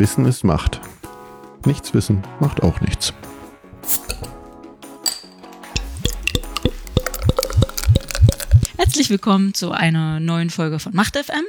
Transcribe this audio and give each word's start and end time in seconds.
Wissen 0.00 0.24
ist 0.24 0.44
Macht. 0.44 0.80
Nichts 1.66 1.92
wissen 1.92 2.22
macht 2.40 2.62
auch 2.62 2.80
nichts. 2.80 3.12
Herzlich 8.78 9.10
willkommen 9.10 9.52
zu 9.52 9.72
einer 9.72 10.18
neuen 10.18 10.48
Folge 10.48 10.78
von 10.78 10.94
Macht 10.94 11.18
FM. 11.18 11.44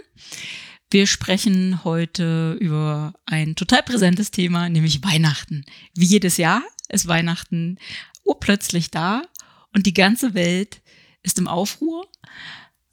Wir 0.90 1.08
sprechen 1.08 1.86
heute 1.86 2.58
über 2.60 3.14
ein 3.26 3.56
total 3.56 3.84
präsentes 3.84 4.32
Thema, 4.32 4.68
nämlich 4.68 5.02
Weihnachten. 5.02 5.64
Wie 5.96 6.04
jedes 6.04 6.36
Jahr 6.36 6.62
ist 6.90 7.08
Weihnachten 7.08 7.78
urplötzlich 8.26 8.92
da 8.92 9.22
und 9.74 9.86
die 9.86 9.94
ganze 9.94 10.34
Welt 10.34 10.82
ist 11.24 11.40
im 11.40 11.48
Aufruhr. 11.48 12.06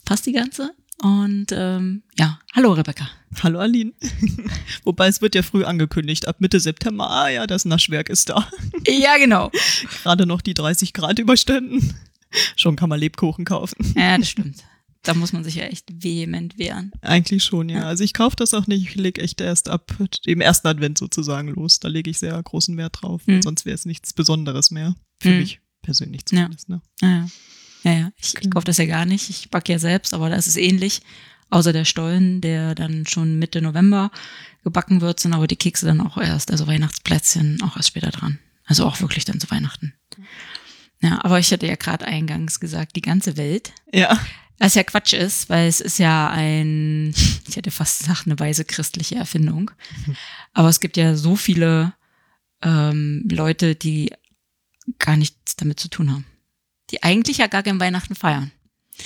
Fast 0.06 0.24
die 0.24 0.32
ganze. 0.34 0.72
Und 1.02 1.46
ähm, 1.52 2.02
ja, 2.18 2.38
hallo 2.54 2.72
Rebecca. 2.72 3.08
Hallo 3.42 3.60
Aline. 3.60 3.92
Wobei 4.84 5.06
es 5.08 5.20
wird 5.20 5.34
ja 5.34 5.42
früh 5.42 5.64
angekündigt, 5.64 6.26
ab 6.26 6.40
Mitte 6.40 6.58
September, 6.60 7.08
ah 7.08 7.28
ja, 7.28 7.46
das 7.46 7.64
Naschwerk 7.64 8.08
ist 8.08 8.28
da. 8.30 8.48
Ja, 8.88 9.18
genau. 9.18 9.50
Gerade 10.02 10.24
noch 10.26 10.40
die 10.40 10.54
30 10.54 10.92
Grad 10.94 11.18
überstanden. 11.18 11.94
Schon 12.56 12.74
kann 12.76 12.88
man 12.88 12.98
Lebkuchen 12.98 13.44
kaufen. 13.44 13.76
Ja, 13.96 14.16
das 14.16 14.30
stimmt. 14.30 14.64
Da 15.02 15.14
muss 15.14 15.32
man 15.32 15.44
sich 15.44 15.54
ja 15.56 15.64
echt 15.64 16.02
vehement 16.02 16.58
wehren. 16.58 16.90
Eigentlich 17.02 17.44
schon, 17.44 17.68
ja. 17.68 17.82
Also 17.84 18.02
ich 18.02 18.14
kaufe 18.14 18.36
das 18.36 18.54
auch 18.54 18.66
nicht. 18.66 18.82
Ich 18.88 18.94
lege 18.96 19.20
echt 19.22 19.40
erst 19.40 19.68
ab 19.68 19.94
dem 20.26 20.40
ersten 20.40 20.66
Advent 20.68 20.98
sozusagen 20.98 21.48
los. 21.48 21.80
Da 21.80 21.88
lege 21.88 22.10
ich 22.10 22.18
sehr 22.18 22.42
großen 22.42 22.76
Wert 22.76 22.96
drauf. 23.00 23.22
Hm. 23.26 23.42
Sonst 23.42 23.64
wäre 23.66 23.74
es 23.74 23.84
nichts 23.84 24.12
Besonderes 24.12 24.70
mehr. 24.70 24.94
Für 25.20 25.30
Hm. 25.30 25.38
mich 25.38 25.60
persönlich 25.82 26.24
zumindest. 26.26 26.68
Ne? 26.68 26.80
Ja, 27.00 27.26
ja. 27.82 27.92
ja. 27.92 28.12
Ich, 28.18 28.34
ich 28.34 28.40
Genau. 28.40 28.54
kaufe 28.54 28.66
das 28.66 28.78
ja 28.78 28.86
gar 28.86 29.06
nicht. 29.06 29.30
Ich 29.30 29.50
backe 29.50 29.72
ja 29.72 29.78
selbst, 29.78 30.14
aber 30.14 30.28
da 30.30 30.36
ist 30.36 30.46
es 30.46 30.56
ähnlich. 30.56 31.02
Außer 31.50 31.72
der 31.72 31.84
Stollen, 31.86 32.40
der 32.42 32.74
dann 32.74 33.06
schon 33.06 33.38
Mitte 33.38 33.62
November 33.62 34.10
gebacken 34.64 35.00
wird, 35.00 35.18
sind 35.20 35.32
aber 35.32 35.46
die 35.46 35.56
Kekse 35.56 35.86
dann 35.86 36.00
auch 36.02 36.18
erst, 36.18 36.50
also 36.50 36.66
Weihnachtsplätzchen 36.66 37.62
auch 37.62 37.76
erst 37.76 37.88
später 37.88 38.10
dran. 38.10 38.38
Also 38.66 38.84
auch 38.84 39.00
wirklich 39.00 39.24
dann 39.24 39.40
zu 39.40 39.50
Weihnachten. 39.50 39.94
Ja, 41.00 41.24
aber 41.24 41.38
ich 41.38 41.50
hatte 41.52 41.66
ja 41.66 41.76
gerade 41.76 42.04
eingangs 42.06 42.60
gesagt, 42.60 42.96
die 42.96 43.00
ganze 43.00 43.36
Welt. 43.38 43.72
Ja. 43.92 44.18
Was 44.58 44.74
ja 44.74 44.82
Quatsch 44.82 45.14
ist, 45.14 45.48
weil 45.48 45.68
es 45.68 45.80
ist 45.80 45.98
ja 45.98 46.28
ein, 46.28 47.14
ich 47.48 47.56
hätte 47.56 47.70
fast 47.70 48.00
gesagt, 48.00 48.26
eine 48.26 48.38
weise 48.38 48.64
christliche 48.66 49.14
Erfindung. 49.14 49.70
Aber 50.52 50.68
es 50.68 50.80
gibt 50.80 50.96
ja 50.98 51.14
so 51.16 51.34
viele 51.36 51.94
ähm, 52.60 53.26
Leute, 53.30 53.74
die 53.74 54.12
gar 54.98 55.16
nichts 55.16 55.56
damit 55.56 55.80
zu 55.80 55.88
tun 55.88 56.10
haben. 56.10 56.26
Die 56.90 57.02
eigentlich 57.02 57.38
ja 57.38 57.46
gar 57.46 57.62
kein 57.62 57.80
Weihnachten 57.80 58.14
feiern. 58.14 58.50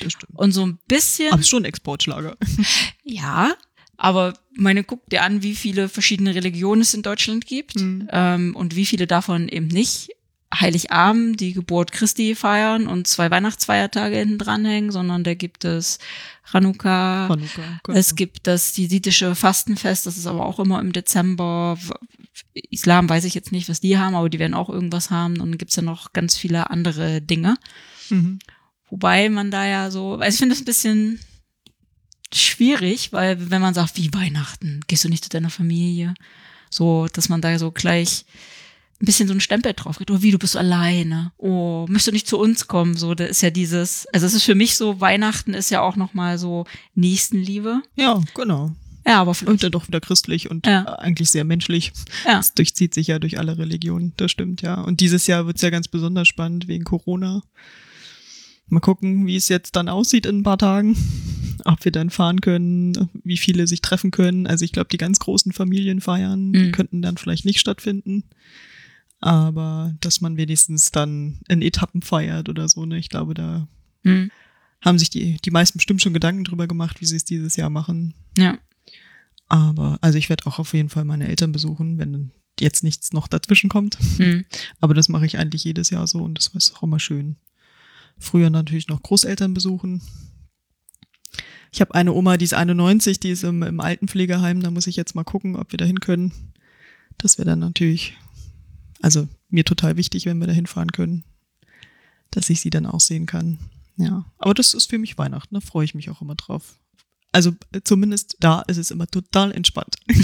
Das 0.00 0.12
stimmt. 0.12 0.38
Und 0.38 0.52
so 0.52 0.64
ein 0.66 0.78
bisschen, 0.88 1.32
Aber 1.32 1.42
schon 1.42 1.62
ein 1.62 1.66
Exportschlager. 1.66 2.36
ja, 3.04 3.54
aber 3.96 4.34
meine, 4.56 4.84
guck 4.84 5.08
dir 5.10 5.22
an, 5.22 5.42
wie 5.42 5.54
viele 5.54 5.88
verschiedene 5.88 6.34
Religionen 6.34 6.82
es 6.82 6.94
in 6.94 7.02
Deutschland 7.02 7.46
gibt 7.46 7.76
Mhm. 7.76 8.08
ähm, 8.10 8.56
und 8.56 8.74
wie 8.76 8.86
viele 8.86 9.06
davon 9.06 9.48
eben 9.48 9.68
nicht 9.68 10.10
Heiligabend, 10.54 11.40
die 11.40 11.54
Geburt 11.54 11.92
Christi 11.92 12.34
feiern 12.34 12.86
und 12.86 13.06
zwei 13.06 13.30
Weihnachtsfeiertage 13.30 14.16
hinten 14.16 14.38
dranhängen, 14.38 14.90
sondern 14.90 15.24
da 15.24 15.34
gibt 15.34 15.64
es 15.64 15.98
Chanukka, 16.50 17.28
Hanukkah, 17.30 17.80
genau. 17.82 17.98
es 17.98 18.14
gibt 18.14 18.46
das 18.46 18.76
jesidische 18.76 19.34
Fastenfest, 19.34 20.06
das 20.06 20.18
ist 20.18 20.26
aber 20.26 20.44
auch 20.44 20.58
immer 20.58 20.80
im 20.80 20.92
Dezember. 20.92 21.78
Islam 22.52 23.08
weiß 23.08 23.24
ich 23.24 23.34
jetzt 23.34 23.52
nicht, 23.52 23.68
was 23.68 23.80
die 23.80 23.96
haben, 23.98 24.14
aber 24.14 24.28
die 24.28 24.38
werden 24.38 24.54
auch 24.54 24.68
irgendwas 24.68 25.10
haben. 25.10 25.34
Und 25.34 25.50
dann 25.50 25.58
gibt's 25.58 25.76
ja 25.76 25.82
noch 25.82 26.12
ganz 26.12 26.36
viele 26.36 26.70
andere 26.70 27.22
Dinge. 27.22 27.56
Mhm. 28.10 28.38
Wobei 28.90 29.30
man 29.30 29.50
da 29.50 29.66
ja 29.66 29.90
so, 29.90 30.14
also 30.16 30.34
ich 30.34 30.38
finde 30.38 30.54
das 30.54 30.62
ein 30.62 30.66
bisschen 30.66 31.20
schwierig, 32.34 33.12
weil 33.12 33.50
wenn 33.50 33.62
man 33.62 33.74
sagt, 33.74 33.96
wie 33.96 34.12
Weihnachten, 34.12 34.80
gehst 34.86 35.04
du 35.04 35.08
nicht 35.08 35.24
zu 35.24 35.30
deiner 35.30 35.50
Familie? 35.50 36.14
So, 36.68 37.06
dass 37.12 37.28
man 37.28 37.40
da 37.40 37.58
so 37.58 37.70
gleich 37.70 38.24
ein 39.02 39.06
bisschen 39.06 39.26
so 39.26 39.32
einen 39.32 39.40
Stempel 39.40 39.72
drauf 39.74 39.96
kriegt. 39.98 40.10
Oh, 40.12 40.22
wie, 40.22 40.30
du 40.30 40.38
bist 40.38 40.56
alleine. 40.56 41.32
Oh, 41.36 41.86
möchtest 41.88 42.06
du 42.06 42.12
nicht 42.12 42.28
zu 42.28 42.38
uns 42.38 42.68
kommen? 42.68 42.96
So, 42.96 43.14
da 43.14 43.24
ist 43.24 43.42
ja 43.42 43.50
dieses, 43.50 44.06
also 44.12 44.24
es 44.26 44.34
ist 44.34 44.44
für 44.44 44.54
mich 44.54 44.76
so, 44.76 45.00
Weihnachten 45.00 45.54
ist 45.54 45.70
ja 45.70 45.80
auch 45.80 45.96
nochmal 45.96 46.38
so 46.38 46.64
Nächstenliebe. 46.94 47.82
Ja, 47.96 48.22
genau. 48.34 48.72
Ja, 49.04 49.20
aber 49.20 49.34
vielleicht. 49.34 49.50
Und 49.50 49.62
dann 49.64 49.72
doch 49.72 49.88
wieder 49.88 50.00
christlich 50.00 50.48
und 50.48 50.64
Ja. 50.66 50.84
äh, 50.84 51.02
eigentlich 51.02 51.30
sehr 51.30 51.42
menschlich. 51.42 51.92
Ja. 52.24 52.36
Das 52.36 52.54
durchzieht 52.54 52.94
sich 52.94 53.08
ja 53.08 53.18
durch 53.18 53.38
alle 53.40 53.58
Religionen, 53.58 54.12
das 54.16 54.30
stimmt, 54.30 54.62
ja. 54.62 54.80
Und 54.80 55.00
dieses 55.00 55.26
Jahr 55.26 55.46
wird's 55.46 55.62
ja 55.62 55.70
ganz 55.70 55.88
besonders 55.88 56.28
spannend 56.28 56.68
wegen 56.68 56.84
Corona. 56.84 57.42
Mal 58.68 58.78
gucken, 58.80 59.26
wie 59.26 59.34
es 59.36 59.48
jetzt 59.48 59.74
dann 59.74 59.88
aussieht 59.88 60.24
in 60.26 60.38
ein 60.38 60.42
paar 60.44 60.58
Tagen. 60.58 60.96
Ob 61.64 61.84
wir 61.84 61.92
dann 61.92 62.10
fahren 62.10 62.40
können, 62.40 63.10
wie 63.24 63.36
viele 63.36 63.66
sich 63.66 63.82
treffen 63.82 64.10
können. 64.12 64.46
Also 64.46 64.64
ich 64.64 64.72
glaube, 64.72 64.88
die 64.90 64.96
ganz 64.98 65.18
großen 65.18 65.52
Familienfeiern 65.52 66.52
die 66.52 66.58
Mhm. 66.66 66.72
könnten 66.72 67.02
dann 67.02 67.16
vielleicht 67.16 67.44
nicht 67.44 67.58
stattfinden. 67.60 68.24
Aber 69.22 69.94
dass 70.00 70.20
man 70.20 70.36
wenigstens 70.36 70.90
dann 70.90 71.38
in 71.48 71.62
Etappen 71.62 72.02
feiert 72.02 72.48
oder 72.48 72.68
so, 72.68 72.84
ne? 72.84 72.98
Ich 72.98 73.08
glaube, 73.08 73.34
da 73.34 73.68
Hm, 74.04 74.30
haben 74.84 74.98
sich 74.98 75.10
die, 75.10 75.36
die 75.44 75.50
meisten 75.52 75.78
bestimmt 75.78 76.02
schon 76.02 76.12
Gedanken 76.12 76.42
drüber 76.44 76.66
gemacht, 76.66 77.00
wie 77.00 77.06
sie 77.06 77.14
es 77.16 77.24
dieses 77.24 77.56
Jahr 77.56 77.70
machen. 77.70 78.14
ja. 78.36 78.58
Aber, 79.48 79.98
also 80.00 80.16
ich 80.18 80.28
werde 80.30 80.46
auch 80.46 80.58
auf 80.58 80.72
jeden 80.72 80.88
Fall 80.88 81.04
meine 81.04 81.28
Eltern 81.28 81.52
besuchen, 81.52 81.98
wenn 81.98 82.30
jetzt 82.58 82.82
nichts 82.82 83.12
noch 83.12 83.28
dazwischen 83.28 83.68
kommt. 83.68 83.98
Hm, 84.16 84.44
Aber 84.80 84.94
das 84.94 85.08
mache 85.10 85.26
ich 85.26 85.36
eigentlich 85.38 85.62
jedes 85.64 85.90
Jahr 85.90 86.06
so 86.06 86.20
und 86.20 86.36
das 86.38 86.48
ist 86.48 86.74
auch 86.74 86.82
immer 86.82 86.98
schön. 86.98 87.36
Früher 88.18 88.48
natürlich 88.50 88.88
noch 88.88 89.02
Großeltern 89.02 89.52
besuchen. 89.52 90.00
Ich 91.70 91.80
habe 91.80 91.94
eine 91.94 92.12
Oma, 92.12 92.36
die 92.38 92.44
ist 92.46 92.54
91, 92.54 93.20
die 93.20 93.30
ist 93.30 93.44
im, 93.44 93.62
im 93.62 93.80
Altenpflegeheim, 93.80 94.62
da 94.62 94.70
muss 94.70 94.86
ich 94.86 94.96
jetzt 94.96 95.14
mal 95.14 95.24
gucken, 95.24 95.56
ob 95.56 95.70
wir 95.72 95.76
da 95.78 95.84
hin 95.84 96.00
können. 96.00 96.32
Das 97.18 97.36
wäre 97.38 97.46
dann 97.48 97.58
natürlich, 97.60 98.14
also 99.02 99.28
mir 99.50 99.64
total 99.64 99.96
wichtig, 99.96 100.26
wenn 100.26 100.38
wir 100.38 100.46
da 100.46 100.52
hinfahren 100.52 100.92
können, 100.92 101.24
dass 102.30 102.48
ich 102.48 102.60
sie 102.60 102.70
dann 102.70 102.86
auch 102.86 103.00
sehen 103.00 103.26
kann. 103.26 103.58
Ja, 103.96 104.24
aber 104.38 104.54
das 104.54 104.72
ist 104.72 104.88
für 104.88 104.98
mich 104.98 105.18
Weihnachten, 105.18 105.54
da 105.54 105.60
freue 105.60 105.84
ich 105.84 105.94
mich 105.94 106.08
auch 106.08 106.22
immer 106.22 106.34
drauf. 106.34 106.78
Also 107.30 107.52
äh, 107.72 107.80
zumindest 107.84 108.36
da 108.40 108.62
ist 108.62 108.78
es 108.78 108.90
immer 108.90 109.06
total 109.06 109.52
entspannt. 109.52 109.96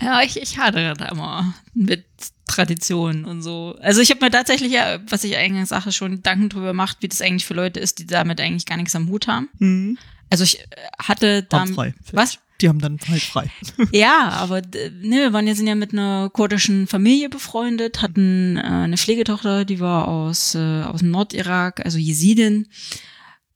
Ja, 0.00 0.22
ich, 0.22 0.40
ich 0.40 0.58
hadere 0.58 0.94
da 0.94 1.06
immer 1.06 1.54
mit 1.74 2.04
Traditionen 2.46 3.24
und 3.24 3.42
so. 3.42 3.76
Also 3.80 4.00
ich 4.00 4.10
habe 4.10 4.24
mir 4.24 4.30
tatsächlich, 4.30 4.72
ja, 4.72 4.98
was 5.08 5.24
ich 5.24 5.36
eingangs 5.36 5.68
sage, 5.68 5.92
schon 5.92 6.16
Gedanken 6.16 6.48
drüber 6.48 6.68
gemacht, 6.68 6.98
wie 7.00 7.08
das 7.08 7.20
eigentlich 7.20 7.44
für 7.44 7.54
Leute 7.54 7.80
ist, 7.80 7.98
die 7.98 8.06
damit 8.06 8.40
eigentlich 8.40 8.66
gar 8.66 8.76
nichts 8.76 8.96
am 8.96 9.08
Hut 9.08 9.28
haben. 9.28 9.48
Mhm. 9.58 9.98
Also 10.30 10.44
ich 10.44 10.60
äh, 10.60 10.64
hatte 10.98 11.42
da. 11.42 11.60
Haben 11.60 11.74
frei. 11.74 11.94
Was? 12.12 12.38
Die 12.60 12.68
haben 12.68 12.78
dann 12.78 12.98
halt 13.08 13.22
frei. 13.22 13.50
Ja, 13.92 14.28
aber 14.30 14.60
ne, 14.60 15.16
wir 15.16 15.32
waren 15.32 15.46
ja, 15.46 15.54
sind 15.54 15.66
ja 15.66 15.74
mit 15.74 15.92
einer 15.92 16.28
kurdischen 16.30 16.86
Familie 16.86 17.30
befreundet, 17.30 18.02
hatten 18.02 18.56
äh, 18.58 18.60
eine 18.60 18.98
Pflegetochter, 18.98 19.64
die 19.64 19.80
war 19.80 20.08
aus, 20.08 20.54
äh, 20.54 20.82
aus 20.82 21.00
dem 21.00 21.10
Nordirak, 21.10 21.84
also 21.84 21.96
Jesidin. 21.98 22.68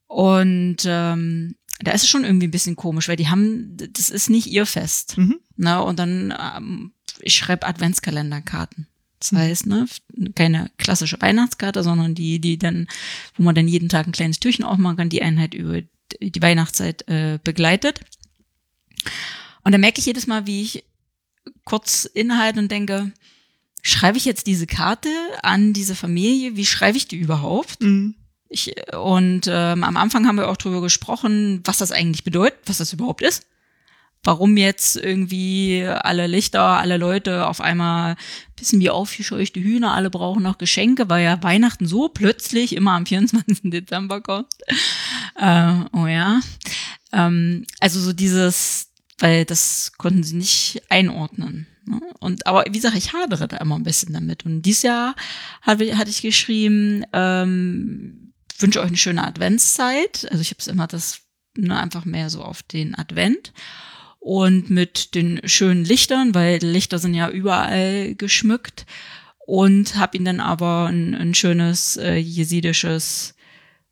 Und 0.07 0.77
ähm, 0.87 1.57
da 1.81 1.93
ist 1.93 2.05
es 2.05 2.09
schon 2.09 2.25
irgendwie 2.25 2.47
ein 2.47 2.53
bisschen 2.53 2.77
komisch, 2.77 3.09
weil 3.09 3.17
die 3.17 3.29
haben, 3.29 3.77
das 3.77 4.09
ist 4.09 4.31
nicht 4.31 4.47
ihr 4.47 4.65
Fest. 4.65 5.19
Mhm. 5.19 5.41
Ne? 5.57 5.83
Und 5.83 5.99
dann, 5.99 6.33
ähm, 6.57 6.93
ich 7.21 7.35
schreibe 7.35 7.67
Adventskalenderkarten. 7.67 8.87
Das 9.19 9.33
Mhm. 9.33 9.39
heißt, 9.39 9.67
ne, 9.67 9.87
keine 10.35 10.71
klassische 10.79 11.21
Weihnachtskarte, 11.21 11.83
sondern 11.83 12.15
die, 12.15 12.41
die 12.41 12.59
dann, 12.59 12.87
wo 13.37 13.43
man 13.43 13.55
dann 13.55 13.69
jeden 13.69 13.89
Tag 13.89 14.07
ein 14.07 14.13
kleines 14.13 14.41
Türchen 14.41 14.65
aufmachen 14.65 14.97
kann, 14.97 15.09
die 15.09 15.23
Einheit 15.23 15.55
über 15.55 15.81
die 16.21 16.43
Weihnachtszeit 16.43 17.07
äh, 17.09 17.39
begleitet. 17.43 18.01
Und 19.63 19.73
da 19.73 19.79
merke 19.79 19.99
ich 19.99 20.07
jedes 20.07 20.27
Mal, 20.27 20.47
wie 20.47 20.63
ich 20.63 20.85
kurz 21.65 22.05
innehalte 22.05 22.61
und 22.61 22.71
denke, 22.71 23.13
schreibe 23.83 24.19
ich 24.19 24.25
jetzt 24.25 24.47
diese 24.47 24.67
Karte 24.67 25.09
an 25.43 25.73
diese 25.73 25.95
Familie? 25.95 26.57
Wie 26.57 26.67
schreibe 26.67 26.97
ich 26.97 27.09
die 27.09 27.17
überhaupt? 27.17 27.83
Mhm. 27.83 28.15
Ich, 28.49 28.75
und 28.95 29.43
ähm, 29.49 29.85
am 29.85 29.97
Anfang 29.97 30.27
haben 30.27 30.37
wir 30.37 30.49
auch 30.49 30.57
drüber 30.57 30.81
gesprochen, 30.81 31.61
was 31.65 31.79
das 31.79 31.93
eigentlich 31.93 32.25
bedeutet, 32.25 32.61
was 32.67 32.79
das 32.79 32.93
überhaupt 32.93 33.23
ist. 33.23 33.47
Warum 34.25 34.57
jetzt 34.57 34.97
irgendwie 34.97 35.85
alle 35.87 36.27
Lichter, 36.27 36.63
alle 36.63 36.97
Leute 36.97 37.47
auf 37.47 37.61
einmal 37.61 38.17
bisschen 38.57 38.81
wie 38.81 38.91
aufgescheuchte 38.91 39.61
Hühner, 39.61 39.95
alle 39.95 40.11
brauchen 40.11 40.43
noch 40.43 40.59
Geschenke, 40.59 41.09
weil 41.11 41.25
ja 41.25 41.43
Weihnachten 41.43 41.87
so 41.87 42.09
plötzlich 42.09 42.75
immer 42.75 42.93
am 42.93 43.07
24. 43.07 43.71
Dezember 43.71 44.21
kommt. 44.21 44.53
Äh, 45.37 45.75
oh 45.93 46.07
ja. 46.07 46.41
Ähm, 47.13 47.67
also 47.81 48.01
so 48.01 48.13
dieses, 48.13 48.91
weil 49.19 49.45
das 49.45 49.93
konnten 49.99 50.23
sie 50.23 50.37
nicht 50.37 50.83
einordnen. 50.89 51.67
Ne? 51.87 52.01
Und 52.21 52.47
aber 52.47 52.65
wie 52.67 52.79
gesagt, 52.79 52.97
ich 52.97 53.13
hadere 53.13 53.49
da 53.49 53.59
immer 53.59 53.77
ein 53.77 53.83
bisschen 53.83 54.15
damit. 54.15 54.47
Und 54.47 54.63
dieses 54.63 54.83
Jahr 54.83 55.15
hatte, 55.61 55.99
hatte 55.99 56.11
ich 56.11 56.23
geschrieben, 56.23 57.05
ähm, 57.13 58.33
wünsche 58.59 58.81
euch 58.81 58.89
eine 58.89 58.97
schöne 58.97 59.27
Adventszeit. 59.27 60.27
Also 60.31 60.41
ich 60.41 60.51
habe 60.51 60.61
es 60.61 60.67
immer 60.67 60.87
das 60.87 61.21
ne, 61.57 61.79
einfach 61.79 62.05
mehr 62.05 62.31
so 62.31 62.43
auf 62.43 62.63
den 62.63 62.97
Advent 62.97 63.53
und 64.25 64.71
mit 64.71 65.15
den 65.15 65.47
schönen 65.47 65.85
Lichtern, 65.85 66.35
weil 66.35 66.59
die 66.59 66.67
Lichter 66.67 66.99
sind 66.99 67.13
ja 67.13 67.29
überall 67.29 68.15
geschmückt 68.15 68.87
und 69.45 69.97
habe 69.97 70.17
ihnen 70.17 70.25
dann 70.25 70.41
aber 70.41 70.87
ein, 70.87 71.15
ein 71.15 71.35
schönes 71.35 71.99
äh, 71.99 72.15
jesidisches 72.15 73.35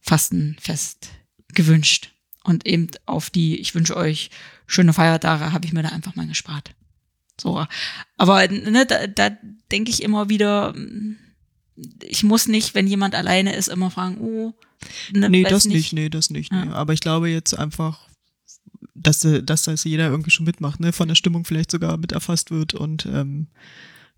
Fastenfest 0.00 1.10
gewünscht. 1.52 2.12
Und 2.44 2.66
eben 2.66 2.88
auf 3.04 3.28
die, 3.28 3.60
ich 3.60 3.74
wünsche 3.74 3.94
euch 3.94 4.30
schöne 4.66 4.94
Feiertage, 4.94 5.52
habe 5.52 5.66
ich 5.66 5.74
mir 5.74 5.82
da 5.82 5.90
einfach 5.90 6.14
mal 6.14 6.26
gespart. 6.26 6.74
So. 7.38 7.66
Aber 8.16 8.48
ne, 8.48 8.86
da, 8.86 9.06
da 9.06 9.36
denke 9.70 9.90
ich 9.90 10.02
immer 10.02 10.30
wieder, 10.30 10.74
ich 12.02 12.22
muss 12.24 12.48
nicht, 12.48 12.74
wenn 12.74 12.86
jemand 12.86 13.14
alleine 13.14 13.54
ist, 13.54 13.68
immer 13.68 13.90
fragen, 13.90 14.16
oh, 14.16 14.54
ne, 15.12 15.28
nee, 15.28 15.42
das 15.42 15.66
nicht. 15.66 15.76
nicht, 15.76 15.92
nee, 15.92 16.08
das 16.08 16.30
nicht. 16.30 16.50
Ja. 16.50 16.64
Nee. 16.64 16.72
Aber 16.72 16.94
ich 16.94 17.00
glaube 17.00 17.28
jetzt 17.28 17.52
einfach, 17.52 18.08
dass, 18.94 19.26
dass 19.44 19.64
das 19.64 19.84
jeder 19.84 20.08
irgendwie 20.08 20.30
schon 20.30 20.46
mitmacht, 20.46 20.80
ne, 20.80 20.92
von 20.92 21.08
der 21.08 21.14
Stimmung 21.14 21.44
vielleicht 21.44 21.70
sogar 21.70 21.96
mit 21.96 22.12
erfasst 22.12 22.50
wird 22.50 22.74
und 22.74 23.06
ähm, 23.06 23.48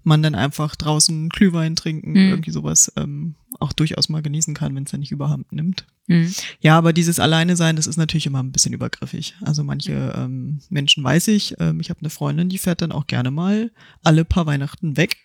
man 0.05 0.23
dann 0.23 0.35
einfach 0.35 0.77
draußen 0.77 1.31
Glühwein 1.31 1.77
trinken, 1.77 2.11
mhm. 2.11 2.31
irgendwie 2.31 2.51
sowas 2.51 2.93
ähm, 2.97 3.35
auch 3.59 3.73
durchaus 3.73 4.09
mal 4.09 4.23
genießen 4.23 4.55
kann, 4.55 4.75
wenn 4.75 4.85
es 4.85 4.91
dann 4.91 5.01
nicht 5.01 5.13
überhand 5.13 5.51
nimmt. 5.51 5.87
Mhm. 6.07 6.33
Ja, 6.61 6.77
aber 6.77 6.93
dieses 6.93 7.19
Alleine 7.19 7.57
sein, 7.57 7.77
das 7.77 7.87
ist 7.87 7.97
natürlich 7.97 8.27
immer 8.27 8.43
ein 8.43 8.53
bisschen 8.53 8.75
übergriffig. 8.75 9.35
Also 9.41 9.65
manche 9.65 10.15
ähm, 10.17 10.61
Menschen 10.69 11.03
weiß 11.03 11.29
ich, 11.29 11.55
ähm, 11.59 11.81
ich 11.81 11.91
habe 11.91 12.01
eine 12.01 12.11
Freundin, 12.11 12.51
die 12.51 12.59
fährt 12.59 12.83
dann 12.83 12.93
auch 12.93 13.07
gerne 13.07 13.31
mal 13.31 13.73
alle 14.03 14.25
paar 14.25 14.47
Weihnachten 14.47 14.97
weg 14.97 15.17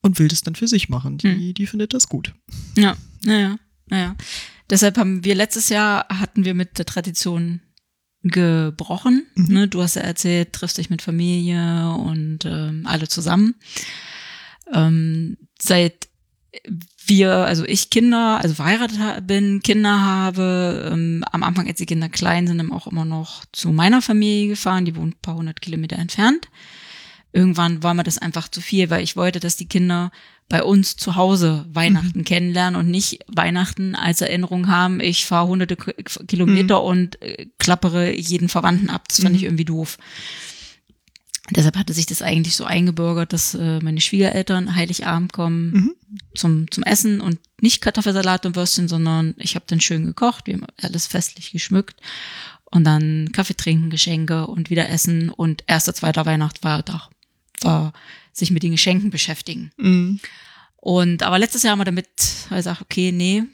und 0.00 0.18
will 0.18 0.28
das 0.28 0.42
dann 0.42 0.54
für 0.54 0.68
sich 0.68 0.88
machen. 0.88 1.18
Die, 1.18 1.28
mhm. 1.28 1.54
die 1.54 1.66
findet 1.66 1.94
das 1.94 2.08
gut. 2.08 2.34
Ja, 2.76 2.96
naja, 3.24 3.58
naja. 3.88 4.16
Deshalb 4.70 4.98
haben 4.98 5.24
wir 5.24 5.34
letztes 5.34 5.70
Jahr 5.70 6.06
hatten 6.08 6.44
wir 6.44 6.54
mit 6.54 6.78
der 6.78 6.86
Tradition 6.86 7.62
gebrochen. 8.28 9.26
Mhm. 9.34 9.54
Ne? 9.54 9.68
Du 9.68 9.82
hast 9.82 9.96
ja 9.96 10.02
erzählt, 10.02 10.52
triffst 10.52 10.78
dich 10.78 10.90
mit 10.90 11.02
Familie 11.02 11.92
und 11.92 12.44
ähm, 12.44 12.84
alle 12.86 13.08
zusammen. 13.08 13.54
Ähm, 14.72 15.36
seit 15.60 16.08
wir, 17.06 17.32
also 17.32 17.64
ich 17.64 17.90
Kinder, 17.90 18.38
also 18.42 18.54
verheiratet 18.54 19.26
bin, 19.26 19.60
Kinder 19.62 20.00
habe, 20.00 20.90
ähm, 20.92 21.24
am 21.30 21.42
Anfang, 21.42 21.66
als 21.66 21.78
die 21.78 21.86
Kinder 21.86 22.08
klein 22.08 22.46
sind, 22.46 22.58
dann 22.58 22.72
auch 22.72 22.86
immer 22.86 23.04
noch 23.04 23.44
zu 23.52 23.70
meiner 23.70 24.02
Familie 24.02 24.48
gefahren, 24.48 24.84
die 24.84 24.96
wohnt 24.96 25.16
ein 25.16 25.22
paar 25.22 25.36
hundert 25.36 25.60
Kilometer 25.60 25.96
entfernt. 25.96 26.48
Irgendwann 27.32 27.82
war 27.82 27.94
mir 27.94 28.04
das 28.04 28.18
einfach 28.18 28.48
zu 28.48 28.60
viel, 28.60 28.90
weil 28.90 29.02
ich 29.02 29.16
wollte, 29.16 29.40
dass 29.40 29.56
die 29.56 29.68
Kinder 29.68 30.10
bei 30.48 30.62
uns 30.62 30.96
zu 30.96 31.14
Hause 31.14 31.66
Weihnachten 31.72 32.20
mhm. 32.20 32.24
kennenlernen 32.24 32.80
und 32.80 32.90
nicht 32.90 33.20
Weihnachten 33.28 33.94
als 33.94 34.20
Erinnerung 34.20 34.68
haben, 34.68 35.00
ich 35.00 35.26
fahre 35.26 35.48
hunderte 35.48 35.76
Kilometer 35.76 36.80
mhm. 36.80 36.86
und 36.86 37.22
äh, 37.22 37.46
klappere 37.58 38.16
jeden 38.16 38.48
Verwandten 38.48 38.88
ab. 38.88 39.08
Das 39.08 39.20
fand 39.20 39.30
mhm. 39.30 39.36
ich 39.36 39.42
irgendwie 39.44 39.66
doof. 39.66 39.98
Deshalb 41.50 41.76
hatte 41.76 41.94
sich 41.94 42.06
das 42.06 42.20
eigentlich 42.20 42.56
so 42.56 42.64
eingebürgert, 42.64 43.32
dass 43.32 43.54
äh, 43.54 43.80
meine 43.80 44.00
Schwiegereltern 44.00 44.74
Heiligabend 44.74 45.32
kommen 45.32 45.72
mhm. 45.72 45.94
zum, 46.34 46.70
zum 46.70 46.82
Essen 46.82 47.20
und 47.20 47.38
nicht 47.60 47.80
Kartoffelsalat 47.80 48.44
und 48.46 48.56
Würstchen, 48.56 48.88
sondern 48.88 49.34
ich 49.38 49.54
habe 49.54 49.64
dann 49.66 49.80
schön 49.80 50.04
gekocht, 50.04 50.46
wir 50.46 50.54
haben 50.54 50.66
alles 50.80 51.06
festlich 51.06 51.52
geschmückt 51.52 52.00
und 52.70 52.84
dann 52.84 53.30
Kaffee 53.32 53.54
trinken, 53.54 53.90
Geschenke 53.90 54.46
und 54.46 54.68
wieder 54.68 54.88
essen 54.90 55.30
und 55.30 55.64
erster, 55.66 55.94
zweiter 55.94 56.26
Weihnachtsfeiertag 56.26 57.08
war 57.62 57.92
sich 58.38 58.50
mit 58.50 58.62
den 58.62 58.72
Geschenken 58.72 59.10
beschäftigen. 59.10 59.70
Mhm. 59.76 60.20
Und 60.76 61.22
aber 61.22 61.38
letztes 61.38 61.62
Jahr 61.62 61.72
haben 61.72 61.80
wir 61.80 61.84
damit 61.84 62.08
gesagt, 62.48 62.80
okay, 62.80 63.12
nee, 63.12 63.44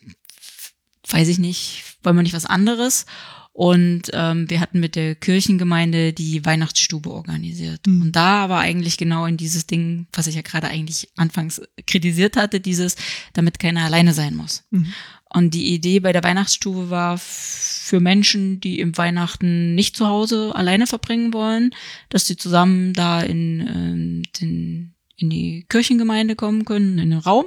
weiß 1.09 1.29
ich 1.29 1.39
nicht, 1.39 1.85
wollen 2.03 2.17
wir 2.17 2.23
nicht 2.23 2.35
was 2.35 2.47
anderes. 2.47 3.07
Und 3.53 4.11
ähm, 4.13 4.51
wir 4.51 4.59
hatten 4.59 4.81
mit 4.81 4.97
der 4.97 5.15
Kirchengemeinde 5.15 6.13
die 6.13 6.45
Weihnachtsstube 6.45 7.11
organisiert. 7.11 7.87
Mhm. 7.87 8.03
Und 8.03 8.13
da 8.17 8.49
war 8.49 8.61
eigentlich 8.61 8.97
genau 8.99 9.27
in 9.27 9.37
dieses 9.37 9.69
Ding, 9.69 10.09
was 10.13 10.27
ich 10.27 10.35
ja 10.35 10.43
gerade 10.43 10.67
eigentlich 10.67 11.09
anfangs 11.17 11.63
kritisiert 11.87 12.37
hatte, 12.37 12.59
dieses, 12.59 12.97
damit 13.33 13.61
keiner 13.61 13.85
alleine 13.85 14.13
sein 14.13 14.35
muss. 14.35 14.65
Mhm. 14.71 14.93
Und 15.35 15.53
die 15.53 15.75
Idee 15.75 15.99
bei 15.99 16.13
der 16.13 16.23
Weihnachtsstube 16.23 16.91
war 16.91 17.19
für 17.19 17.99
Menschen, 17.99 18.61
die 18.61 18.79
im 18.79 18.97
Weihnachten 18.97 19.75
nicht 19.75 19.97
zu 19.97 20.07
Hause 20.07 20.55
alleine 20.55 20.87
verbringen 20.87 21.33
wollen, 21.33 21.75
dass 22.09 22.27
sie 22.27 22.37
zusammen 22.37 22.93
da 22.93 23.21
in, 23.21 23.61
in, 23.61 24.23
äh, 24.23 24.39
den, 24.39 24.95
in 25.17 25.31
die 25.31 25.67
Kirchengemeinde 25.69 26.37
kommen 26.37 26.65
können, 26.65 27.01
in 27.01 27.11
den 27.11 27.19
Raum. 27.19 27.47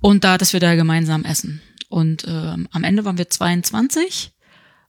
Und 0.00 0.24
da, 0.24 0.38
dass 0.38 0.54
wir 0.54 0.60
da 0.60 0.74
gemeinsam 0.74 1.26
essen. 1.26 1.60
Und 1.90 2.24
ähm, 2.26 2.66
am 2.70 2.82
Ende 2.82 3.04
waren 3.04 3.18
wir 3.18 3.28
22 3.28 4.32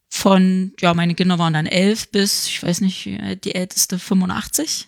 von, 0.08 0.72
ja, 0.80 0.94
meine 0.94 1.16
Kinder 1.16 1.38
waren 1.40 1.54
dann 1.54 1.66
elf 1.66 2.10
bis, 2.10 2.48
ich 2.48 2.64
weiß 2.64 2.80
nicht, 2.80 3.06
die 3.44 3.54
älteste 3.54 4.00
85. 4.00 4.88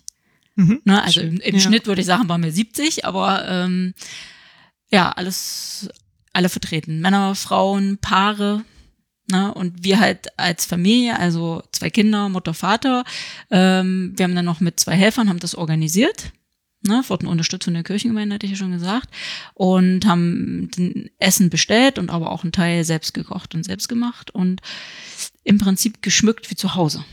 Mhm, 0.55 0.81
ne, 0.85 1.03
also 1.03 1.19
im, 1.19 1.41
im 1.41 1.55
ja. 1.55 1.61
Schnitt 1.61 1.85
würde 1.85 1.99
ich 1.99 2.07
sagen, 2.07 2.29
waren 2.29 2.43
wir 2.43 2.51
70, 2.51 3.03
aber 3.03 3.45
ähm, 3.49 3.93
ja, 4.89 5.11
alles, 5.11 5.89
alle 6.33 6.49
vertreten. 6.49 6.99
Männer, 6.99 7.35
Frauen, 7.35 7.97
Paare. 7.99 8.63
Ne, 9.31 9.53
und 9.53 9.85
wir 9.85 10.01
halt 10.01 10.37
als 10.37 10.65
Familie, 10.65 11.17
also 11.17 11.63
zwei 11.71 11.89
Kinder, 11.89 12.27
Mutter, 12.27 12.53
Vater, 12.53 13.05
ähm, 13.51 14.11
wir 14.17 14.25
haben 14.25 14.35
dann 14.35 14.43
noch 14.43 14.59
mit 14.59 14.81
zwei 14.81 14.95
Helfern, 14.95 15.29
haben 15.29 15.39
das 15.39 15.55
organisiert 15.55 16.33
ne, 16.83 17.03
wurden 17.07 17.27
unterstützt 17.27 17.65
von 17.65 17.73
der 17.73 17.83
Kirchengemeinde, 17.83 18.35
hatte 18.35 18.45
ich 18.45 18.51
ja 18.51 18.57
schon 18.57 18.71
gesagt, 18.71 19.09
und 19.53 20.05
haben 20.05 20.69
den 20.77 21.09
Essen 21.17 21.49
bestellt 21.49 21.97
und 21.97 22.09
aber 22.09 22.31
auch 22.31 22.43
einen 22.43 22.51
Teil 22.51 22.83
selbst 22.83 23.13
gekocht 23.13 23.55
und 23.55 23.63
selbst 23.63 23.87
gemacht 23.87 24.31
und 24.31 24.61
im 25.43 25.57
Prinzip 25.57 26.01
geschmückt 26.01 26.51
wie 26.51 26.55
zu 26.55 26.75
Hause. 26.75 27.03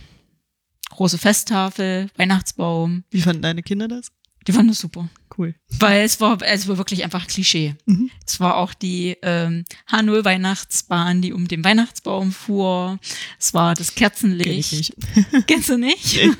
Große 0.90 1.18
Festtafel, 1.18 2.10
Weihnachtsbaum. 2.16 3.04
Wie 3.10 3.22
fanden 3.22 3.42
deine 3.42 3.62
Kinder 3.62 3.88
das? 3.88 4.10
Die 4.46 4.52
fanden 4.52 4.68
das 4.68 4.78
super. 4.78 5.08
Cool. 5.36 5.54
Weil 5.78 6.04
es 6.04 6.20
war, 6.20 6.40
es 6.42 6.66
war 6.66 6.76
wirklich 6.76 7.04
einfach 7.04 7.26
Klischee. 7.26 7.76
Mhm. 7.86 8.10
Es 8.26 8.40
war 8.40 8.56
auch 8.56 8.74
die 8.74 9.16
ähm, 9.22 9.64
H0 9.90 10.24
Weihnachtsbahn, 10.24 11.22
die 11.22 11.32
um 11.32 11.46
den 11.46 11.64
Weihnachtsbaum 11.64 12.32
fuhr. 12.32 12.98
Es 13.38 13.54
war 13.54 13.74
das 13.74 13.94
Kerzenlicht. 13.94 14.44
Kenn 14.46 14.58
ich 14.58 14.72
nicht. 14.72 15.46
Kennst 15.46 15.68
du 15.68 15.78
nicht? 15.78 16.20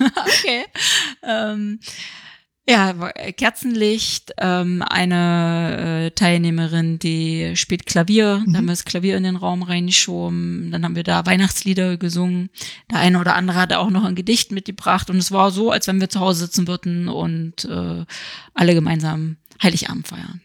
Okay. 0.40 0.64
Ähm, 1.22 1.80
ja, 2.70 2.94
äh, 3.14 3.32
Kerzenlicht, 3.32 4.32
ähm, 4.38 4.82
eine 4.82 6.06
äh, 6.06 6.10
Teilnehmerin, 6.12 6.98
die 6.98 7.56
spielt 7.56 7.86
Klavier, 7.86 8.42
mhm. 8.46 8.52
da 8.52 8.58
haben 8.58 8.66
wir 8.66 8.72
das 8.72 8.84
Klavier 8.84 9.16
in 9.16 9.24
den 9.24 9.36
Raum 9.36 9.62
reingeschoben, 9.62 10.70
dann 10.70 10.84
haben 10.84 10.96
wir 10.96 11.02
da 11.02 11.26
Weihnachtslieder 11.26 11.96
gesungen, 11.96 12.50
der 12.90 13.00
eine 13.00 13.18
oder 13.18 13.34
andere 13.34 13.58
hatte 13.58 13.78
auch 13.78 13.90
noch 13.90 14.04
ein 14.04 14.14
Gedicht 14.14 14.52
mitgebracht 14.52 15.10
und 15.10 15.16
es 15.16 15.32
war 15.32 15.50
so, 15.50 15.70
als 15.70 15.88
wenn 15.88 16.00
wir 16.00 16.08
zu 16.08 16.20
Hause 16.20 16.46
sitzen 16.46 16.68
würden 16.68 17.08
und 17.08 17.64
äh, 17.64 18.04
alle 18.54 18.74
gemeinsam 18.74 19.36
Heiligabend 19.62 20.06
feiern. 20.06 20.40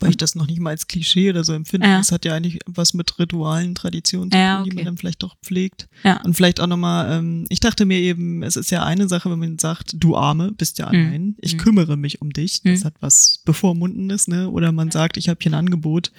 Weil 0.00 0.10
ich 0.10 0.16
das 0.16 0.34
noch 0.34 0.46
nicht 0.46 0.60
mal 0.60 0.70
als 0.70 0.86
Klischee 0.86 1.30
oder 1.30 1.44
so 1.44 1.52
empfinde. 1.52 1.86
Ja. 1.86 1.98
Das 1.98 2.12
hat 2.12 2.24
ja 2.24 2.34
eigentlich 2.34 2.58
was 2.66 2.94
mit 2.94 3.18
Ritualen, 3.18 3.74
Traditionen 3.74 4.30
zu 4.30 4.36
tun, 4.36 4.44
ja, 4.44 4.60
okay. 4.60 4.70
die 4.70 4.76
man 4.76 4.84
dann 4.84 4.96
vielleicht 4.96 5.22
doch 5.22 5.36
pflegt. 5.42 5.88
Ja. 6.04 6.20
Und 6.22 6.34
vielleicht 6.34 6.60
auch 6.60 6.66
nochmal, 6.66 7.18
ähm, 7.18 7.46
ich 7.48 7.60
dachte 7.60 7.84
mir 7.84 7.98
eben, 7.98 8.42
es 8.42 8.56
ist 8.56 8.70
ja 8.70 8.84
eine 8.84 9.08
Sache, 9.08 9.30
wenn 9.30 9.38
man 9.38 9.58
sagt, 9.58 9.94
du 9.94 10.16
Arme, 10.16 10.52
bist 10.52 10.78
ja 10.78 10.86
mhm. 10.86 10.94
allein, 10.94 11.22
mhm. 11.22 11.36
ich 11.40 11.58
kümmere 11.58 11.96
mich 11.96 12.20
um 12.22 12.32
dich. 12.32 12.62
Das 12.62 12.80
mhm. 12.80 12.84
hat 12.84 12.94
was 13.00 13.42
Bevormundenes, 13.44 14.28
ne? 14.28 14.50
Oder 14.50 14.72
man 14.72 14.90
sagt, 14.90 15.16
ich 15.16 15.28
habe 15.28 15.38
hier 15.42 15.52
ein 15.52 15.58
Angebot, 15.58 16.12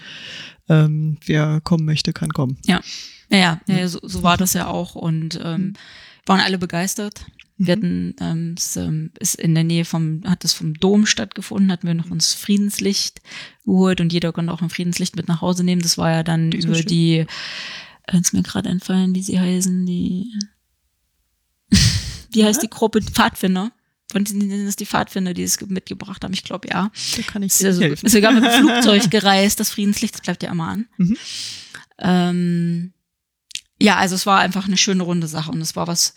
ähm, 0.70 1.18
wer 1.26 1.62
kommen 1.62 1.86
möchte, 1.86 2.14
kann 2.14 2.30
kommen. 2.30 2.58
Ja. 2.66 2.82
Ja, 3.30 3.60
ja, 3.68 3.78
ja 3.78 3.88
so, 3.88 4.00
so 4.04 4.24
war 4.24 4.38
das 4.38 4.54
ja 4.54 4.68
auch. 4.68 4.96
Und 4.96 5.40
ähm, 5.44 5.62
mhm. 5.62 5.74
waren 6.26 6.40
alle 6.40 6.58
begeistert. 6.58 7.26
Wir 7.60 7.74
hatten, 7.74 8.16
ähm, 8.20 8.56
es 8.56 8.78
ähm, 8.78 9.12
ist 9.20 9.36
in 9.36 9.56
der 9.56 9.64
Nähe 9.64 9.84
vom, 9.84 10.22
hat 10.26 10.46
es 10.46 10.54
vom 10.54 10.76
Dom 10.76 11.08
stattgefunden, 11.08 11.72
hatten 11.72 11.88
wir 11.88 11.96
noch 11.96 12.12
uns 12.12 12.34
Friedenslicht 12.36 13.20
geholt 13.66 14.00
und 14.00 14.14
jeder 14.14 14.32
konnte 14.32 14.54
auch 14.54 14.62
ein 14.62 14.70
Friedenslicht 14.70 15.16
mit 15.16 15.28
nach 15.28 15.42
Hause 15.42 15.64
nehmen. 15.64 15.82
Das 15.82 15.98
war 15.98 16.12
ja 16.12 16.24
dann 16.24 16.52
über 16.52 16.76
schön. 16.76 16.86
die, 16.86 17.26
äh, 18.04 18.20
ist 18.20 18.34
mir 18.34 18.44
gerade 18.44 18.70
entfallen, 18.70 19.16
wie 19.16 19.24
sie 19.24 19.40
heißen, 19.40 19.86
die, 19.88 20.32
wie 22.32 22.46
heißt 22.46 22.62
die 22.62 22.70
Gruppe? 22.70 23.02
Pfadfinder. 23.02 23.72
Von 24.12 24.24
denen 24.24 24.50
sind 24.50 24.68
es 24.68 24.78
die 24.78 24.86
Pfadfinder, 24.86 25.34
die 25.34 25.44
es 25.44 25.60
mitgebracht 25.60 26.24
haben. 26.24 26.34
Ich 26.34 26.44
glaube, 26.44 26.70
ja. 26.70 26.92
Da 27.16 27.22
kann 27.24 27.44
ich 27.44 27.52
ist 27.52 27.66
also, 27.66 27.82
helfen. 27.82 28.06
Ist 28.06 28.14
sogar 28.14 28.32
mit 28.32 28.44
dem 28.44 28.52
Flugzeug 28.52 29.10
gereist. 29.12 29.60
Das 29.60 29.72
Friedenslicht, 29.72 30.14
das 30.14 30.22
bleibt 30.22 30.44
ja 30.44 30.52
immer 30.52 30.70
an. 30.70 30.88
Mhm. 30.98 31.18
Ähm, 32.00 32.94
ja, 33.82 33.98
also 33.98 34.16
es 34.16 34.26
war 34.26 34.40
einfach 34.40 34.68
eine 34.68 34.78
schöne 34.78 35.04
runde 35.04 35.28
Sache 35.28 35.52
und 35.52 35.60
es 35.60 35.76
war 35.76 35.88
was 35.88 36.14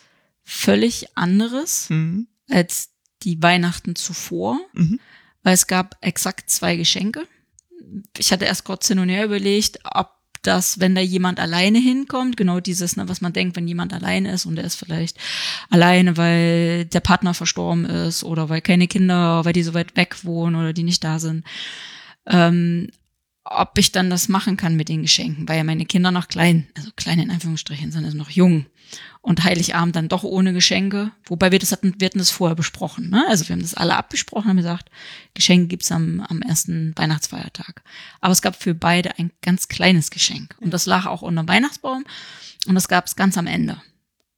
völlig 0.51 1.17
anderes 1.17 1.89
mhm. 1.91 2.27
als 2.51 2.91
die 3.23 3.41
Weihnachten 3.41 3.95
zuvor, 3.95 4.59
mhm. 4.73 4.99
weil 5.45 5.55
es 5.55 5.69
gab 5.69 5.97
exakt 6.01 6.51
zwei 6.51 6.75
Geschenke. 6.75 7.25
Ich 8.19 8.33
hatte 8.33 8.47
erst 8.47 8.65
kurz 8.65 8.89
hin 8.89 8.99
und 8.99 9.09
her 9.09 9.25
überlegt, 9.25 9.79
ob 9.85 10.11
das, 10.43 10.81
wenn 10.81 10.97
da 10.97 11.01
jemand 11.03 11.39
alleine 11.39 11.79
hinkommt, 11.79 12.37
genau 12.37 12.59
dieses, 12.59 12.97
ne, 12.97 13.09
was 13.09 13.21
man 13.21 13.33
denkt, 13.33 13.55
wenn 13.55 13.69
jemand 13.69 13.93
alleine 13.95 14.33
ist 14.33 14.45
und 14.45 14.59
er 14.59 14.65
ist 14.65 14.75
vielleicht 14.75 15.19
alleine, 15.69 16.17
weil 16.17 16.85
der 16.87 17.01
Partner 17.01 17.33
verstorben 17.33 17.85
ist 17.85 18.25
oder 18.25 18.49
weil 18.49 18.61
keine 18.61 18.89
Kinder, 18.89 19.45
weil 19.45 19.53
die 19.53 19.63
so 19.63 19.75
weit 19.75 19.97
weg 19.97 20.25
wohnen 20.25 20.57
oder 20.57 20.73
die 20.73 20.83
nicht 20.83 21.05
da 21.05 21.21
sind, 21.21 21.45
ähm, 22.27 22.91
ob 23.51 23.77
ich 23.79 23.91
dann 23.91 24.11
das 24.11 24.29
machen 24.29 24.57
kann 24.57 24.77
mit 24.77 24.89
den 24.89 25.03
Geschenken, 25.03 25.49
weil 25.49 25.59
ja 25.59 25.65
meine 25.65 25.85
Kinder 25.85 26.13
noch 26.13 26.29
klein, 26.29 26.69
also 26.77 26.91
klein 26.95 27.19
in 27.19 27.31
Anführungsstrichen 27.31 27.91
sind, 27.91 28.05
also 28.05 28.17
noch 28.17 28.31
jung. 28.31 28.67
Und 29.23 29.45
Heiligabend 29.45 29.95
dann 29.97 30.09
doch 30.09 30.23
ohne 30.23 30.53
Geschenke, 30.53 31.13
wobei 31.27 31.53
wir 31.53 31.59
das 31.59 31.73
hatten, 31.73 31.95
wir 31.99 32.07
hatten 32.07 32.19
das 32.19 32.31
vorher 32.31 32.55
besprochen. 32.55 33.11
Ne? 33.11 33.25
Also 33.29 33.49
wir 33.49 33.55
haben 33.55 33.63
das 33.63 33.75
alle 33.75 33.97
abgesprochen, 33.97 34.49
haben 34.49 34.57
gesagt, 34.57 34.91
Geschenke 35.35 35.67
gibt's 35.67 35.93
am, 35.93 36.21
am 36.21 36.43
ersten 36.43 36.93
Weihnachtsfeiertag. 36.97 37.83
Aber 38.21 38.33
es 38.33 38.41
gab 38.41 38.61
für 38.61 38.75
beide 38.75 39.19
ein 39.19 39.31
ganz 39.43 39.69
kleines 39.69 40.11
Geschenk. 40.11 40.57
Und 40.61 40.73
das 40.73 40.87
lag 40.87 41.07
auch 41.07 41.23
unter 41.23 41.43
dem 41.43 41.49
Weihnachtsbaum 41.49 42.05
und 42.67 42.75
das 42.75 42.89
gab's 42.89 43.15
ganz 43.15 43.37
am 43.37 43.47
Ende. 43.47 43.81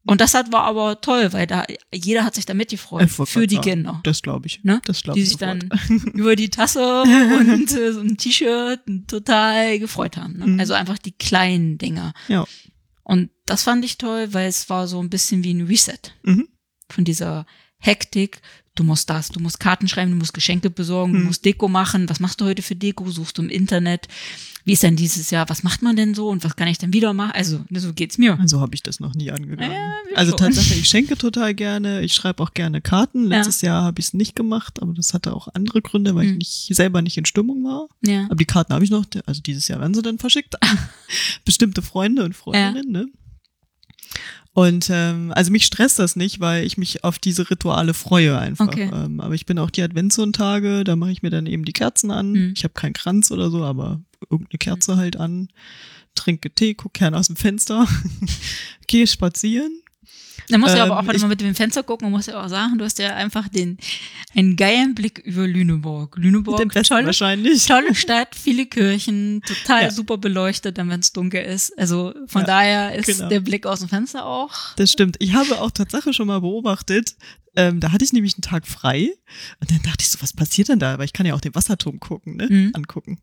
Und 0.04 0.20
das 0.20 0.34
hat, 0.34 0.50
war 0.52 0.64
aber 0.64 1.00
toll, 1.00 1.32
weil 1.32 1.46
da 1.46 1.64
jeder 1.94 2.24
hat 2.24 2.34
sich 2.34 2.44
da 2.44 2.54
mitgefreut 2.54 3.04
Ich 3.08 3.18
wollte 3.18 3.30
für 3.32 3.46
die 3.46 3.58
Kinder. 3.58 4.00
Das 4.02 4.20
glaube 4.22 4.48
ich. 4.48 4.64
Ne? 4.64 4.80
Das 4.84 5.02
glaube 5.02 5.16
die 5.16 5.22
ich. 5.22 5.28
sich 5.30 5.38
sofort. 5.38 5.62
dann 5.70 5.98
über 6.14 6.34
die 6.34 6.50
Tasse 6.50 7.02
und 7.02 7.70
äh, 7.72 7.92
so 7.92 8.00
ein 8.00 8.16
T-Shirt 8.16 8.80
total 9.06 9.78
gefreut 9.78 10.16
haben. 10.16 10.38
Ne? 10.38 10.46
Mhm. 10.46 10.60
Also 10.60 10.74
einfach 10.74 10.98
die 10.98 11.12
kleinen 11.12 11.78
Dinger. 11.78 12.14
Ja. 12.26 12.44
Und 13.04 13.30
das 13.46 13.62
fand 13.62 13.84
ich 13.84 13.98
toll, 13.98 14.32
weil 14.34 14.48
es 14.48 14.68
war 14.68 14.88
so 14.88 15.00
ein 15.00 15.10
bisschen 15.10 15.44
wie 15.44 15.54
ein 15.54 15.66
Reset 15.66 15.98
Mhm. 16.24 16.48
von 16.88 17.04
dieser 17.04 17.46
Hektik. 17.78 18.40
Du 18.74 18.84
musst 18.84 19.10
das, 19.10 19.28
du 19.28 19.38
musst 19.38 19.60
Karten 19.60 19.86
schreiben, 19.86 20.12
du 20.12 20.16
musst 20.16 20.34
Geschenke 20.34 20.70
besorgen, 20.70 21.12
du 21.12 21.18
Mhm. 21.20 21.24
musst 21.26 21.44
Deko 21.44 21.68
machen. 21.68 22.08
Was 22.08 22.20
machst 22.20 22.40
du 22.40 22.44
heute 22.46 22.62
für 22.62 22.74
Deko? 22.74 23.08
Suchst 23.10 23.38
du 23.38 23.42
im 23.42 23.50
Internet? 23.50 24.08
Wie 24.64 24.72
ist 24.74 24.82
denn 24.82 24.94
dieses 24.96 25.30
Jahr? 25.30 25.48
Was 25.48 25.62
macht 25.64 25.82
man 25.82 25.96
denn 25.96 26.14
so 26.14 26.28
und 26.28 26.44
was 26.44 26.54
kann 26.56 26.68
ich 26.68 26.78
denn 26.78 26.92
wieder 26.92 27.12
machen? 27.12 27.32
Also, 27.34 27.64
ne, 27.68 27.80
so 27.80 27.92
geht's 27.92 28.16
mir. 28.18 28.38
Also 28.38 28.60
habe 28.60 28.74
ich 28.74 28.82
das 28.82 29.00
noch 29.00 29.14
nie 29.14 29.30
angegangen. 29.30 29.72
Ja, 29.72 29.92
wir 30.08 30.18
also 30.18 30.30
schon. 30.30 30.38
Tatsache, 30.38 30.74
ich 30.80 30.88
schenke 30.88 31.16
total 31.16 31.54
gerne. 31.54 32.02
Ich 32.02 32.14
schreibe 32.14 32.42
auch 32.42 32.54
gerne 32.54 32.80
Karten. 32.80 33.24
Ja. 33.30 33.38
Letztes 33.38 33.60
Jahr 33.62 33.82
habe 33.82 33.98
ich 34.00 34.06
es 34.06 34.14
nicht 34.14 34.36
gemacht, 34.36 34.80
aber 34.80 34.92
das 34.94 35.14
hatte 35.14 35.34
auch 35.34 35.48
andere 35.54 35.82
Gründe, 35.82 36.14
weil 36.14 36.26
Mhm. 36.26 36.32
ich 36.32 36.38
nicht, 36.68 36.76
selber 36.76 37.02
nicht 37.02 37.18
in 37.18 37.24
Stimmung 37.26 37.64
war. 37.64 37.88
Ja. 38.06 38.24
Aber 38.26 38.36
die 38.36 38.44
Karten 38.44 38.72
habe 38.72 38.84
ich 38.84 38.90
noch. 38.90 39.04
Also 39.26 39.40
dieses 39.42 39.66
Jahr 39.68 39.80
werden 39.80 39.94
sie 39.94 40.02
dann 40.02 40.18
verschickt. 40.18 40.54
Bestimmte 41.44 41.82
Freunde 41.82 42.24
und 42.24 42.34
Freundinnen, 42.36 42.90
ne? 42.90 43.06
Und 44.54 44.88
ähm, 44.90 45.32
also 45.34 45.50
mich 45.50 45.64
stresst 45.64 45.98
das 45.98 46.14
nicht, 46.14 46.38
weil 46.40 46.66
ich 46.66 46.76
mich 46.76 47.04
auf 47.04 47.18
diese 47.18 47.48
Rituale 47.50 47.94
freue 47.94 48.38
einfach. 48.38 48.66
Okay. 48.68 48.90
Ähm, 48.92 49.20
aber 49.20 49.34
ich 49.34 49.46
bin 49.46 49.58
auch 49.58 49.70
die 49.70 49.82
Adventssonntage, 49.82 50.84
da 50.84 50.94
mache 50.94 51.10
ich 51.10 51.22
mir 51.22 51.30
dann 51.30 51.46
eben 51.46 51.64
die 51.64 51.72
Kerzen 51.72 52.10
an. 52.10 52.32
Mhm. 52.32 52.52
Ich 52.54 52.62
habe 52.64 52.74
keinen 52.74 52.92
Kranz 52.92 53.30
oder 53.30 53.50
so, 53.50 53.64
aber 53.64 54.02
irgendeine 54.30 54.58
Kerze 54.58 54.96
halt 54.96 55.16
an. 55.16 55.48
Trinke 56.14 56.50
Tee, 56.54 56.74
gucke 56.74 56.98
gerne 56.98 57.16
aus 57.16 57.28
dem 57.28 57.36
Fenster, 57.36 57.86
gehe 58.86 59.06
spazieren. 59.06 59.72
Da 60.48 60.58
muss 60.58 60.70
ja 60.72 60.84
Ähm, 60.84 60.90
aber 60.90 61.00
auch, 61.00 61.06
wenn 61.06 61.14
ich- 61.14 61.22
man 61.22 61.30
mit 61.30 61.40
dem 61.40 61.54
Fenster 61.54 61.82
gucken, 61.84 62.10
muss 62.10 62.26
ja 62.26 62.42
auch 62.44 62.48
sagen, 62.48 62.76
du 62.76 62.84
hast 62.84 62.98
ja 62.98 63.14
einfach 63.14 63.48
den, 63.48 63.78
einen 64.34 64.56
geilen 64.56 64.94
Blick 64.94 65.18
über 65.20 65.46
Lüneburg. 65.46 66.16
Lüneburg, 66.18 66.58
Den 66.58 66.68
tolle, 66.70 67.06
wahrscheinlich. 67.06 67.64
tolle 67.66 67.94
Stadt, 67.94 68.34
viele 68.34 68.66
Kirchen, 68.66 69.40
total 69.46 69.84
Ja. 69.84 69.90
super 69.90 70.18
beleuchtet, 70.18 70.76
dann 70.78 70.90
wenn 70.90 71.00
es 71.00 71.12
dunkel 71.12 71.42
ist. 71.44 71.78
Also 71.78 72.12
von 72.26 72.42
Ja, 72.42 72.46
daher 72.46 72.94
ist 72.96 73.06
genau. 73.06 73.28
der 73.28 73.40
Blick 73.40 73.64
aus 73.66 73.78
dem 73.80 73.88
Fenster 73.88 74.26
auch. 74.26 74.74
Das 74.76 74.90
stimmt. 74.90 75.16
Ich 75.20 75.32
habe 75.32 75.60
auch 75.60 75.70
Tatsache 75.70 76.12
schon 76.12 76.26
mal 76.26 76.40
beobachtet, 76.40 77.14
ähm, 77.54 77.78
da 77.80 77.92
hatte 77.92 78.04
ich 78.04 78.12
nämlich 78.12 78.34
einen 78.34 78.42
Tag 78.42 78.66
frei 78.66 79.10
und 79.60 79.70
dann 79.70 79.80
dachte 79.82 79.98
ich 80.00 80.08
so, 80.10 80.20
was 80.20 80.32
passiert 80.32 80.68
denn 80.68 80.78
da? 80.80 80.98
Weil 80.98 81.04
ich 81.04 81.12
kann 81.12 81.24
ja 81.24 81.34
auch 81.34 81.40
den 81.40 81.54
Wasserturm 81.54 82.00
gucken, 82.00 82.36
ne? 82.36 82.48
Mhm. 82.50 82.70
Angucken. 82.74 83.18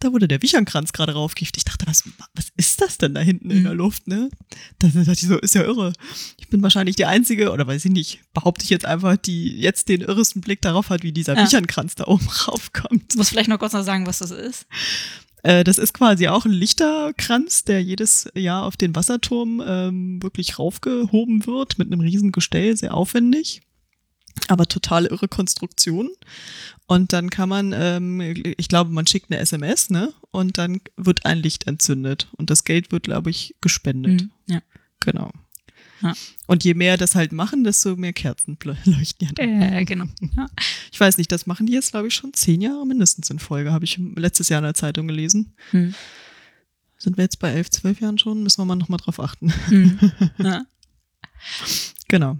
Da 0.00 0.12
wurde 0.12 0.28
der 0.28 0.42
Wichernkranz 0.42 0.92
gerade 0.92 1.12
raufgehieft. 1.14 1.56
Ich 1.56 1.64
dachte, 1.64 1.86
was, 1.86 2.04
was 2.34 2.48
ist 2.56 2.80
das 2.80 2.98
denn 2.98 3.14
da 3.14 3.20
hinten 3.20 3.50
in 3.50 3.58
Mhm. 3.60 3.64
der 3.64 3.74
Luft, 3.74 4.06
ne? 4.06 4.30
Da 4.78 4.88
dachte 4.88 5.12
ich 5.12 5.20
so, 5.26 5.38
ist 5.38 5.54
ja 5.56 5.62
irre. 5.64 5.92
Ich 6.38 6.48
bin 6.48 6.62
wahrscheinlich 6.62 6.94
die 6.96 7.04
Einzige, 7.06 7.50
oder 7.50 7.66
weiß 7.66 7.84
ich 7.84 7.90
nicht, 7.90 8.20
behaupte 8.32 8.62
ich 8.64 8.70
jetzt 8.70 8.84
einfach, 8.84 9.16
die 9.16 9.58
jetzt 9.58 9.88
den 9.88 10.02
irresten 10.02 10.40
Blick 10.40 10.62
darauf 10.62 10.90
hat, 10.90 11.02
wie 11.02 11.12
dieser 11.12 11.36
Ja. 11.36 11.44
Wichernkranz 11.44 11.96
da 11.96 12.04
oben 12.06 12.26
raufkommt. 12.48 13.12
Du 13.14 13.18
musst 13.18 13.30
vielleicht 13.30 13.48
noch 13.48 13.58
kurz 13.58 13.72
noch 13.72 13.82
sagen, 13.84 14.06
was 14.06 14.18
das 14.18 14.30
ist. 14.30 14.66
Äh, 15.42 15.62
das 15.64 15.78
ist 15.78 15.94
quasi 15.94 16.28
auch 16.28 16.44
ein 16.44 16.52
Lichterkranz, 16.52 17.64
der 17.64 17.82
jedes 17.82 18.28
Jahr 18.34 18.64
auf 18.64 18.76
den 18.76 18.94
Wasserturm 18.94 19.62
ähm, 19.66 20.22
wirklich 20.22 20.58
raufgehoben 20.58 21.46
wird 21.46 21.78
mit 21.78 21.88
einem 21.92 22.00
riesen 22.00 22.32
Gestell, 22.32 22.76
sehr 22.76 22.94
aufwendig. 22.94 23.62
Aber 24.46 24.66
total 24.66 25.06
irre 25.06 25.28
Konstruktion. 25.28 26.10
Und 26.86 27.12
dann 27.12 27.30
kann 27.30 27.48
man, 27.48 27.74
ähm, 27.74 28.20
ich 28.56 28.68
glaube, 28.68 28.90
man 28.90 29.06
schickt 29.06 29.30
eine 29.30 29.40
SMS, 29.40 29.90
ne? 29.90 30.12
Und 30.30 30.58
dann 30.58 30.80
wird 30.96 31.26
ein 31.26 31.38
Licht 31.38 31.66
entzündet. 31.66 32.28
Und 32.32 32.50
das 32.50 32.64
Geld 32.64 32.92
wird, 32.92 33.04
glaube 33.04 33.30
ich, 33.30 33.54
gespendet. 33.60 34.22
Mhm. 34.22 34.30
Ja. 34.46 34.62
Genau. 35.00 35.30
Ja. 36.00 36.14
Und 36.46 36.64
je 36.64 36.74
mehr 36.74 36.96
das 36.96 37.14
halt 37.14 37.32
machen, 37.32 37.64
desto 37.64 37.96
mehr 37.96 38.12
Kerzen 38.12 38.56
leuchten 38.84 39.28
ja 39.28 39.32
dann. 39.34 39.62
Äh, 39.62 39.84
genau. 39.84 40.06
Ja. 40.36 40.46
Ich 40.92 40.98
weiß 40.98 41.18
nicht, 41.18 41.30
das 41.32 41.46
machen 41.46 41.66
die 41.66 41.72
jetzt, 41.72 41.90
glaube 41.90 42.08
ich, 42.08 42.14
schon 42.14 42.32
zehn 42.32 42.60
Jahre 42.60 42.86
mindestens 42.86 43.30
in 43.30 43.38
Folge. 43.38 43.72
Habe 43.72 43.84
ich 43.84 43.98
letztes 44.16 44.48
Jahr 44.48 44.60
in 44.60 44.64
der 44.64 44.74
Zeitung 44.74 45.08
gelesen. 45.08 45.54
Hm. 45.70 45.94
Sind 46.96 47.16
wir 47.16 47.24
jetzt 47.24 47.38
bei 47.38 47.50
elf, 47.50 47.70
zwölf 47.70 48.00
Jahren 48.00 48.18
schon? 48.18 48.42
Müssen 48.42 48.60
wir 48.60 48.64
mal 48.64 48.76
nochmal 48.76 48.98
drauf 48.98 49.20
achten. 49.20 49.52
Hm. 49.68 49.98
Ja. 50.38 50.64
Genau. 52.08 52.38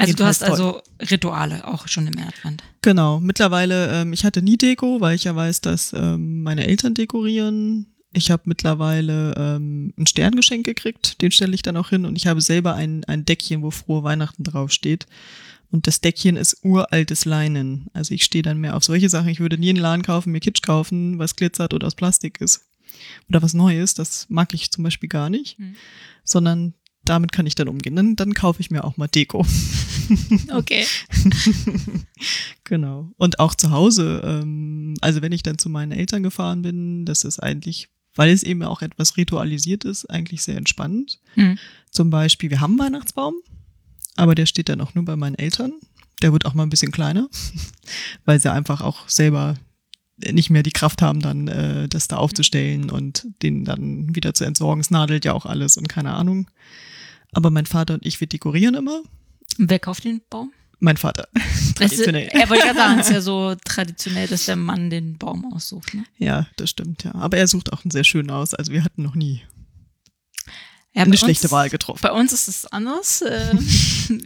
Also 0.00 0.14
du 0.14 0.24
hast 0.24 0.42
also 0.42 0.82
Rituale 1.10 1.66
auch 1.66 1.86
schon 1.88 2.06
im 2.06 2.18
Advent. 2.18 2.62
Genau. 2.82 3.20
Mittlerweile, 3.20 4.00
ähm, 4.00 4.12
ich 4.12 4.24
hatte 4.24 4.42
nie 4.42 4.56
Deko, 4.56 5.00
weil 5.00 5.14
ich 5.14 5.24
ja 5.24 5.36
weiß, 5.36 5.60
dass 5.60 5.92
ähm, 5.92 6.42
meine 6.42 6.66
Eltern 6.66 6.94
dekorieren. 6.94 7.86
Ich 8.12 8.30
habe 8.30 8.42
mittlerweile 8.46 9.34
ähm, 9.36 9.94
ein 9.96 10.06
Sterngeschenk 10.06 10.64
gekriegt, 10.64 11.22
den 11.22 11.30
stelle 11.30 11.54
ich 11.54 11.62
dann 11.62 11.76
auch 11.76 11.90
hin 11.90 12.04
und 12.06 12.16
ich 12.16 12.26
habe 12.26 12.40
selber 12.40 12.74
ein, 12.74 13.04
ein 13.04 13.24
Deckchen, 13.24 13.62
wo 13.62 13.70
frohe 13.70 14.02
Weihnachten 14.02 14.42
draufsteht. 14.42 15.06
Und 15.70 15.86
das 15.86 16.00
Deckchen 16.00 16.36
ist 16.36 16.64
uraltes 16.64 17.24
Leinen. 17.24 17.86
Also 17.92 18.12
ich 18.12 18.24
stehe 18.24 18.42
dann 18.42 18.58
mehr 18.58 18.76
auf 18.76 18.82
solche 18.82 19.08
Sachen. 19.08 19.28
Ich 19.28 19.38
würde 19.38 19.58
nie 19.58 19.70
einen 19.70 19.78
Laden 19.78 20.02
kaufen, 20.02 20.32
mir 20.32 20.40
Kitsch 20.40 20.62
kaufen, 20.62 21.18
was 21.20 21.36
glitzert 21.36 21.72
oder 21.74 21.86
aus 21.86 21.94
Plastik 21.94 22.40
ist. 22.40 22.66
Oder 23.28 23.40
was 23.42 23.54
Neues, 23.54 23.94
das 23.94 24.26
mag 24.28 24.52
ich 24.52 24.72
zum 24.72 24.82
Beispiel 24.82 25.08
gar 25.08 25.30
nicht. 25.30 25.58
Hm. 25.58 25.76
Sondern 26.24 26.74
damit 27.04 27.32
kann 27.32 27.46
ich 27.46 27.54
dann 27.54 27.68
umgehen. 27.68 27.96
Dann, 27.96 28.16
dann 28.16 28.34
kaufe 28.34 28.60
ich 28.60 28.70
mir 28.70 28.84
auch 28.84 28.96
mal 28.96 29.08
Deko. 29.08 29.46
Okay. 30.52 30.84
Genau. 32.64 33.10
Und 33.16 33.38
auch 33.38 33.54
zu 33.54 33.70
Hause, 33.70 34.22
ähm, 34.24 34.94
also 35.00 35.22
wenn 35.22 35.32
ich 35.32 35.42
dann 35.42 35.58
zu 35.58 35.68
meinen 35.68 35.92
Eltern 35.92 36.22
gefahren 36.22 36.62
bin, 36.62 37.04
das 37.04 37.24
ist 37.24 37.40
eigentlich, 37.40 37.88
weil 38.14 38.30
es 38.30 38.42
eben 38.42 38.62
auch 38.62 38.82
etwas 38.82 39.16
ritualisiert 39.16 39.84
ist, 39.84 40.06
eigentlich 40.06 40.42
sehr 40.42 40.56
entspannend. 40.56 41.20
Hm. 41.34 41.58
Zum 41.90 42.10
Beispiel, 42.10 42.50
wir 42.50 42.60
haben 42.60 42.80
einen 42.80 42.92
Weihnachtsbaum, 42.92 43.34
aber 44.16 44.34
der 44.34 44.46
steht 44.46 44.68
dann 44.68 44.80
auch 44.80 44.94
nur 44.94 45.04
bei 45.04 45.16
meinen 45.16 45.34
Eltern. 45.34 45.72
Der 46.22 46.32
wird 46.32 46.44
auch 46.44 46.54
mal 46.54 46.64
ein 46.64 46.70
bisschen 46.70 46.92
kleiner, 46.92 47.28
weil 48.24 48.40
sie 48.40 48.52
einfach 48.52 48.80
auch 48.80 49.08
selber 49.08 49.56
nicht 50.16 50.50
mehr 50.50 50.62
die 50.62 50.70
Kraft 50.70 51.02
haben, 51.02 51.20
dann 51.20 51.48
äh, 51.48 51.88
das 51.88 52.08
da 52.08 52.16
aufzustellen 52.16 52.90
und 52.90 53.26
den 53.42 53.64
dann 53.64 54.14
wieder 54.14 54.34
zu 54.34 54.44
entsorgen. 54.44 54.80
Es 54.80 54.90
nadelt 54.90 55.24
ja 55.24 55.32
auch 55.32 55.46
alles 55.46 55.76
und 55.76 55.88
keine 55.88 56.12
Ahnung. 56.12 56.48
Aber 57.32 57.50
mein 57.50 57.66
Vater 57.66 57.94
und 57.94 58.04
ich, 58.06 58.20
wir 58.20 58.26
dekorieren 58.26 58.74
immer. 58.74 59.02
Wer 59.58 59.78
kauft 59.78 60.04
den 60.04 60.20
Baum? 60.30 60.52
Mein 60.82 60.96
Vater, 60.96 61.28
traditionell. 61.74 62.28
er 62.32 62.48
wollte 62.48 62.64
gerade 62.64 62.78
sagen, 62.78 63.00
es 63.00 63.08
ist 63.08 63.12
ja 63.12 63.20
so 63.20 63.54
traditionell, 63.66 64.26
dass 64.26 64.46
der 64.46 64.56
Mann 64.56 64.88
den 64.88 65.18
Baum 65.18 65.52
aussucht. 65.52 65.92
Ne? 65.92 66.04
Ja, 66.16 66.46
das 66.56 66.70
stimmt, 66.70 67.04
ja. 67.04 67.14
Aber 67.14 67.36
er 67.36 67.46
sucht 67.46 67.70
auch 67.72 67.84
einen 67.84 67.90
sehr 67.90 68.04
schönen 68.04 68.30
aus. 68.30 68.54
Also 68.54 68.72
wir 68.72 68.82
hatten 68.82 69.02
noch 69.02 69.14
nie 69.14 69.42
Ja, 70.92 71.02
eine 71.02 71.16
schlechte 71.16 71.46
uns, 71.46 71.52
Wahl 71.52 71.70
getroffen. 71.70 72.00
Bei 72.02 72.10
uns 72.10 72.32
ist 72.32 72.48
es 72.48 72.66
anders. 72.66 73.22
Äh, 73.30 73.54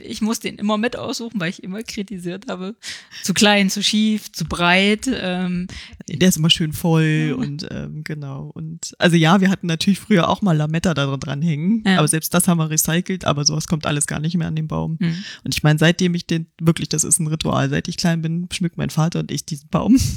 ich 0.03 0.23
muss 0.23 0.41
den 0.41 0.57
immer 0.57 0.79
mit 0.79 0.97
aussuchen, 0.97 1.39
weil 1.39 1.51
ich 1.51 1.63
immer 1.63 1.83
kritisiert 1.83 2.47
habe. 2.49 2.75
Zu 3.23 3.35
klein, 3.35 3.69
zu 3.69 3.83
schief, 3.83 4.33
zu 4.33 4.47
breit. 4.47 5.07
Ähm, 5.13 5.67
Der 6.09 6.29
ist 6.31 6.39
immer 6.39 6.49
schön 6.49 6.73
voll 6.73 7.35
und 7.37 7.67
ähm, 7.71 8.03
genau. 8.03 8.51
Und 8.55 8.95
also 8.99 9.17
ja, 9.17 9.43
wir 9.43 9.51
hatten 9.51 9.67
natürlich 9.67 10.01
früher 10.01 10.31
auch 10.31 10.41
mal 10.41 10.57
Lametta 10.57 10.95
da 10.95 11.15
dran 11.19 11.43
hängen, 11.43 11.83
Ja. 11.87 11.99
aber 11.99 12.09
selbst 12.09 12.33
das 12.33 12.49
haben 12.49 12.57
wir 12.59 12.71
recycelt, 12.71 13.27
aber 13.27 13.45
sowas 13.45 13.69
kommt 13.69 13.85
alles 13.85 14.07
gar 14.07 14.21
nicht 14.21 14.37
mehr 14.39 14.49
an 14.49 14.57
den 14.57 14.69
Baum. 14.69 14.97
hm. 15.01 15.23
Und 15.45 15.55
ich 15.55 15.63
meine, 15.63 15.79
seitdem 15.79 16.15
ich 16.15 16.27
den, 16.27 16.47
wirklich, 16.59 16.89
das 16.89 17.05
ist 17.05 17.19
ein 17.21 17.27
Ritual, 17.27 17.69
seit 17.69 17.87
ich 17.89 17.99
klein 17.99 18.23
bin, 18.23 18.49
schmückt 18.53 18.79
mein 18.79 18.91
Vater 18.91 19.19
und 19.21 19.31
ich 19.31 19.45
diesen 19.45 19.69
Baum. 19.69 19.99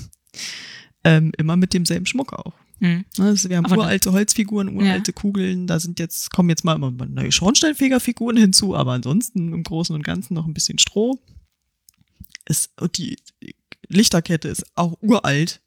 Ähm, 1.03 1.31
immer 1.37 1.55
mit 1.55 1.73
demselben 1.73 2.05
Schmuck 2.05 2.33
auch. 2.33 2.53
Hm. 2.79 3.05
Also 3.17 3.50
wir 3.50 3.57
haben 3.57 3.65
Aber 3.65 3.77
uralte 3.77 4.12
Holzfiguren, 4.12 4.75
uralte 4.75 5.13
Kugeln, 5.13 5.67
da 5.67 5.79
sind 5.79 6.00
jetzt, 6.00 6.31
kommen 6.31 6.50
jetzt 6.50 6.63
mal 6.63 6.75
immer 6.75 6.91
neue 6.91 7.31
Schornsteinfegerfiguren 7.31 8.38
hinzu, 8.38 8.75
aber 8.75 8.93
ansonsten 8.93 9.53
im 9.53 9.63
Großen 9.63 9.96
und 9.96 10.03
Ganzen 10.03 10.36
noch 10.36 10.46
ein 10.46 10.53
bisschen 10.53 10.77
Stroh. 10.77 11.19
Es, 12.46 12.69
und 12.79 12.98
die 12.98 13.17
Lichterkette 13.88 14.48
ist 14.48 14.65
auch 14.75 14.98
uralt, 15.01 15.62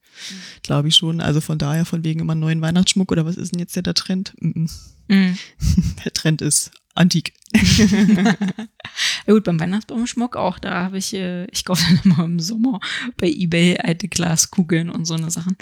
glaube 0.62 0.88
ich 0.88 0.96
schon. 0.96 1.20
Also 1.20 1.40
von 1.40 1.58
daher, 1.58 1.84
von 1.84 2.04
wegen 2.04 2.20
immer 2.20 2.34
neuen 2.34 2.60
Weihnachtsschmuck 2.60 3.10
oder 3.12 3.26
was 3.26 3.36
ist 3.36 3.52
denn 3.52 3.60
jetzt 3.60 3.76
der, 3.76 3.82
der 3.82 3.94
Trend? 3.94 4.34
Mm, 4.40 4.62
mm. 4.62 4.68
Hm. 5.08 5.38
Der 6.04 6.12
Trend 6.12 6.40
ist 6.40 6.70
antik. 6.94 7.32
Ja 9.26 9.34
gut, 9.34 9.44
beim 9.44 9.60
Weihnachtsbaumschmuck 9.60 10.34
auch, 10.36 10.58
da 10.58 10.82
habe 10.84 10.98
ich, 10.98 11.14
äh, 11.14 11.44
ich 11.46 11.64
kaufe 11.64 11.84
dann 11.88 12.00
immer 12.04 12.24
im 12.24 12.40
Sommer 12.40 12.80
bei 13.16 13.28
Ebay 13.28 13.78
alte 13.78 14.08
Glaskugeln 14.08 14.90
und 14.90 15.04
so 15.04 15.14
eine 15.14 15.30
Sachen. 15.30 15.56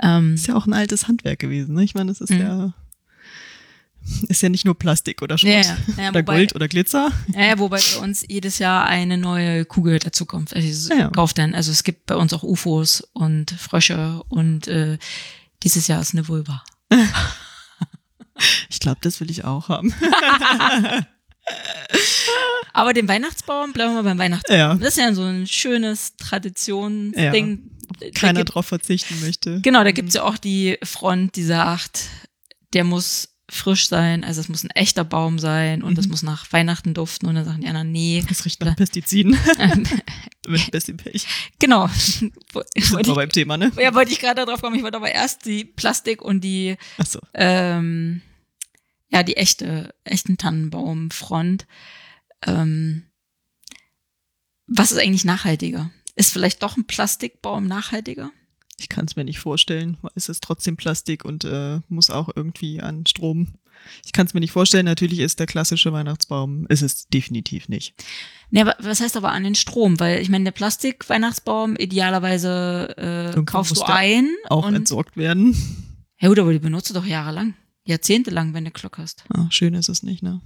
Ähm, 0.00 0.34
Ist 0.34 0.46
ja 0.46 0.54
auch 0.56 0.66
ein 0.66 0.72
altes 0.72 1.08
Handwerk 1.08 1.38
gewesen, 1.40 1.74
ne? 1.74 1.84
Ich 1.84 1.94
meine, 1.94 2.10
das 2.10 2.20
ist 2.20 2.30
Mhm. 2.30 2.40
ja, 2.40 2.72
ist 4.28 4.42
ja 4.42 4.48
nicht 4.48 4.64
nur 4.64 4.78
Plastik 4.78 5.20
oder 5.22 5.36
Schrott. 5.38 5.50
Ja, 5.50 5.60
ja. 5.60 5.76
Ja, 5.96 6.08
oder 6.10 6.20
wobei- 6.20 6.34
Gold 6.36 6.54
oder 6.54 6.68
Glitzer. 6.68 7.10
Ja, 7.34 7.44
ja, 7.44 7.58
wobei 7.58 7.78
bei 7.78 8.00
uns 8.02 8.24
jedes 8.28 8.58
Jahr 8.58 8.86
eine 8.86 9.18
neue 9.18 9.64
Kugel 9.64 9.98
dazukommt. 9.98 10.54
Also 10.54 10.66
ich 10.68 10.88
Ja, 10.88 11.04
ja. 11.04 11.10
kaufe 11.10 11.34
dann, 11.34 11.54
also 11.54 11.70
es 11.70 11.84
gibt 11.84 12.06
bei 12.06 12.16
uns 12.16 12.32
auch 12.32 12.42
UFOs 12.42 13.02
und 13.12 13.50
Frösche 13.52 14.22
und 14.28 14.66
äh, 14.68 14.98
Dieses 15.62 15.86
Jahr 15.88 16.00
ist 16.00 16.14
eine 16.14 16.26
Vulva. 16.28 16.62
Ich 18.70 18.80
glaube, 18.80 18.98
das 19.02 19.20
will 19.20 19.30
ich 19.30 19.44
auch 19.44 19.68
haben. 19.68 19.94
Aber 22.72 22.92
den 22.94 23.08
Weihnachtsbaum, 23.08 23.72
bleiben 23.72 23.94
wir 23.94 24.02
beim 24.02 24.18
Weihnachtsbaum. 24.18 24.56
Ja. 24.58 24.74
Das 24.74 24.90
ist 24.90 24.98
ja 24.98 25.12
so 25.12 25.22
ein 25.24 25.46
schönes 25.46 26.16
Traditionsding. 26.16 27.70
Da 28.00 28.10
Keiner 28.14 28.40
gibt- 28.40 28.54
drauf 28.54 28.66
verzichten 28.66 29.20
möchte. 29.20 29.60
Genau, 29.60 29.84
da 29.84 29.92
gibt's 29.92 30.14
ja 30.14 30.22
auch 30.22 30.38
die 30.38 30.78
Front, 30.82 31.36
die 31.36 31.42
sagt, 31.44 32.04
der 32.72 32.84
muss 32.84 33.28
frisch 33.52 33.88
sein, 33.88 34.24
also 34.24 34.40
es 34.40 34.48
muss 34.48 34.64
ein 34.64 34.70
echter 34.70 35.04
Baum 35.04 35.38
sein 35.38 35.82
und 35.82 35.98
es 35.98 36.08
muss 36.08 36.22
nach 36.22 36.50
Weihnachten 36.52 36.94
duften 36.94 37.28
und 37.28 37.34
dann 37.34 37.44
sagen 37.44 37.60
die 37.60 37.66
anderen, 37.68 37.92
nee. 37.92 38.24
Das 38.26 38.44
riecht 38.46 38.60
nach 38.64 38.74
Pestiziden. 38.74 39.36
Mit 40.48 40.70
bisschen 40.70 40.96
Pech. 40.96 41.26
genau. 41.58 41.86
Sind 41.88 42.34
wollte 42.54 43.10
wir 43.10 43.14
beim 43.14 43.28
Thema, 43.28 43.58
ne? 43.58 43.70
ja, 43.78 43.94
wollte 43.94 44.10
ich 44.10 44.20
gerade 44.20 44.44
darauf 44.44 44.62
kommen, 44.62 44.76
ich 44.76 44.82
wollte 44.82 44.96
aber 44.96 45.12
erst 45.12 45.44
die 45.44 45.64
Plastik 45.64 46.22
und 46.22 46.42
die, 46.42 46.76
Achso. 46.96 47.20
ähm, 47.34 48.22
ja, 49.10 49.22
die 49.22 49.36
echte, 49.36 49.94
echten 50.04 50.38
Tannenbaumfront. 50.38 51.66
Ähm, 52.46 53.04
was 54.66 54.92
ist 54.92 54.98
eigentlich 54.98 55.26
nachhaltiger? 55.26 55.90
Ist 56.16 56.32
vielleicht 56.32 56.62
doch 56.62 56.78
ein 56.78 56.86
Plastikbaum 56.86 57.66
nachhaltiger? 57.66 58.30
Ich 58.82 58.88
kann 58.88 59.04
es 59.04 59.14
mir 59.14 59.24
nicht 59.24 59.38
vorstellen, 59.38 59.96
weil 60.02 60.10
es 60.16 60.28
ist 60.28 60.42
trotzdem 60.42 60.76
Plastik 60.76 61.24
und 61.24 61.44
äh, 61.44 61.78
muss 61.88 62.10
auch 62.10 62.28
irgendwie 62.34 62.80
an 62.80 63.06
Strom. 63.06 63.54
Ich 64.04 64.12
kann 64.12 64.26
es 64.26 64.34
mir 64.34 64.40
nicht 64.40 64.50
vorstellen. 64.50 64.86
Natürlich 64.86 65.20
ist 65.20 65.38
der 65.38 65.46
klassische 65.46 65.92
Weihnachtsbaum, 65.92 66.66
ist 66.66 66.82
es 66.82 67.06
definitiv 67.08 67.68
nicht. 67.68 67.94
Ne, 68.50 68.62
aber 68.62 68.74
was 68.80 69.00
heißt 69.00 69.16
aber 69.16 69.30
an 69.30 69.44
den 69.44 69.54
Strom? 69.54 70.00
Weil 70.00 70.20
ich 70.20 70.28
meine, 70.28 70.44
der 70.44 70.50
Plastik-Weihnachtsbaum, 70.50 71.76
idealerweise 71.76 72.94
äh, 72.98 73.24
Irgendwann 73.26 73.46
kaufst 73.46 73.76
du 73.76 73.82
ein. 73.84 74.28
Auch 74.48 74.66
und, 74.66 74.74
entsorgt 74.74 75.16
werden. 75.16 75.56
ja 76.18 76.28
gut, 76.28 76.40
aber 76.40 76.52
die 76.52 76.58
benutzt 76.58 76.90
du 76.90 76.94
doch 76.94 77.06
jahrelang. 77.06 77.54
Jahrzehntelang, 77.84 78.52
wenn 78.52 78.64
du 78.64 78.72
Glück 78.72 78.98
hast. 78.98 79.24
Ah, 79.28 79.46
schön 79.50 79.74
ist 79.74 79.88
es 79.88 80.02
nicht, 80.02 80.24
ne? 80.24 80.40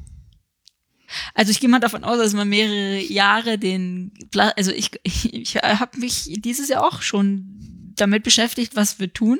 Also 1.34 1.52
ich 1.52 1.60
gehe 1.60 1.70
mal 1.70 1.80
davon 1.80 2.04
aus, 2.04 2.18
dass 2.18 2.34
man 2.34 2.48
mehrere 2.48 3.00
Jahre 3.00 3.58
den, 3.58 4.12
Pla 4.30 4.48
also 4.56 4.72
ich, 4.72 4.90
ich, 5.02 5.32
ich 5.32 5.56
habe 5.56 5.98
mich 5.98 6.38
dieses 6.38 6.68
Jahr 6.68 6.86
auch 6.86 7.00
schon 7.00 7.75
damit 7.96 8.22
beschäftigt, 8.22 8.76
was 8.76 8.98
wir 8.98 9.12
tun, 9.12 9.38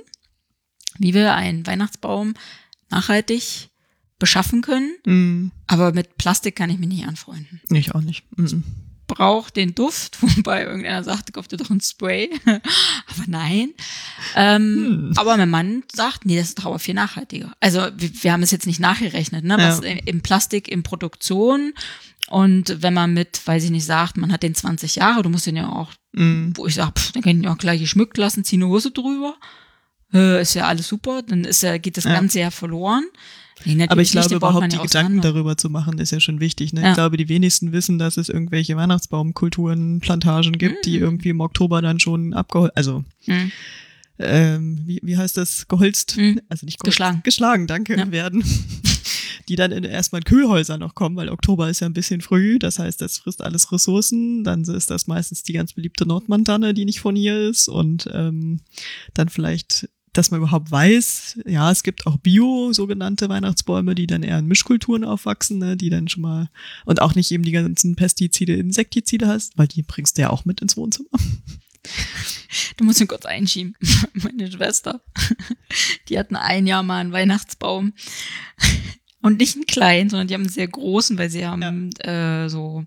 wie 0.99 1.15
wir 1.15 1.35
einen 1.35 1.67
Weihnachtsbaum 1.67 2.35
nachhaltig 2.91 3.71
beschaffen 4.19 4.63
können. 4.63 4.93
Mm, 5.05 5.53
Aber 5.67 5.93
mit 5.93 6.17
Plastik 6.17 6.57
kann 6.57 6.71
ich 6.71 6.79
mich 6.79 6.89
nicht 6.89 7.07
anfreunden. 7.07 7.61
ich 7.71 7.95
auch 7.95 8.01
nicht. 8.01 8.25
Mm 8.37 8.63
braucht 9.07 9.57
den 9.57 9.75
Duft, 9.75 10.19
wobei 10.37 10.65
irgendeiner 10.65 11.05
sagt, 11.05 11.33
kauf 11.33 11.49
dir 11.49 11.57
doch 11.57 11.71
ein 11.71 11.81
Spray. 11.81 12.31
aber 12.47 13.25
nein. 13.27 13.71
Ähm, 14.35 14.67
Hm. 14.67 15.13
Aber 15.17 15.37
mein 15.37 15.51
Mann 15.51 15.83
sagt, 15.93 16.25
nee, 16.27 16.37
das 16.37 16.49
ist 16.49 16.59
doch 16.59 16.67
aber 16.67 16.79
viel 16.79 16.95
nachhaltiger. 16.95 17.53
Also 17.61 17.81
wir, 17.97 18.11
wir 18.23 18.33
haben 18.33 18.43
es 18.43 18.51
jetzt 18.51 18.67
nicht 18.67 18.81
nachgerechnet, 18.81 19.45
ne? 19.45 19.57
Was 19.59 19.81
Ja. 19.81 19.91
im 19.91 19.99
im 20.17 20.23
Plastik 20.23 20.69
in 20.69 20.83
Produktion 20.83 21.73
und 22.29 22.83
wenn 22.83 22.95
man 22.95 23.15
mit, 23.15 23.41
weiß 23.47 23.65
ich 23.65 23.71
nicht, 23.71 23.85
sagt, 23.85 24.17
man 24.17 24.33
hat 24.33 24.43
den 24.43 24.55
20 24.55 24.97
Jahre, 24.97 25.23
du 25.23 25.29
musst 25.29 25.47
den 25.47 25.57
ja 25.57 25.69
auch, 25.69 25.93
Mm. 26.17 26.53
wo 26.55 26.67
ich 26.67 26.75
sage, 26.75 26.93
dann 27.15 27.23
kann 27.23 27.41
ich 27.41 27.47
auch 27.49 27.59
gleich 27.59 27.81
geschmückt 27.81 28.17
lassen, 28.19 28.43
zieh 28.45 28.57
eine 28.57 28.67
Hose 28.69 28.91
drüber. 28.91 29.37
Äh, 30.15 30.41
ist 30.43 30.55
ja 30.55 30.67
alles 30.67 30.89
super, 30.89 31.23
dann 31.23 31.45
ist 31.45 31.63
ja, 31.63 31.79
geht 31.79 31.97
das 31.97 32.05
Ja. 32.05 32.15
ganze 32.15 32.41
ja 32.41 32.51
verloren. 32.51 33.05
Nee, 33.65 33.87
Aber 33.89 34.03
ich 34.03 34.13
nicht, 34.15 34.29
glaube, 34.29 34.29
man 34.31 34.37
überhaupt 34.55 34.73
die 34.73 34.79
Gedanken 34.79 35.21
darüber 35.23 35.57
zu 35.57 35.71
machen, 35.71 35.99
ist 35.99 36.13
ja 36.13 36.21
schon 36.21 36.41
wichtig. 36.41 36.73
Ne? 36.75 36.83
Ja. 36.83 36.89
Ich 36.91 36.95
glaube, 36.95 37.17
die 37.17 37.29
wenigsten 37.29 37.73
wissen, 37.73 37.99
dass 37.99 38.17
es 38.19 38.29
irgendwelche 38.29 38.77
Weihnachtsbaumkulturen, 38.77 40.01
Plantagen 40.01 40.53
gibt, 40.59 40.85
die 40.87 40.99
Mhm. 40.99 41.05
irgendwie 41.05 41.29
im 41.31 41.41
Oktober 41.41 41.81
dann 41.83 41.99
schon 41.99 42.35
abgeholzt, 42.35 42.77
also 42.77 43.03
Hm. 43.25 43.51
ähm, 44.19 44.81
wie, 44.85 45.01
wie 45.03 45.17
heißt 45.17 45.37
das, 45.37 45.69
geholzt? 45.69 46.17
Mhm. 46.19 46.41
Also 46.49 46.67
nicht 46.67 46.79
geholzt, 46.79 46.97
Geschlagen. 46.97 47.21
Geschlagen, 47.25 47.67
danke, 47.67 47.97
Ja. 47.99 48.11
werden. 48.11 48.45
Die 49.49 49.57
dann 49.57 49.73
in, 49.73 49.85
erstmal 49.85 50.21
in 50.21 50.25
Kühlhäuser 50.25 50.79
noch 50.79 50.95
kommen, 50.95 51.17
weil 51.17 51.29
Oktober 51.29 51.69
ist 51.69 51.81
ja 51.81 51.87
ein 51.87 51.93
bisschen 51.93 52.21
früh, 52.21 52.59
das 52.59 52.79
heißt, 52.79 53.01
das 53.01 53.19
frisst 53.19 53.43
alles 53.43 53.73
Ressourcen. 53.73 54.45
Dann 54.45 54.63
ist 54.63 54.91
das 54.91 55.07
meistens 55.07 55.43
die 55.43 55.53
ganz 55.53 55.73
beliebte 55.73 56.07
Nordmantanne, 56.07 56.75
die 56.75 56.85
nicht 56.85 57.01
von 57.01 57.17
hier 57.17 57.49
ist. 57.49 57.69
Und 57.69 58.09
ähm, 58.13 58.61
dann 59.15 59.29
vielleicht, 59.29 59.89
dass 60.13 60.31
man 60.31 60.41
überhaupt 60.41 60.71
weiß, 60.71 61.41
ja, 61.47 61.71
es 61.71 61.83
gibt 61.83 62.07
auch 62.07 62.17
Bio, 62.19 62.73
sogenannte 62.73 63.29
Weihnachtsbäume, 63.29 63.95
die 63.95 64.07
dann 64.07 64.23
eher 64.23 64.39
in 64.39 64.47
Mischkulturen 64.47 65.05
aufwachsen, 65.05 65.59
ne, 65.59 65.77
die 65.77 65.91
dann 65.91 66.09
schon 66.09 66.23
mal 66.23 66.51
und 66.85 67.03
auch 67.03 67.15
nicht 67.15 67.31
eben 67.31 67.45
die 67.45 67.53
ganzen 67.53 67.97
Pestizide, 67.97 68.55
Insektizide 68.55 69.29
hast, 69.29 69.59
weil 69.59 69.69
die 69.69 69.83
bringst 69.83 70.17
du 70.17 70.23
ja 70.23 70.31
auch 70.31 70.45
mit 70.45 70.63
ins 70.63 70.77
Wohnzimmer. 70.77 71.11
Du 72.77 72.85
musst 72.85 73.01
ihn 73.01 73.09
kurz 73.09 73.25
einschieben. 73.27 73.75
Meine 74.15 74.51
Schwester, 74.51 75.01
die 76.09 76.19
hatten 76.19 76.37
ein 76.37 76.67
Jahr 76.67 76.83
mal 76.83 77.01
einen 77.01 77.13
Weihnachtsbaum. 77.13 77.93
Und 79.27 79.39
nicht 79.41 79.57
einen 79.57 79.67
kleinen, 79.67 80.09
sondern 80.09 80.29
die 80.29 80.35
haben 80.35 80.43
einen 80.43 80.51
sehr 80.51 80.69
großen, 80.69 81.19
weil 81.19 81.29
sie 81.31 81.45
haben 81.45 81.91
äh, 81.99 82.49
so, 82.49 82.85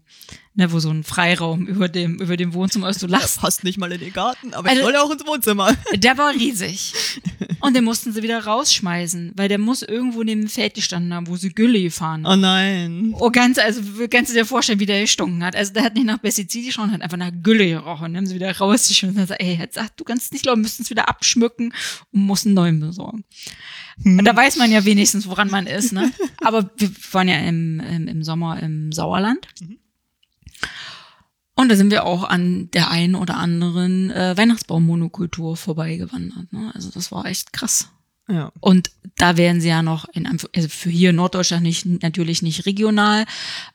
ne, 0.56 0.72
wo 0.72 0.80
so 0.80 0.90
ein 0.90 1.04
Freiraum 1.04 1.68
über 1.68 1.90
dem, 1.90 2.16
über 2.22 2.38
dem 2.38 2.54
Wohnzimmer 2.54 2.88
ist. 2.90 3.04
Du 3.04 3.08
lachst. 3.08 3.42
passt 3.42 3.66
nicht 3.66 3.78
mal 3.78 3.92
in 3.92 4.00
den 4.00 4.14
Garten, 4.14 4.54
aber 4.54 4.70
Also- 4.70 4.80
ich 4.80 4.86
wollte 4.86 5.02
auch 5.02 5.12
ins 5.12 5.28
Wohnzimmer. 5.28 5.76
Der 5.96 6.18
war 6.18 6.32
riesig. 6.34 6.94
Und 7.62 7.76
den 7.76 7.84
mussten 7.84 8.14
sie 8.14 8.24
wieder 8.24 8.42
rausschmeißen, 8.46 9.34
weil 9.36 9.50
der 9.50 9.58
muss 9.58 9.82
irgendwo 9.82 10.24
neben 10.24 10.44
dem 10.44 10.50
Feld 10.50 10.76
gestanden 10.76 11.14
haben, 11.14 11.28
wo 11.28 11.36
sie 11.36 11.50
Gülle 11.50 11.82
gefahren 11.82 12.26
haben. 12.26 12.40
Oh 12.40 12.42
nein. 12.42 13.14
Oh, 13.20 13.30
ganz, 13.32 13.58
also 13.58 13.82
kannst 14.10 14.32
du 14.32 14.36
dir 14.38 14.46
vorstellen, 14.46 14.80
wie 14.80 14.86
der 14.86 15.02
gestunken 15.02 15.44
hat. 15.44 15.58
Also 15.58 15.74
der 15.74 15.84
hat 15.84 15.96
nicht 15.96 16.06
nach 16.06 16.22
Pestizid 16.22 16.66
geschaut, 16.68 16.90
hat 16.90 17.02
einfach 17.02 17.18
nach 17.18 17.32
Gülle 17.44 17.68
gerochen. 17.68 18.14
Dann 18.14 18.18
haben 18.18 18.28
sie 18.28 18.36
wieder 18.36 18.58
rausgeschmissen 18.58 19.18
und 19.18 19.24
gesagt, 19.24 19.42
ey, 19.42 19.56
jetzt 19.60 19.76
sagt, 19.76 20.00
du 20.00 20.06
kannst 20.06 20.32
nicht 20.32 20.44
glauben, 20.44 20.62
müssen 20.62 20.84
es 20.84 20.90
wieder 20.90 21.10
abschmücken 21.10 21.74
und 22.14 22.22
mussten 22.22 22.50
einen 22.50 22.56
neuen 22.56 22.80
besorgen. 22.80 23.26
Und 24.06 24.26
da 24.26 24.36
weiß 24.36 24.58
man 24.58 24.72
ja 24.72 24.86
wenigstens, 24.86 25.28
woran 25.28 25.50
man 25.50 25.68
ist, 25.68 25.92
ne? 25.92 26.12
Aber 26.42 26.70
wir 26.78 26.90
waren 27.12 27.28
ja 27.28 27.38
im, 27.40 27.80
im, 27.80 28.08
im 28.08 28.24
Sommer 28.24 28.62
im 28.62 28.92
Sauerland. 28.92 29.48
Und 31.56 31.70
da 31.70 31.76
sind 31.76 31.92
wir 31.92 32.06
auch 32.06 32.24
an 32.24 32.70
der 32.72 32.90
einen 32.90 33.16
oder 33.16 33.36
anderen 33.36 34.10
äh, 34.12 34.38
Weihnachtsbaummonokultur 34.38 35.58
vorbeigewandert. 35.58 36.54
Ne? 36.54 36.72
Also 36.74 36.90
das 36.90 37.12
war 37.12 37.26
echt 37.26 37.52
krass. 37.52 37.90
Ja. 38.30 38.52
Und 38.62 38.92
da 39.18 39.36
wären 39.36 39.60
sie 39.60 39.68
ja 39.70 39.82
noch 39.82 40.08
in 40.14 40.26
einem, 40.26 40.40
also 40.56 40.70
für 40.70 40.90
hier 40.90 41.10
in 41.10 41.18
Norddeutschland 41.18 41.64
nicht, 41.64 41.86
natürlich 41.86 42.42
nicht 42.44 42.66
regional, 42.66 43.26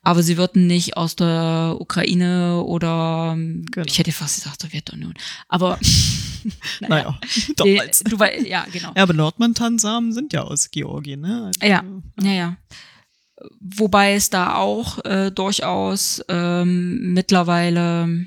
aber 0.03 0.23
sie 0.23 0.39
würden 0.39 0.67
nicht 0.67 0.97
aus 0.97 1.17
der 1.17 1.77
Ukraine 1.79 2.63
oder 2.63 3.35
Genau. 3.37 3.85
ich 3.87 3.99
hätte 3.99 4.13
fast 4.13 4.37
gesagt 4.37 4.63
Sowjetunion. 4.63 5.15
Aber 5.49 5.79
Naja, 6.80 7.18
die- 7.46 7.54
damals. 7.76 8.00
du 8.00 8.18
weißt, 8.18 8.46
ja, 8.46 8.66
genau. 8.72 8.92
Ja, 8.96 9.02
aber 9.02 9.12
Nordmantansamen 9.14 10.12
sind 10.12 10.33
ja 10.33 10.42
aus 10.42 10.70
Georgien, 10.70 11.20
ne? 11.20 11.44
Also, 11.46 11.61
Ja, 11.66 11.83
ja, 12.20 12.33
ja. 12.33 12.57
Wobei 13.61 14.14
es 14.14 14.30
da 14.30 14.54
auch 14.57 15.04
äh, 15.04 15.30
durchaus 15.30 16.22
ähm, 16.28 17.12
mittlerweile 17.12 18.26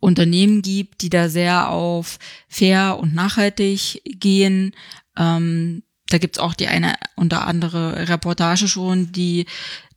Unternehmen 0.00 0.60
gibt, 0.62 1.00
die 1.02 1.08
da 1.10 1.28
sehr 1.28 1.70
auf 1.70 2.18
fair 2.48 2.98
und 2.98 3.14
nachhaltig 3.14 4.02
gehen. 4.04 4.72
Ähm, 5.16 5.82
da 6.08 6.18
gibt's 6.18 6.38
auch 6.38 6.54
die 6.54 6.66
eine 6.68 6.94
unter 7.16 7.46
andere 7.46 8.08
Reportage 8.08 8.68
schon, 8.68 9.12
die 9.12 9.46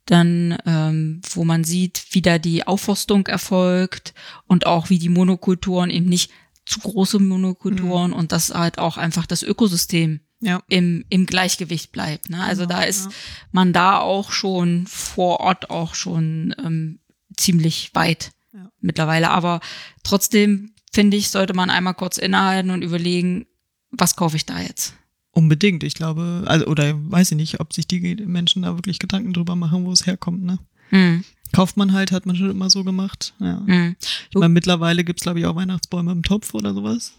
dann, 0.06 0.56
ähm, 0.64 1.20
wo 1.32 1.44
man 1.44 1.64
sieht, 1.64 2.02
wie 2.12 2.22
da 2.22 2.38
die 2.38 2.66
Aufforstung 2.66 3.26
erfolgt 3.26 4.14
und 4.46 4.64
auch 4.64 4.88
wie 4.88 4.98
die 4.98 5.10
Monokulturen 5.10 5.90
eben 5.90 6.06
nicht 6.06 6.30
zu 6.68 6.80
große 6.80 7.18
Monokulturen 7.18 8.12
und 8.12 8.32
dass 8.32 8.50
halt 8.54 8.78
auch 8.78 8.96
einfach 8.96 9.26
das 9.26 9.42
Ökosystem 9.42 10.20
Ja. 10.40 10.62
im, 10.68 11.04
im 11.08 11.26
Gleichgewicht 11.26 11.92
bleibt. 11.92 12.30
Ne? 12.30 12.42
Also 12.42 12.62
Genau, 12.62 12.74
da 12.80 12.82
ist 12.84 13.06
ja. 13.06 13.10
man 13.52 13.72
da 13.72 13.98
auch 13.98 14.30
schon 14.32 14.86
vor 14.86 15.40
Ort 15.40 15.70
auch 15.70 15.94
schon 15.94 16.54
ähm, 16.64 16.98
ziemlich 17.36 17.90
weit 17.94 18.30
Ja. 18.52 18.70
mittlerweile. 18.80 19.30
Aber 19.30 19.60
trotzdem 20.02 20.72
finde 20.92 21.16
ich, 21.16 21.30
sollte 21.30 21.54
man 21.54 21.70
einmal 21.70 21.94
kurz 21.94 22.18
innehalten 22.18 22.70
und 22.70 22.82
überlegen, 22.82 23.46
was 23.90 24.16
kaufe 24.16 24.36
ich 24.36 24.46
da 24.46 24.60
jetzt? 24.60 24.94
Unbedingt, 25.32 25.84
ich 25.84 25.94
glaube, 25.94 26.44
also, 26.46 26.66
oder 26.66 26.94
weiß 27.10 27.30
ich 27.30 27.36
nicht, 27.36 27.60
ob 27.60 27.72
sich 27.72 27.86
die 27.86 28.16
Menschen 28.26 28.62
da 28.62 28.76
wirklich 28.76 28.98
Gedanken 28.98 29.32
drüber 29.32 29.54
machen, 29.56 29.84
wo 29.84 29.92
es 29.92 30.06
herkommt, 30.06 30.42
ne? 30.42 30.58
Hm, 30.90 31.22
Kauft 31.58 31.76
man 31.76 31.92
halt, 31.92 32.12
hat 32.12 32.24
man 32.24 32.36
schon 32.36 32.50
immer 32.50 32.70
so 32.70 32.84
gemacht. 32.84 33.34
Ja. 33.40 33.60
hm, 33.66 33.96
Ich 34.30 34.34
meine, 34.36 34.48
mittlerweile 34.50 35.02
gibt's 35.02 35.22
glaube 35.24 35.40
ich, 35.40 35.46
auch 35.46 35.56
Weihnachtsbäume 35.56 36.12
im 36.12 36.22
Topf 36.22 36.54
oder 36.54 36.72
sowas. 36.72 37.14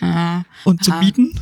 ja, 0.00 0.44
Und 0.64 0.84
zum 0.84 0.94
Ah. 0.94 1.00
Mieten. 1.02 1.34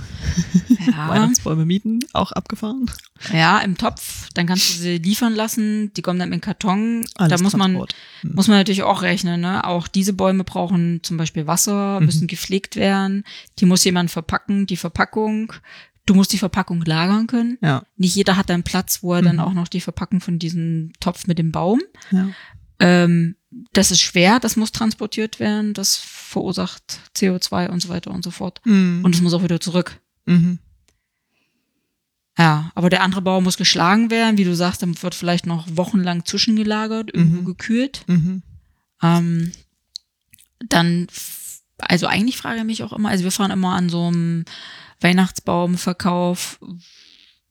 ja, 0.87 1.09
Weihnachtsbäume 1.09 1.67
mieten, 1.67 2.01
auch 2.15 2.33
abgefahren. 2.33 2.91
ja, 3.33 3.59
im 3.59 3.77
Topf, 3.77 4.29
dann 4.33 4.47
kannst 4.47 4.71
du 4.71 4.79
sie 4.79 4.97
liefern 4.97 5.35
lassen, 5.35 5.93
die 5.95 6.01
kommen 6.03 6.19
dann 6.19 6.33
in 6.33 6.41
Karton. 6.41 7.05
Alles 7.17 7.39
da 7.39 7.43
muss 7.45 7.53
man, 7.55 7.73
Transport. 7.73 7.95
Hm. 8.23 8.33
Muss 8.35 8.49
man 8.49 8.57
natürlich 8.57 8.83
auch 8.85 9.03
rechnen, 9.03 9.43
ne? 9.43 9.65
Auch 9.67 9.87
diese 9.89 10.15
Bäume 10.15 10.45
brauchen 10.45 11.01
zum 11.03 11.19
Beispiel 11.19 11.47
Wasser, 11.47 12.01
Mhm. 12.01 12.07
müssen 12.07 12.27
gepflegt 12.27 12.77
werden. 12.77 13.25
Die 13.59 13.67
muss 13.67 13.85
jemand 13.85 14.11
verpacken, 14.11 14.67
die 14.67 14.79
Verpackung. 14.79 15.53
Du 16.11 16.17
musst 16.17 16.33
die 16.33 16.39
Verpackung 16.39 16.83
lagern 16.85 17.29
können. 17.29 17.57
Ja, 17.63 17.85
Nicht 17.97 18.17
jeder 18.17 18.37
hat 18.37 18.51
einen 18.51 18.65
Platz, 18.65 19.01
wo 19.05 19.15
er 19.15 19.23
dann 19.23 19.37
Mhm. 19.37 19.43
auch 19.43 19.53
noch 19.53 19.69
die 19.69 19.81
Verpackung 19.81 20.21
von 20.21 20.41
diesem 20.41 20.93
Topf 20.99 21.29
mit 21.29 21.39
dem 21.39 21.53
Baum. 21.53 21.81
ja. 22.11 22.31
Ähm, 22.81 23.37
das 23.73 23.91
ist 23.93 24.01
schwer, 24.01 24.41
das 24.41 24.57
muss 24.57 24.73
transportiert 24.73 25.39
werden, 25.39 25.73
das 25.75 25.97
verursacht 25.97 26.99
CO2 27.15 27.69
und 27.69 27.81
so 27.81 27.91
weiter 27.91 28.11
und 28.11 28.25
so 28.25 28.31
fort. 28.33 28.61
Hm. 28.65 29.03
Und 29.05 29.15
es 29.15 29.21
muss 29.21 29.35
auch 29.35 29.43
wieder 29.45 29.61
zurück. 29.61 30.01
Mhm. 30.27 30.59
Ja, 32.39 32.71
aber 32.75 32.91
der 32.91 33.03
andere 33.03 33.23
Baum 33.23 33.45
muss 33.45 33.57
geschlagen 33.57 34.11
werden. 34.11 34.39
Wie 34.39 34.45
du 34.45 34.55
sagst, 34.57 34.83
dann 34.83 35.01
wird 35.03 35.15
vielleicht 35.15 35.47
noch 35.47 35.67
wochenlang 35.77 36.25
zwischengelagert, 36.25 37.15
irgendwo 37.15 37.43
Mhm. 37.43 37.45
gekühlt. 37.45 38.03
Mhm. 38.09 38.43
Ähm, 39.03 39.53
dann, 40.69 41.07
also 41.79 42.07
eigentlich 42.07 42.37
frage 42.39 42.59
ich 42.61 42.65
mich 42.65 42.83
auch 42.83 42.93
immer, 42.93 43.11
also 43.11 43.25
wir 43.25 43.31
fahren 43.33 43.51
immer 43.51 43.75
an 43.75 43.89
so 43.89 44.07
einem 44.07 44.45
Weihnachtsbaumverkauf, 45.01 46.61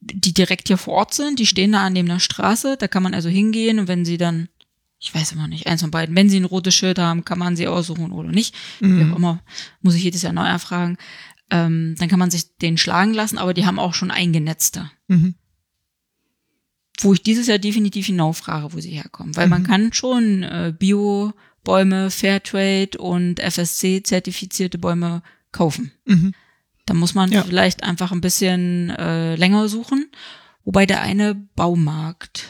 die 0.00 0.32
direkt 0.34 0.68
hier 0.68 0.78
vor 0.78 0.94
Ort 0.94 1.14
sind, 1.14 1.38
die 1.38 1.46
stehen 1.46 1.72
da 1.72 1.84
an 1.86 1.92
neben 1.92 2.08
der 2.08 2.20
Straße, 2.20 2.76
da 2.78 2.88
kann 2.88 3.02
man 3.02 3.14
also 3.14 3.28
hingehen 3.28 3.78
und 3.78 3.88
wenn 3.88 4.04
sie 4.04 4.16
dann, 4.16 4.48
ich 4.98 5.14
weiß 5.14 5.32
immer 5.32 5.46
nicht, 5.48 5.66
eins 5.66 5.82
von 5.82 5.90
beiden, 5.90 6.16
wenn 6.16 6.30
sie 6.30 6.38
ein 6.40 6.44
rotes 6.46 6.74
Schild 6.74 6.98
haben, 6.98 7.24
kann 7.24 7.38
man 7.38 7.56
sie 7.56 7.66
aussuchen 7.68 8.12
oder 8.12 8.30
nicht, 8.30 8.54
wie 8.80 8.86
Mhm. 8.86 9.12
auch 9.12 9.16
immer, 9.16 9.42
muss 9.82 9.94
ich 9.94 10.02
jedes 10.02 10.22
Jahr 10.22 10.32
neu 10.32 10.46
erfragen, 10.46 10.96
ähm, 11.50 11.96
dann 11.98 12.08
kann 12.08 12.18
man 12.18 12.30
sich 12.30 12.56
den 12.58 12.78
schlagen 12.78 13.12
lassen, 13.12 13.36
aber 13.38 13.52
die 13.54 13.66
haben 13.66 13.78
auch 13.78 13.94
schon 13.94 14.10
eingenetzte 14.10 14.90
Mhm. 15.08 15.34
wo 17.02 17.14
ich 17.14 17.22
dieses 17.22 17.46
Jahr 17.46 17.58
definitiv 17.58 18.06
hinaufrage, 18.06 18.74
wo 18.74 18.80
sie 18.80 18.90
herkommen. 18.90 19.34
Weil 19.34 19.48
man 19.48 19.62
Mhm. 19.62 19.66
kann 19.66 19.92
schon 19.94 20.42
äh, 20.42 20.74
Bio-Bäume, 20.78 22.10
Fairtrade 22.10 22.98
und 22.98 23.40
FSC-zertifizierte 23.40 24.76
Bäume 24.76 25.22
kaufen. 25.50 25.92
Da 26.90 26.94
muss 26.94 27.14
man 27.14 27.30
Ja. 27.30 27.44
vielleicht 27.44 27.84
einfach 27.84 28.10
ein 28.10 28.20
bisschen 28.20 28.90
äh, 28.90 29.36
länger 29.36 29.68
suchen. 29.68 30.10
Wobei 30.64 30.86
der 30.86 31.00
eine 31.02 31.36
Baumarkt, 31.54 32.46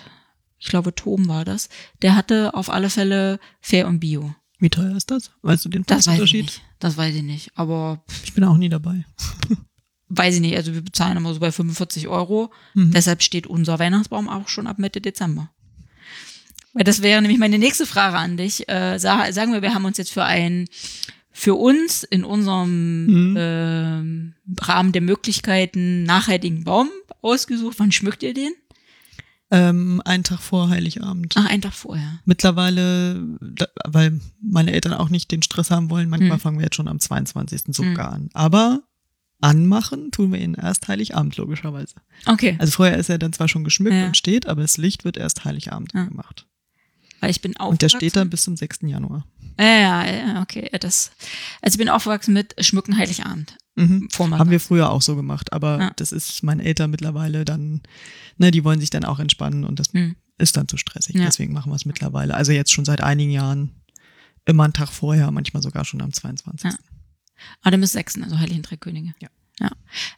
ich 0.58 0.68
glaube 0.68 0.94
Tom 0.94 1.28
war 1.28 1.44
das, 1.44 1.68
der 2.00 2.16
hatte 2.16 2.54
auf 2.54 2.70
alle 2.70 2.88
Fälle 2.88 3.38
Fair 3.60 3.86
und 3.86 4.00
Bio. 4.00 4.34
Wie 4.58 4.70
teuer 4.70 4.96
ist 4.96 5.10
das? 5.10 5.30
Weißt 5.42 5.62
du 5.66 5.68
den 5.68 5.82
Das 5.82 5.98
weiß 5.98 6.00
ich 6.00 6.06
Preisunterschied? 6.06 6.42
nicht. 6.46 6.62
Das 6.78 6.96
weiß 6.96 7.14
ich 7.16 7.22
nicht. 7.22 7.50
Aber 7.54 8.02
Ich 8.24 8.32
bin 8.32 8.44
auch 8.44 8.56
nie 8.56 8.70
dabei. 8.70 9.04
weiß 10.08 10.36
ich 10.36 10.40
nicht. 10.40 10.56
Also 10.56 10.72
wir 10.72 10.80
bezahlen 10.80 11.18
immer 11.18 11.34
so 11.34 11.40
bei 11.40 11.52
45 11.52 12.08
Euro. 12.08 12.50
Mhm. 12.72 12.92
Deshalb 12.92 13.22
steht 13.22 13.46
unser 13.46 13.78
Weihnachtsbaum 13.78 14.26
auch 14.30 14.48
schon 14.48 14.66
ab 14.66 14.78
Mitte 14.78 15.02
Dezember. 15.02 15.50
Weil 16.72 16.84
das 16.84 17.02
wäre 17.02 17.20
nämlich 17.20 17.38
meine 17.38 17.58
nächste 17.58 17.84
Frage 17.84 18.16
an 18.16 18.38
dich. 18.38 18.66
Äh, 18.70 18.96
sa- 18.98 19.30
sagen 19.32 19.52
wir, 19.52 19.60
wir 19.60 19.74
haben 19.74 19.84
uns 19.84 19.98
jetzt 19.98 20.12
für 20.12 20.24
ein, 20.24 20.66
für 21.32 21.54
uns 21.54 22.02
in 22.02 22.24
unserem 22.24 23.06
Mhm. 23.06 23.36
ähm, 23.38 24.09
Rahmen 24.60 24.92
der 24.92 25.02
Möglichkeiten 25.02 26.02
nachhaltigen 26.04 26.64
Baum 26.64 26.88
ausgesucht. 27.22 27.78
Wann 27.78 27.92
schmückt 27.92 28.22
ihr 28.22 28.34
den? 28.34 28.52
Ähm, 29.52 30.00
einen 30.04 30.22
Tag 30.22 30.38
vor 30.40 30.68
Heiligabend. 30.68 31.34
Ach, 31.36 31.46
einen 31.50 31.62
Tag 31.62 31.72
vorher. 31.74 32.20
Mittlerweile, 32.24 33.20
da, 33.40 33.66
weil 33.84 34.20
meine 34.40 34.72
Eltern 34.72 34.92
auch 34.94 35.08
nicht 35.08 35.30
den 35.32 35.42
Stress 35.42 35.70
haben 35.72 35.90
wollen, 35.90 36.08
manchmal 36.08 36.36
Mhm. 36.36 36.40
fangen 36.40 36.58
wir 36.58 36.64
jetzt 36.66 36.76
schon 36.76 36.86
am 36.88 37.00
22. 37.00 37.74
sogar 37.74 38.12
an. 38.12 38.30
Aber 38.32 38.82
anmachen 39.40 40.10
tun 40.12 40.32
wir 40.32 40.40
ihn 40.40 40.54
erst 40.54 40.86
Heiligabend, 40.86 41.36
logischerweise. 41.36 41.94
Okay. 42.26 42.56
Also 42.60 42.72
vorher 42.72 42.96
ist 42.98 43.08
er 43.08 43.18
dann 43.18 43.32
zwar 43.32 43.48
schon 43.48 43.64
geschmückt 43.64 43.96
Ja. 43.96 44.06
und 44.06 44.16
steht, 44.16 44.46
aber 44.46 44.62
das 44.62 44.76
Licht 44.76 45.04
wird 45.04 45.16
erst 45.16 45.44
Heiligabend 45.44 45.92
Ja. 45.94 46.04
gemacht. 46.04 46.46
Weil 47.20 47.30
ich 47.30 47.40
bin 47.42 47.52
aufgewachsen. 47.56 47.72
Und 47.72 47.82
der 47.82 47.88
steht 47.88 48.16
dann 48.16 48.30
bis 48.30 48.42
zum 48.44 48.56
6. 48.56 48.86
Januar. 48.88 49.26
Ja, 49.60 50.04
ja, 50.06 50.42
okay. 50.42 50.70
Das, 50.80 51.10
also 51.60 51.74
ich 51.74 51.78
bin 51.78 51.88
aufgewachsen 51.88 52.32
mit 52.34 52.54
Schmücken 52.64 52.96
Heiligabend. 52.96 53.56
Mhm. 53.76 54.08
Haben 54.18 54.50
wir 54.50 54.60
früher 54.60 54.90
auch 54.90 55.02
so 55.02 55.16
gemacht, 55.16 55.52
aber 55.52 55.78
Ja. 55.78 55.92
das 55.96 56.12
ist 56.12 56.42
meinen 56.42 56.60
Eltern 56.60 56.90
mittlerweile 56.90 57.44
dann, 57.44 57.82
ne, 58.38 58.50
die 58.50 58.64
wollen 58.64 58.80
sich 58.80 58.90
dann 58.90 59.04
auch 59.04 59.18
entspannen 59.18 59.64
und 59.64 59.78
das 59.78 59.92
Hm. 59.92 60.16
ist 60.38 60.56
dann 60.56 60.66
zu 60.68 60.76
stressig. 60.76 61.14
Ja. 61.16 61.24
Deswegen 61.24 61.52
machen 61.52 61.70
wir 61.70 61.76
es 61.76 61.84
mittlerweile. 61.84 62.34
Also 62.34 62.52
jetzt 62.52 62.72
schon 62.72 62.84
seit 62.84 63.00
einigen 63.02 63.30
Jahren 63.30 63.70
immer 64.46 64.64
einen 64.64 64.72
Tag 64.72 64.88
vorher, 64.88 65.30
manchmal 65.30 65.62
sogar 65.62 65.84
schon 65.84 66.00
am 66.02 66.12
22. 66.12 66.70
Ja. 66.72 66.78
Ah, 67.62 67.70
dann 67.70 67.80
bis 67.80 67.92
sechsten, 67.92 68.22
also 68.24 68.38
Heiligen 68.38 68.62
Drei 68.62 68.76
Könige. 68.76 69.12
Ja. 69.20 69.28
Ja. 69.60 69.70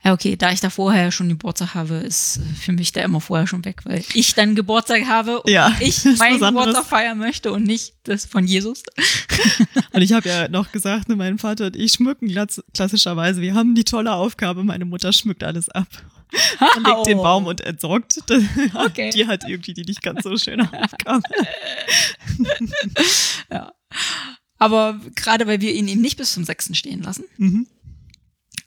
Ja, 0.05 0.13
okay, 0.13 0.37
da 0.37 0.53
ich 0.53 0.61
da 0.61 0.71
vorher 0.71 1.11
schon 1.11 1.29
Geburtstag 1.29 1.75
habe, 1.75 1.95
ist 1.97 2.37
äh, 2.39 2.55
für 2.55 2.73
mich 2.73 2.93
da 2.93 3.01
immer 3.03 3.21
vorher 3.21 3.47
schon 3.49 3.65
weg, 3.65 3.81
weil 3.85 4.05
ich 4.15 4.35
dann 4.35 4.55
Geburtstag 4.55 5.07
habe 5.07 5.43
und 5.43 5.51
Ja, 5.51 5.75
ich 5.81 6.05
meinen. 6.19 6.39
Geburtstag 6.39 6.85
feiern 6.85 7.19
möchte 7.19 7.51
und 7.53 7.65
nicht 7.65 7.95
das 8.05 8.25
von 8.25 8.47
Jesus. 8.47 8.83
Und 9.95 10.01
ich 10.01 10.13
habe 10.15 10.27
ja 10.29 10.49
noch 10.49 10.73
gesagt, 10.73 11.09
ne, 11.11 11.17
mein 11.17 11.37
Vater 11.39 11.67
und 11.67 11.77
ich 11.77 11.93
schmücken 11.93 12.27
klass- 12.29 12.63
klassischerweise. 12.73 13.43
Wir 13.43 13.55
haben 13.55 13.75
die 13.75 13.85
tolle 13.85 14.13
Aufgabe, 14.15 14.65
meine 14.65 14.87
Mutter 14.87 15.13
schmückt 15.13 15.43
alles 15.45 15.69
ab. 15.69 15.87
Und 16.77 16.87
legt 16.87 17.07
den 17.07 17.19
Oh. 17.19 17.23
Baum 17.23 17.47
und 17.47 17.61
entsorgt. 17.61 18.17
Okay. 18.75 19.11
Die 19.11 19.27
hat 19.27 19.45
irgendwie 19.47 19.75
die 19.75 19.83
nicht 19.85 20.03
ganz 20.03 20.23
so 20.23 20.35
schöne 20.39 20.63
Aufgabe. 20.83 21.23
Ja. 23.51 23.73
Aber 24.59 25.01
gerade 25.15 25.47
weil 25.47 25.61
wir 25.61 25.75
ihn 25.75 25.89
eben 25.89 26.01
nicht 26.01 26.17
bis 26.17 26.33
zum 26.33 26.45
sechsten 26.45 26.75
stehen 26.75 27.03
lassen, 27.03 27.25
Mhm. 27.37 27.67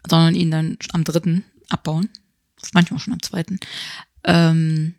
Sondern 0.10 0.36
ihn 0.36 0.52
dann 0.52 0.78
am 0.92 1.04
dritten 1.04 1.44
abbauen, 1.70 2.10
manchmal 2.74 3.00
schon 3.00 3.14
am 3.14 3.22
zweiten, 3.22 3.60
ähm, 4.24 4.96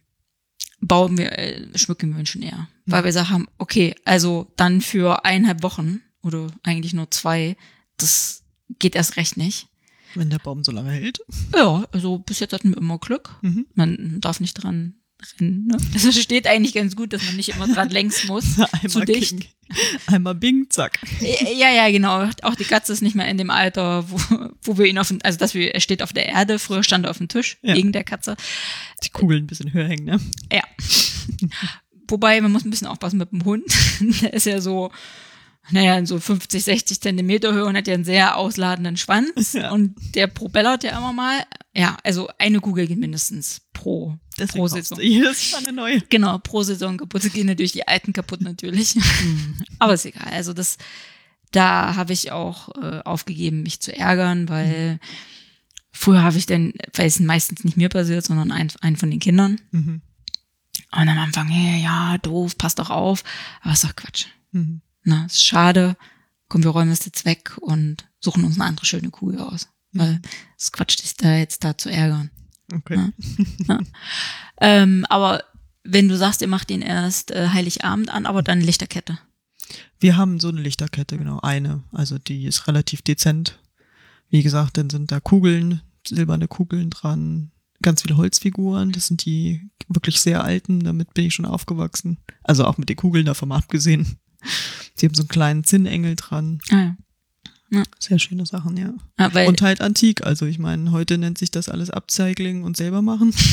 bauen 0.81 1.19
wir, 1.19 1.39
äh, 1.39 1.79
schmücken 1.79 2.13
wir 2.13 2.21
ihn 2.21 2.27
schon 2.27 2.43
eher. 2.43 2.69
Weil 2.85 3.05
wir 3.05 3.13
sagen, 3.13 3.47
okay, 3.59 3.95
also 4.05 4.53
dann 4.57 4.81
für 4.81 5.25
eineinhalb 5.25 5.63
Wochen 5.63 6.01
oder 6.23 6.49
eigentlich 6.63 6.93
nur 6.93 7.11
zwei, 7.11 7.57
das 7.97 8.45
geht 8.79 8.95
erst 8.95 9.17
recht 9.17 9.37
nicht. 9.37 9.69
Wenn 10.15 10.31
der 10.31 10.39
Baum 10.39 10.65
so 10.65 10.73
lange 10.73 10.93
hält. 10.93 11.21
Ja, 11.55 11.85
also 11.93 12.19
bis 12.19 12.41
jetzt 12.41 12.53
hatten 12.53 12.71
wir 12.71 12.79
immer 12.79 12.99
Glück. 12.99 13.37
Mhm. 13.43 13.67
Man 13.75 14.21
darf 14.21 14.41
nicht 14.41 14.55
dran 14.55 14.95
rennen. 15.39 15.67
Ne? 15.67 15.77
Das 15.93 16.19
steht 16.21 16.47
eigentlich 16.47 16.75
ganz 16.75 16.97
gut, 16.97 17.13
dass 17.13 17.25
man 17.25 17.37
nicht 17.37 17.49
immer 17.51 17.67
dran 17.69 17.91
längst 17.91 18.27
muss. 18.27 18.57
zu 18.57 18.67
Einmal 18.73 19.05
dicht. 19.07 19.31
King. 19.41 19.45
Einmal 20.07 20.35
Bing, 20.35 20.67
zack. 20.71 21.01
Ja, 21.21 21.71
ja, 21.71 21.91
genau. 21.91 22.29
Auch 22.43 22.55
die 22.55 22.65
Katze 22.65 22.93
ist 22.93 23.03
nicht 23.03 23.17
mehr 23.17 23.29
in 23.29 23.37
dem 23.39 23.51
Alter, 23.51 24.09
wo, 24.11 24.19
wo 24.63 24.79
wir 24.79 24.87
ihn 24.87 24.99
auf 24.99 25.09
den, 25.09 25.23
also 25.23 25.39
dass 25.39 25.55
wir, 25.55 25.75
er 25.75 25.81
steht 25.81 26.03
auf 26.03 26.13
der 26.13 26.27
Erde, 26.27 26.59
früher 26.59 26.83
stand 26.85 27.05
er 27.05 27.11
auf 27.11 27.19
dem 27.19 27.29
Tisch, 27.29 27.59
Ja. 27.63 27.75
wegen 27.75 27.93
der 27.93 28.05
Katze. 28.05 28.37
Die 29.03 29.11
Kugeln 29.11 29.45
ein 29.45 29.47
bisschen 29.47 29.73
höher 29.73 29.89
hängen, 29.89 30.05
ne? 30.05 30.21
Ja. 30.53 30.63
Wobei, 32.09 32.41
man 32.41 32.53
muss 32.53 32.65
ein 32.65 32.71
bisschen 32.71 32.87
aufpassen 32.87 33.19
mit 33.19 33.33
dem 33.33 33.45
Hund. 33.45 33.65
Der 34.23 34.33
ist 34.33 34.47
ja 34.47 34.61
so, 34.61 34.93
naja, 35.71 36.05
so 36.07 36.21
50, 36.21 36.63
60 36.63 37.01
Zentimeter 37.01 37.53
Höhe 37.53 37.65
und 37.65 37.77
hat 37.77 37.89
ja 37.89 37.95
einen 37.95 38.05
sehr 38.05 38.37
ausladenden 38.37 38.97
Schwanz. 38.97 39.55
Ja. 39.55 39.73
Und 39.73 39.97
der 40.15 40.29
probellert 40.29 40.85
ja 40.85 40.97
immer 40.97 41.13
mal. 41.13 41.45
Ja, 41.75 41.97
also 42.05 42.29
eine 42.39 42.61
Kugel 42.61 42.87
geht 42.87 42.99
mindestens 42.99 43.63
pro, 43.73 44.17
Deswegen 44.39 44.59
pro 44.59 44.69
Saison. 44.69 45.01
jedes 45.01 45.53
Mal 45.53 45.59
eine 45.59 45.73
neue. 45.73 46.01
Genau, 46.03 46.39
pro 46.39 46.63
Saison 46.63 46.97
kaputt. 46.97 47.23
Sie 47.23 47.31
gehen 47.31 47.47
natürlich 47.47 47.73
die 47.73 47.89
alten 47.89 48.13
kaputt 48.13 48.41
natürlich. 48.41 48.97
Aber 49.79 49.95
ist 49.95 50.05
egal. 50.05 50.29
Also 50.33 50.53
das, 50.53 50.79
da 51.53 51.97
habe 51.97 52.13
ich 52.13 52.33
auch 52.33 52.69
äh, 52.83 53.01
aufgegeben, 53.05 53.63
mich 53.63 53.81
zu 53.81 53.97
ärgern, 53.97 54.49
weil 54.49 55.01
früher 55.93 56.23
habe 56.23 56.37
ich 56.37 56.47
dann, 56.47 56.73
weil 56.95 57.07
es 57.07 57.21
meistens 57.21 57.65
nicht 57.65 57.77
mir 57.77 57.89
passiert, 57.89 58.25
sondern 58.25 58.53
ein, 58.53 58.71
einen 58.81 58.97
von 58.97 59.11
den 59.11 59.21
Kindern. 59.21 59.61
Mhm. 59.71 60.03
Und 60.93 61.09
am 61.09 61.19
Anfang, 61.19 61.49
hey, 61.49 61.83
ja, 61.83 62.19
doof, 62.19 62.59
passt 62.59 62.79
doch 62.79 62.91
auf. 62.91 63.25
Aber 63.63 63.73
ist 63.73 63.85
doch 63.85 63.97
Quatsch. 63.97 64.27
Mhm. 64.53 64.83
Na, 65.05 65.27
ist 65.27 65.45
schade. 65.45 65.97
Komm, 66.49 66.63
wir 66.63 66.71
räumen 66.71 66.93
es 66.93 67.05
jetzt 67.05 67.25
weg 67.25 67.57
und 67.61 68.09
suchen 68.21 68.45
uns 68.45 68.57
eine 68.57 68.69
andere 68.69 68.87
schöne 68.87 69.11
Kugel 69.11 69.41
aus. 69.41 69.69
Weil 69.93 70.21
es 70.59 70.73
Quatsch, 70.73 71.03
dich 71.03 71.15
da 71.17 71.37
jetzt 71.37 71.65
da 71.65 71.77
zu 71.77 71.91
ärgern. 71.91 72.31
Okay. 72.73 73.13
Ja. 73.69 73.81
Ähm, 74.61 75.05
aber 75.09 75.45
wenn 75.85 76.09
du 76.09 76.17
sagst, 76.17 76.41
ihr 76.41 76.49
macht 76.49 76.71
ihn 76.71 76.83
erst 76.83 77.31
äh, 77.31 77.49
Heiligabend 77.49 78.11
an, 78.11 78.27
aber 78.27 78.43
dann 78.43 78.61
Lichterkette. 78.61 79.19
Wir 80.01 80.17
haben 80.17 80.41
so 80.41 80.49
eine 80.49 80.61
Lichterkette, 80.61 81.19
genau, 81.19 81.41
eine. 81.41 81.83
Also 81.93 82.19
die 82.19 82.45
ist 82.47 82.67
relativ 82.69 83.03
dezent. 83.03 83.59
Wie 84.31 84.43
gesagt, 84.43 84.77
dann 84.77 84.91
sind 84.91 85.13
da 85.13 85.21
Kugeln, 85.21 85.81
silberne 86.07 86.49
Kugeln 86.49 86.91
dran, 86.91 87.51
ganz 87.83 88.03
viele 88.03 88.17
Holzfiguren. 88.17 88.93
Das 88.93 89.07
sind 89.07 89.25
die 89.25 89.71
wirklich 89.89 90.21
sehr 90.21 90.43
alten, 90.43 90.81
damit 90.81 91.15
bin 91.15 91.27
ich 91.27 91.35
schon 91.35 91.47
aufgewachsen. 91.47 92.19
Also 92.43 92.65
auch 92.65 92.79
mit 92.79 92.89
den 92.89 92.97
Kugeln 92.97 93.27
davon 93.27 93.53
abgesehen. 93.53 94.19
Sie 94.95 95.07
haben 95.07 95.15
so 95.15 95.23
einen 95.23 95.29
kleinen 95.29 95.65
Zinnengel 95.65 96.17
dran. 96.17 96.61
Ah, 96.71 96.77
ja. 96.77 96.97
Sehr 97.99 98.19
schöne 98.19 98.47
Sachen, 98.47 98.77
ja. 98.77 98.95
Ja, 99.19 99.35
weil, 99.35 99.49
Und 99.49 99.61
halt 99.63 99.81
antik. 99.81 100.25
Also 100.25 100.47
ich 100.47 100.59
meine, 100.59 100.93
heute 100.93 101.19
nennt 101.19 101.39
sich 101.39 101.51
das 101.51 101.69
alles 101.69 101.91
Upcycling 101.91 102.63
und 102.63 102.77
selber 102.77 103.03
machen. 103.03 103.35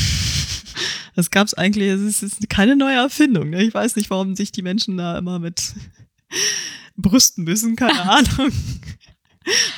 Das 1.16 1.30
gab's 1.30 1.54
eigentlich, 1.54 1.88
es 1.90 2.24
ist 2.24 2.50
keine 2.50 2.74
neue 2.74 2.96
Erfindung. 2.96 3.50
Ne? 3.50 3.62
Ich 3.62 3.72
weiß 3.72 3.94
nicht, 3.94 4.10
warum 4.10 4.34
sich 4.34 4.50
die 4.50 4.62
Menschen 4.62 4.96
da 4.96 5.16
immer 5.16 5.38
mit 5.38 5.72
brüsten 6.96 7.44
müssen, 7.44 7.76
keine 7.76 8.02
Ahnung. 8.10 8.50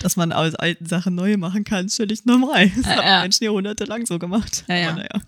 Dass 0.00 0.16
man 0.16 0.32
aus 0.32 0.54
alten 0.54 0.86
Sachen 0.86 1.14
neue 1.14 1.36
machen 1.36 1.64
kann, 1.64 1.86
ist 1.86 1.96
völlig 1.96 2.24
normal. 2.24 2.70
Das 2.70 2.86
Ja, 2.86 2.96
haben 2.96 3.06
ja. 3.06 3.20
Menschen 3.22 3.44
jahrhundertelang 3.44 4.06
so 4.06 4.18
gemacht. 4.18 4.64
Ja, 4.68 4.76
ja. 4.76 4.94
Naja. 4.94 5.20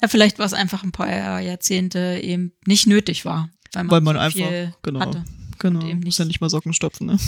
ja, 0.00 0.08
vielleicht 0.08 0.38
war 0.38 0.46
es 0.46 0.54
einfach 0.54 0.82
ein 0.82 0.92
paar 0.92 1.40
Jahrzehnte 1.40 2.20
eben 2.22 2.52
nicht 2.64 2.86
nötig 2.86 3.26
war. 3.26 3.50
Weil 3.74 3.84
man, 3.84 3.90
Weil 3.90 4.00
man 4.00 4.16
so 4.16 4.20
einfach, 4.44 4.72
genau, 4.82 5.00
hatte. 5.00 5.24
genau, 5.58 5.84
muss 5.96 6.16
ja 6.16 6.24
nicht 6.24 6.40
mal 6.40 6.48
Socken 6.48 6.72
stopfen. 6.72 7.06
Ne? 7.08 7.18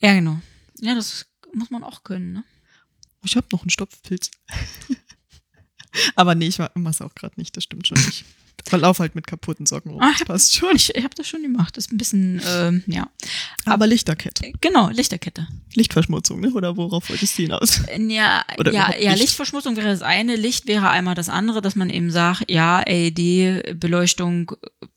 Ja, 0.00 0.12
genau. 0.14 0.38
Ja, 0.80 0.94
das 0.94 1.26
muss 1.52 1.70
man 1.70 1.82
auch 1.84 2.02
können, 2.04 2.32
ne? 2.32 2.44
Ich 3.24 3.36
habe 3.36 3.46
noch 3.52 3.62
einen 3.62 3.70
Stopfpilz. 3.70 4.30
Aber 6.14 6.34
nee, 6.34 6.46
ich 6.48 6.58
mach's 6.74 7.00
auch 7.00 7.14
gerade 7.14 7.34
nicht, 7.38 7.56
das 7.56 7.64
stimmt 7.64 7.86
schon 7.86 7.98
nicht. 7.98 8.24
Aber 8.68 8.78
lauf 8.78 8.98
halt 8.98 9.14
mit 9.14 9.26
kaputten 9.26 9.64
Socken 9.64 9.92
rum. 9.92 10.02
Ah, 10.02 10.12
Das 10.18 10.26
passt 10.26 10.54
schon. 10.56 10.74
Ich, 10.74 10.92
ich 10.94 11.04
habe 11.04 11.14
das 11.14 11.28
schon 11.28 11.40
gemacht. 11.42 11.76
Das 11.76 11.86
ist 11.86 11.92
ein 11.92 11.98
bisschen, 11.98 12.42
ähm, 12.48 12.82
ja. 12.86 13.08
Aber 13.64 13.86
Lichterkette. 13.86 14.50
Genau, 14.60 14.88
Lichterkette. 14.90 15.46
Lichtverschmutzung, 15.74 16.40
ne? 16.40 16.50
Oder 16.52 16.76
worauf 16.76 17.08
wolltest 17.08 17.38
du 17.38 17.42
hinaus? 17.42 17.82
Ja, 18.08 18.44
Oder 18.58 18.72
ja, 18.72 18.92
ja, 18.98 19.12
nicht. 19.12 19.20
Lichtverschmutzung 19.22 19.76
wäre 19.76 19.88
das 19.88 20.02
eine, 20.02 20.34
Licht 20.36 20.66
wäre 20.66 20.90
einmal 20.90 21.14
das 21.14 21.28
andere, 21.28 21.62
dass 21.62 21.76
man 21.76 21.90
eben 21.90 22.10
sagt, 22.10 22.50
ja, 22.50 22.80
LED-Beleuchtung 22.80 24.52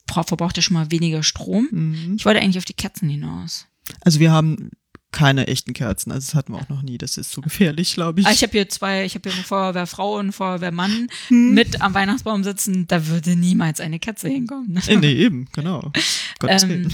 bra- 0.08 0.24
verbraucht 0.24 0.58
ja 0.58 0.64
schon 0.64 0.74
mal 0.76 0.90
weniger 0.92 1.22
Strom. 1.22 1.68
Mhm. 1.72 2.16
Ich 2.18 2.26
wollte 2.26 2.40
eigentlich 2.42 2.58
auf 2.58 2.66
die 2.66 2.74
Kerzen 2.74 3.08
hinaus. 3.10 3.68
Also 4.02 4.20
wir 4.20 4.32
haben 4.32 4.72
keine 5.12 5.48
echten 5.48 5.74
Kerzen, 5.74 6.12
also 6.12 6.26
das 6.28 6.36
hatten 6.36 6.54
wir 6.54 6.60
auch 6.60 6.70
noch 6.70 6.82
nie. 6.82 6.98
Das 6.98 7.18
ist 7.18 7.32
so 7.32 7.42
gefährlich, 7.42 7.94
glaube 7.96 8.22
ich. 8.22 8.28
Ah, 8.28 8.32
ich 8.32 8.44
habe 8.44 8.52
hier 8.52 8.70
zwei, 8.70 9.06
ich 9.06 9.16
habe 9.16 9.30
hier 9.30 9.36
eine 9.36 9.44
Feuerwehrfrau 9.46 10.16
und 10.16 10.20
einen 10.22 10.32
Feuerwehrmann 10.34 11.08
Hm. 11.30 11.54
mit 11.54 11.82
am 11.82 11.94
Weihnachtsbaum 11.94 12.44
sitzen, 12.44 12.86
da 12.88 13.08
würde 13.08 13.36
niemals 13.36 13.80
eine 13.80 14.00
Kerze 14.00 14.30
hinkommen. 14.30 14.74
Ne? 14.74 14.82
Nee, 15.00 15.14
eben, 15.14 15.48
genau. 15.54 15.92
Gottes 16.40 16.64
Ähm, 16.64 16.70
Willen. 16.70 16.94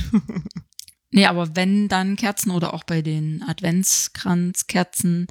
Nee, 1.12 1.26
aber 1.28 1.56
wenn 1.56 1.88
dann 1.88 2.16
Kerzen 2.18 2.52
oder 2.52 2.74
auch 2.74 2.84
bei 2.84 3.02
den 3.02 3.42
Adventskranzkerzen, 3.48 5.28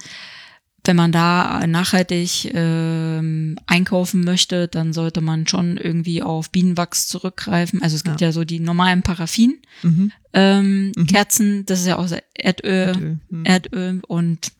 wenn 0.84 0.96
man 0.96 1.12
da 1.12 1.66
nachhaltig 1.66 2.50
ähm, 2.54 3.56
einkaufen 3.66 4.22
möchte, 4.24 4.68
dann 4.68 4.92
sollte 4.92 5.20
man 5.20 5.46
schon 5.46 5.76
irgendwie 5.78 6.22
auf 6.22 6.50
Bienenwachs 6.50 7.06
zurückgreifen. 7.08 7.82
Also 7.82 7.96
es 7.96 8.04
gibt 8.04 8.20
ja, 8.20 8.32
so 8.32 8.44
die 8.44 8.60
normalen 8.60 9.02
Paraffin 9.02 9.60
Mhm. 9.82 10.12
ähm, 10.34 10.92
Mhm. 10.96 11.06
Kerzen, 11.06 11.66
das 11.66 11.80
ist 11.80 11.86
ja 11.86 11.96
aus 11.96 12.12
Erdöl, 12.34 12.88
Erdöl, 12.88 13.18
hm. 13.30 13.44
Erdöl 13.44 14.02
und 14.06 14.52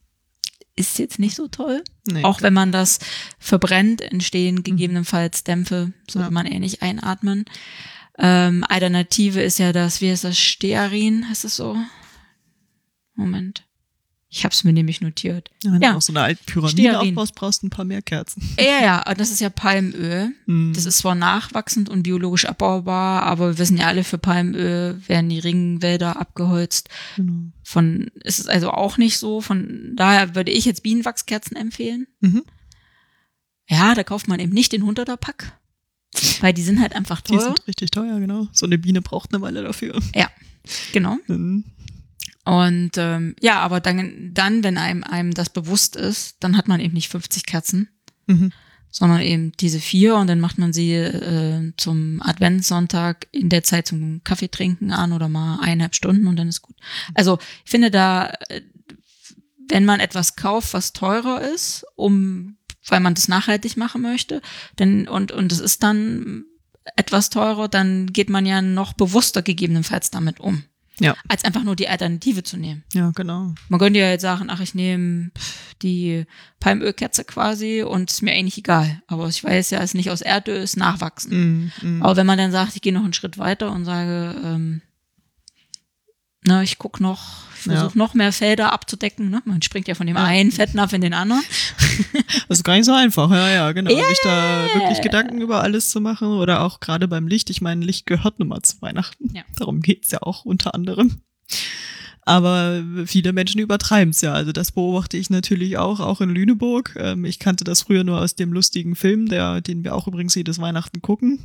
ist 0.76 0.98
jetzt 0.98 1.18
nicht 1.18 1.37
so 1.37 1.46
toll. 1.46 1.84
Nee. 2.10 2.24
Auch 2.24 2.42
wenn 2.42 2.52
man 2.54 2.72
das 2.72 2.98
verbrennt, 3.38 4.00
entstehen 4.00 4.62
gegebenenfalls 4.64 5.44
Dämpfe, 5.44 5.92
sollte 6.10 6.28
Ja. 6.28 6.32
man 6.32 6.46
eher 6.46 6.58
nicht 6.60 6.82
einatmen. 6.82 7.44
Ähm, 8.18 8.64
Alternative 8.68 9.40
ist 9.42 9.58
ja 9.58 9.72
das, 9.72 10.00
wie 10.00 10.10
heißt 10.10 10.24
das, 10.24 10.38
Stearin, 10.38 11.28
heißt 11.28 11.44
es 11.44 11.56
so? 11.56 11.76
Moment. 13.14 13.64
Ich 14.37 14.44
habe 14.44 14.53
es 14.53 14.64
mir 14.64 14.73
nämlich 14.73 15.01
notiert. 15.01 15.49
Ja, 15.62 15.73
wenn 15.73 15.81
ja. 15.81 15.92
du 15.92 15.99
auch 15.99 16.03
so 16.03 16.12
eine 16.12 16.23
alte 16.23 16.42
Pyramide 16.44 16.73
Stearin. 16.83 17.11
aufbaust, 17.11 17.37
brauchst 17.37 17.62
du 17.62 17.68
ein 17.68 17.70
paar 17.70 17.85
mehr 17.85 18.03
Kerzen. 18.03 18.42
Ja, 18.59 18.83
ja, 18.83 19.14
das 19.14 19.31
ist 19.31 19.40
ja 19.40 19.49
Palmöl. 19.49 20.33
Mhm. 20.47 20.73
Das 20.75 20.87
ist 20.87 20.99
zwar 20.99 21.14
nachwachsend 21.14 21.88
und 21.88 22.03
biologisch 22.03 22.44
abbaubar, 22.44 23.23
aber 23.23 23.51
wir 23.51 23.59
wissen 23.59 23.77
ja 23.77 23.87
alle, 23.87 24.03
für 24.03 24.18
Palmöl 24.18 25.01
werden 25.07 25.29
die 25.29 25.38
Ringwälder 25.38 26.18
abgeholzt. 26.18 26.88
Genau. 27.14 27.53
Von 27.62 28.11
ist 28.25 28.40
es 28.40 28.49
also 28.49 28.73
auch 28.73 28.99
nicht 28.99 29.18
so. 29.18 29.40
Von 29.40 29.92
daher 29.94 30.35
würde 30.35 30.51
ich 30.51 30.64
jetzt 30.64 30.83
Bienenwachskerzen 30.83 31.57
empfehlen. 31.57 32.09
Mhm. 32.20 32.42
Ja, 33.68 33.94
da 33.94 34.03
kauft 34.03 34.27
man 34.27 34.40
eben 34.40 34.53
nicht 34.53 34.73
den 34.73 34.83
100er 34.83 35.16
Pack, 35.16 35.53
weil 36.40 36.53
die 36.53 36.62
sind 36.62 36.81
halt 36.81 36.97
einfach 36.97 37.20
Die 37.20 37.35
teuer. 37.37 37.40
sind 37.42 37.68
richtig 37.68 37.92
teuer, 37.92 38.18
genau. 38.18 38.49
So 38.51 38.66
eine 38.66 38.79
Biene 38.79 39.01
braucht 39.01 39.33
eine 39.33 39.42
Weile 39.42 39.62
dafür. 39.62 40.01
Genau. 40.92 41.18
Mhm. 41.29 41.64
Und 42.44 42.92
ähm, 42.96 43.35
ja, 43.40 43.61
aber 43.61 43.80
dann, 43.80 44.30
dann, 44.35 44.62
wenn 44.62 44.76
einem, 44.76 45.02
einem 45.02 45.33
das 45.33 45.48
bewusst 45.50 45.96
ist, 45.96 46.37
dann 46.40 46.57
hat 46.57 46.68
man 46.68 46.80
eben 46.80 46.94
nicht 46.94 47.09
50 47.09 47.46
Kerzen, 47.46 47.88
Mhm. 48.26 48.52
sondern 48.90 49.20
eben 49.20 49.52
diese 49.61 49.80
vier 49.80 50.16
und 50.16 50.28
dann 50.28 50.40
macht 50.40 50.57
man 50.59 50.72
sie 50.72 50.92
äh, 50.94 51.72
zum 51.76 52.22
Adventssonntag 52.22 53.26
in 53.33 53.48
der 53.50 53.62
Zeit 53.62 53.87
zum 53.87 54.22
Kaffee 54.24 54.48
trinken 54.48 54.92
an 54.92 55.12
oder 55.12 55.28
mal 55.28 55.59
eineinhalb 55.61 55.94
Stunden 55.94 56.26
und 56.26 56.37
dann 56.37 56.48
ist 56.48 56.62
gut. 56.62 56.76
Also 57.14 57.38
ich 57.64 57.70
finde 57.70 57.90
da, 57.90 58.33
äh, 58.48 58.62
wenn 59.68 59.85
man 59.85 60.00
etwas 60.00 60.37
kauft, 60.37 60.74
was 60.74 60.92
teurer 60.92 61.40
ist, 61.42 61.85
um, 61.96 62.57
weil 62.87 63.00
man 63.00 63.14
das 63.14 63.28
nachhaltig 63.28 63.76
machen 63.76 64.02
möchte, 64.02 64.42
denn 64.78 65.09
und 65.09 65.33
und 65.33 65.50
es 65.52 65.61
ist 65.61 65.83
dann 65.83 66.44
etwas 66.96 67.30
teurer, 67.30 67.68
dann 67.68 68.12
geht 68.12 68.28
man 68.28 68.44
ja 68.46 68.61
noch 68.62 68.92
bewusster 68.92 69.40
gegebenenfalls 69.42 70.11
damit 70.11 70.38
um, 70.40 70.64
Ja. 71.00 71.16
als 71.28 71.44
einfach 71.44 71.64
nur 71.64 71.76
die 71.76 71.88
Alternative 71.88 72.42
zu 72.42 72.57
nehmen. 72.57 72.85
Ja, 72.92 73.11
genau. 73.14 73.54
Man 73.68 73.80
könnte 73.80 73.98
ja 73.98 74.11
jetzt 74.11 74.22
sagen, 74.22 74.46
ach, 74.48 74.61
ich 74.61 74.74
nehme 74.74 75.30
die 75.83 76.24
Palmölkerze 76.61 77.24
quasi 77.24 77.83
und 77.83 78.11
ist 78.11 78.22
mir 78.22 78.33
eigentlich 78.33 78.59
egal. 78.59 79.02
Aber 79.07 79.28
ich 79.28 79.42
weiß 79.42 79.70
ja, 79.70 79.78
es 79.78 79.87
ist 79.87 79.94
nicht 79.94 80.11
aus 80.11 80.20
Erdöl, 80.20 80.59
es 80.59 80.70
ist 80.70 80.76
nachwachsen. 80.76 81.72
Mhm. 81.83 81.96
Mhm. 81.96 82.02
Aber 82.02 82.16
wenn 82.16 82.26
man 82.26 82.38
dann 82.38 82.52
sagt, 82.52 82.76
ich 82.76 82.83
gehe 82.83 82.92
noch 82.92 83.04
einen 83.04 83.12
Schritt 83.12 83.38
weiter 83.38 83.72
und 83.72 83.85
sage, 83.85 84.37
ähm, 84.44 84.83
na, 86.46 86.62
ich 86.62 86.78
guck 86.78 87.00
noch, 87.00 87.20
ich 87.57 87.62
versuche 87.62 87.87
Ja. 87.87 87.98
noch 87.98 88.14
mehr 88.14 88.33
Felder 88.33 88.72
abzudecken. 88.72 89.30
Ne? 89.30 89.42
Man 89.44 89.62
springt 89.62 89.88
ja 89.88 89.94
von 89.94 90.07
dem 90.07 90.16
einen 90.16 90.52
Fettnapf 90.52 90.92
in 90.92 91.00
den 91.00 91.14
anderen. 91.14 91.42
Das 92.48 92.59
ist 92.59 92.64
gar 92.64 92.74
nicht 92.74 92.85
so 92.87 92.92
einfach, 92.92 93.30
ja, 93.30 93.48
ja, 93.50 93.72
genau. 93.72 93.90
Ja. 93.90 94.04
Sich 94.09 94.18
da 94.24 94.66
wirklich 94.74 95.00
Gedanken 95.00 95.40
über 95.40 95.62
alles 95.62 95.90
zu 95.90 96.00
machen 96.00 96.28
oder 96.28 96.62
auch 96.62 96.80
gerade 96.80 97.07
beim 97.09 97.28
Licht. 97.28 97.48
Ich 97.50 97.61
meine, 97.61 97.85
Licht 97.85 98.07
gehört 98.07 98.38
nun 98.38 98.48
mal 98.48 98.61
zu 98.62 98.80
Weihnachten. 98.83 99.30
Ja. 99.35 99.42
Darum 99.57 99.80
geht's 99.80 100.11
ja 100.11 100.20
auch 100.22 100.44
unter 100.44 100.74
anderem. 100.74 101.20
Aber 102.22 102.83
viele 103.07 103.33
Menschen 103.33 103.61
übertreiben 103.61 104.11
es 104.11 104.22
ja. 104.22 104.33
Also 104.33 104.52
das 104.52 104.72
beobachte 104.72 105.16
ich 105.16 105.28
natürlich 105.30 105.76
auch, 105.78 106.00
auch 106.00 106.20
in 106.20 106.30
Lüneburg. 106.30 106.96
Ähm, 106.98 107.24
ich 107.24 107.38
kannte 107.38 107.64
das 107.64 107.83
früher 107.83 108.02
nur 108.02 108.20
aus 108.20 108.35
dem 108.35 108.52
lustigen 108.52 108.96
Film, 108.96 109.28
der, 109.28 109.61
den 109.61 109.85
wir 109.85 109.94
auch 109.94 110.09
übrigens 110.09 110.35
jedes 110.35 110.59
Weihnachten 110.59 111.02
gucken. 111.02 111.40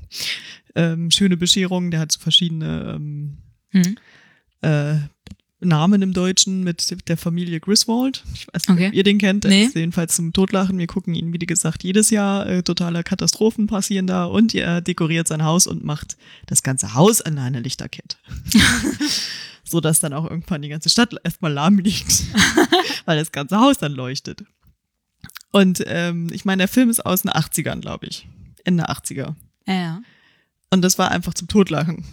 Ähm, 0.75 1.11
Schöne 1.11 1.37
Bescherung, 1.37 1.91
der 1.91 1.99
hat 1.99 2.11
so 2.11 2.19
verschiedene 2.19 2.93
ähm, 2.95 3.37
Hm. 3.71 3.97
Äh, 4.61 4.95
Namen 5.61 6.01
im 6.01 6.13
Deutschen 6.13 6.63
mit 6.63 7.09
der 7.09 7.17
Familie 7.17 7.59
Griswold. 7.59 8.23
Ich 8.33 8.47
weiß 8.47 8.69
nicht, 8.69 8.77
Okay. 8.77 8.87
ob 8.87 8.93
ihr 8.93 9.03
den 9.03 9.17
kennt. 9.17 9.43
Nee. 9.43 9.65
ist 9.65 9.75
jedenfalls 9.75 10.15
zum 10.15 10.31
Totlachen. 10.31 10.77
Wir 10.77 10.87
gucken 10.87 11.13
ihn, 11.15 11.33
wie 11.33 11.37
gesagt, 11.39 11.83
jedes 11.83 12.11
Jahr. 12.11 12.47
Äh, 12.47 12.63
totale 12.63 13.03
Katastrophen 13.03 13.67
passieren 13.67 14.07
da 14.07 14.23
und 14.23 14.55
er 14.55 14.79
dekoriert 14.79 15.27
sein 15.27 15.43
Haus 15.43 15.67
und 15.67 15.83
macht 15.83 16.15
das 16.47 16.63
ganze 16.63 16.93
Haus 16.93 17.21
an 17.21 17.37
einer 17.37 17.59
Lichterkette. 17.59 18.15
so 19.65 19.81
dass 19.81 19.99
dann 19.99 20.13
auch 20.13 20.29
irgendwann 20.29 20.61
die 20.61 20.69
ganze 20.69 20.89
Stadt 20.89 21.13
erstmal 21.23 21.51
lahm 21.51 21.77
liegt, 21.77 22.23
weil 23.05 23.17
das 23.19 23.31
ganze 23.31 23.59
Haus 23.59 23.77
dann 23.77 23.91
leuchtet. 23.91 24.43
Und 25.51 25.83
ähm, 25.87 26.29
ich 26.31 26.45
meine, 26.45 26.61
der 26.61 26.67
Film 26.67 26.89
ist 26.89 27.05
aus 27.05 27.23
den 27.23 27.31
80ern, 27.31 27.81
glaube 27.81 28.05
ich. 28.07 28.27
Ende 28.63 28.89
80er. 28.89 29.35
Ja, 29.67 29.73
ja. 29.73 30.01
Und 30.71 30.83
das 30.83 30.97
war 30.97 31.11
einfach 31.11 31.33
zum 31.33 31.47
Totlachen. 31.47 32.05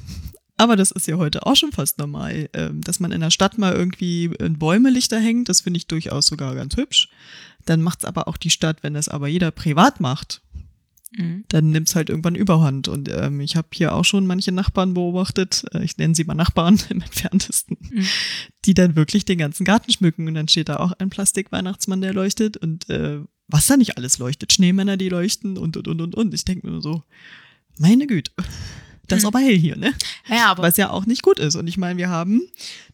Aber 0.56 0.76
das 0.76 0.90
ist 0.90 1.06
ja 1.06 1.16
heute 1.16 1.44
auch 1.46 1.56
schon 1.56 1.72
fast 1.72 1.98
normal, 1.98 2.48
ähm, 2.54 2.80
dass 2.80 2.98
man 3.00 3.12
in 3.12 3.20
der 3.20 3.30
Stadt 3.30 3.58
mal 3.58 3.74
irgendwie 3.74 4.24
in 4.38 4.58
Bäume 4.58 4.90
Lichter 4.90 5.18
hängt. 5.20 5.48
Das 5.48 5.60
finde 5.60 5.78
ich 5.78 5.86
durchaus 5.86 6.26
sogar 6.26 6.54
ganz 6.54 6.76
hübsch. 6.76 7.08
Dann 7.66 7.82
macht's 7.82 8.04
aber 8.04 8.26
auch 8.28 8.36
die 8.36 8.50
Stadt, 8.50 8.82
wenn 8.82 8.94
das 8.94 9.08
aber 9.08 9.28
jeder 9.28 9.50
privat 9.50 10.00
macht, 10.00 10.40
Mhm. 11.16 11.44
dann 11.48 11.70
nimmt's 11.70 11.94
halt 11.94 12.10
irgendwann 12.10 12.34
Überhand. 12.34 12.88
Und 12.88 13.08
ähm, 13.08 13.40
ich 13.40 13.56
habe 13.56 13.68
hier 13.72 13.94
auch 13.94 14.04
schon 14.04 14.26
manche 14.26 14.50
Nachbarn 14.52 14.92
beobachtet, 14.92 15.64
äh, 15.72 15.84
ich 15.84 15.96
nenne 15.98 16.14
sie 16.14 16.24
mal 16.24 16.34
Nachbarn 16.34 16.78
im 16.90 17.00
entferntesten, 17.00 17.76
Mhm. 17.80 18.06
die 18.64 18.74
dann 18.74 18.96
wirklich 18.96 19.24
den 19.24 19.38
ganzen 19.38 19.64
Garten 19.64 19.92
schmücken. 19.92 20.26
Und 20.26 20.34
dann 20.34 20.48
steht 20.48 20.68
da 20.68 20.76
auch 20.76 20.92
ein 20.92 21.10
Plastik-Weihnachtsmann, 21.10 22.00
der 22.00 22.12
leuchtet. 22.12 22.56
Und 22.56 22.88
äh, 22.90 23.20
was 23.46 23.66
da 23.66 23.76
nicht 23.76 23.96
alles 23.96 24.18
leuchtet, 24.18 24.52
Schneemänner, 24.52 24.96
die 24.96 25.08
leuchten 25.08 25.56
und, 25.58 25.76
und, 25.76 25.86
und, 25.88 26.00
und, 26.00 26.14
und. 26.16 26.34
Ich 26.34 26.44
denke 26.44 26.66
mir 26.66 26.72
nur 26.72 26.82
so, 26.82 27.02
meine 27.78 28.06
Güte, 28.06 28.32
das 29.08 29.18
ist 29.18 29.22
Mhm. 29.24 29.28
aber 29.28 29.38
hell 29.40 29.56
hier, 29.56 29.76
ne? 29.76 29.92
Ja, 30.28 30.46
aber 30.50 30.62
Was 30.62 30.76
ja 30.76 30.90
auch 30.90 31.06
nicht 31.06 31.22
gut 31.22 31.38
ist. 31.38 31.54
Und 31.56 31.66
ich 31.66 31.78
meine, 31.78 31.98
wir 31.98 32.08
haben, 32.08 32.42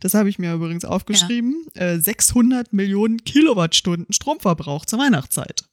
das 0.01 0.14
habe 0.14 0.29
ich 0.29 0.38
mir 0.38 0.53
übrigens 0.55 0.85
aufgeschrieben, 0.85 1.66
äh, 1.75 1.98
600 1.98 2.72
Millionen 2.72 3.25
Kilowattstunden 3.25 4.12
Stromverbrauch 4.12 4.85
zur 4.87 4.98
Weihnachtszeit. 4.98 5.64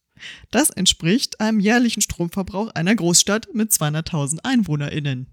Das 0.52 0.69
entspricht 0.69 1.39
einem 1.39 1.60
jährlichen 1.60 2.02
Stromverbrauch 2.02 2.69
einer 2.75 2.93
Großstadt 2.95 3.47
mit 3.54 3.71
200.000 3.71 4.39
EinwohnerInnen. 4.43 5.28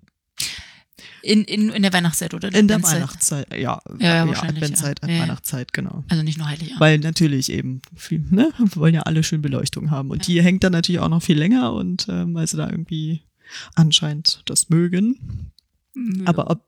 in, 1.22 1.42
in, 1.44 1.70
in 1.70 1.82
der 1.82 1.92
Weihnachtszeit 1.92 2.34
oder 2.34 2.48
In 2.54 2.68
der 2.68 2.76
Adventszeit? 2.76 2.94
Weihnachtszeit, 3.00 3.52
ja, 3.52 3.80
Ja, 3.98 4.24
ja, 4.24 4.32
ja, 4.32 4.42
Adventszeit, 4.44 5.00
ja. 5.02 5.08
Ja, 5.08 5.14
ja. 5.16 5.22
Weihnachtszeit, 5.22 5.72
genau. 5.72 6.04
Also 6.08 6.22
nicht 6.22 6.38
nur 6.38 6.46
heilig. 6.46 6.72
Weil 6.78 6.98
natürlich 7.00 7.50
eben, 7.50 7.82
viel, 7.96 8.20
ne, 8.30 8.52
wir 8.58 8.76
wollen 8.76 8.94
ja 8.94 9.02
alle 9.02 9.24
schön 9.24 9.42
Beleuchtung 9.42 9.90
haben. 9.90 10.10
Und 10.10 10.26
die 10.28 10.40
hängt 10.40 10.62
dann 10.62 10.72
natürlich 10.72 11.00
auch 11.00 11.08
noch 11.08 11.22
viel 11.22 11.36
länger 11.38 11.72
und 11.72 12.06
ähm, 12.08 12.32
weil 12.34 12.46
sie 12.46 12.56
da 12.56 12.70
irgendwie 12.70 13.22
anscheinend 13.74 14.42
das 14.46 14.68
mögen. 14.68 15.50
Aber 16.26 16.50
ob 16.50 16.62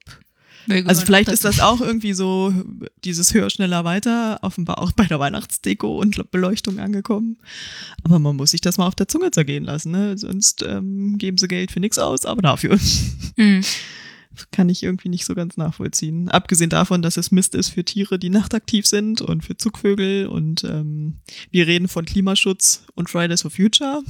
Also 0.86 1.04
vielleicht 1.04 1.28
ist 1.28 1.44
das 1.44 1.60
auch 1.60 1.80
irgendwie 1.80 2.12
so 2.14 2.52
dieses 3.04 3.32
höher, 3.34 3.50
schneller, 3.50 3.84
weiter 3.84 4.38
offenbar 4.42 4.78
auch 4.78 4.92
bei 4.92 5.04
der 5.06 5.18
Weihnachtsdeko 5.20 5.98
und 5.98 6.30
Beleuchtung 6.30 6.78
angekommen. 6.78 7.38
Aber 8.04 8.18
man 8.18 8.36
muss 8.36 8.50
sich 8.52 8.60
das 8.60 8.78
mal 8.78 8.86
auf 8.86 8.94
der 8.94 9.08
Zunge 9.08 9.30
zergehen 9.30 9.64
lassen, 9.64 9.92
ne? 9.92 10.16
Sonst 10.18 10.62
ähm, 10.62 11.16
geben 11.18 11.38
sie 11.38 11.48
Geld 11.48 11.70
für 11.72 11.80
nichts 11.80 11.98
aus, 11.98 12.24
aber 12.24 12.42
dafür 12.42 12.78
Mhm. 13.36 13.62
kann 14.52 14.68
ich 14.68 14.82
irgendwie 14.84 15.08
nicht 15.08 15.24
so 15.24 15.34
ganz 15.34 15.56
nachvollziehen. 15.56 16.28
Abgesehen 16.28 16.70
davon, 16.70 17.02
dass 17.02 17.16
es 17.16 17.32
Mist 17.32 17.54
ist 17.56 17.70
für 17.70 17.84
Tiere, 17.84 18.18
die 18.18 18.30
nachtaktiv 18.30 18.86
sind 18.86 19.20
und 19.20 19.44
für 19.44 19.56
Zugvögel 19.56 20.26
und 20.26 20.62
ähm, 20.64 21.16
wir 21.50 21.66
reden 21.66 21.88
von 21.88 22.04
Klimaschutz 22.04 22.84
und 22.94 23.10
Fridays 23.10 23.42
for 23.42 23.50
Future, 23.50 24.02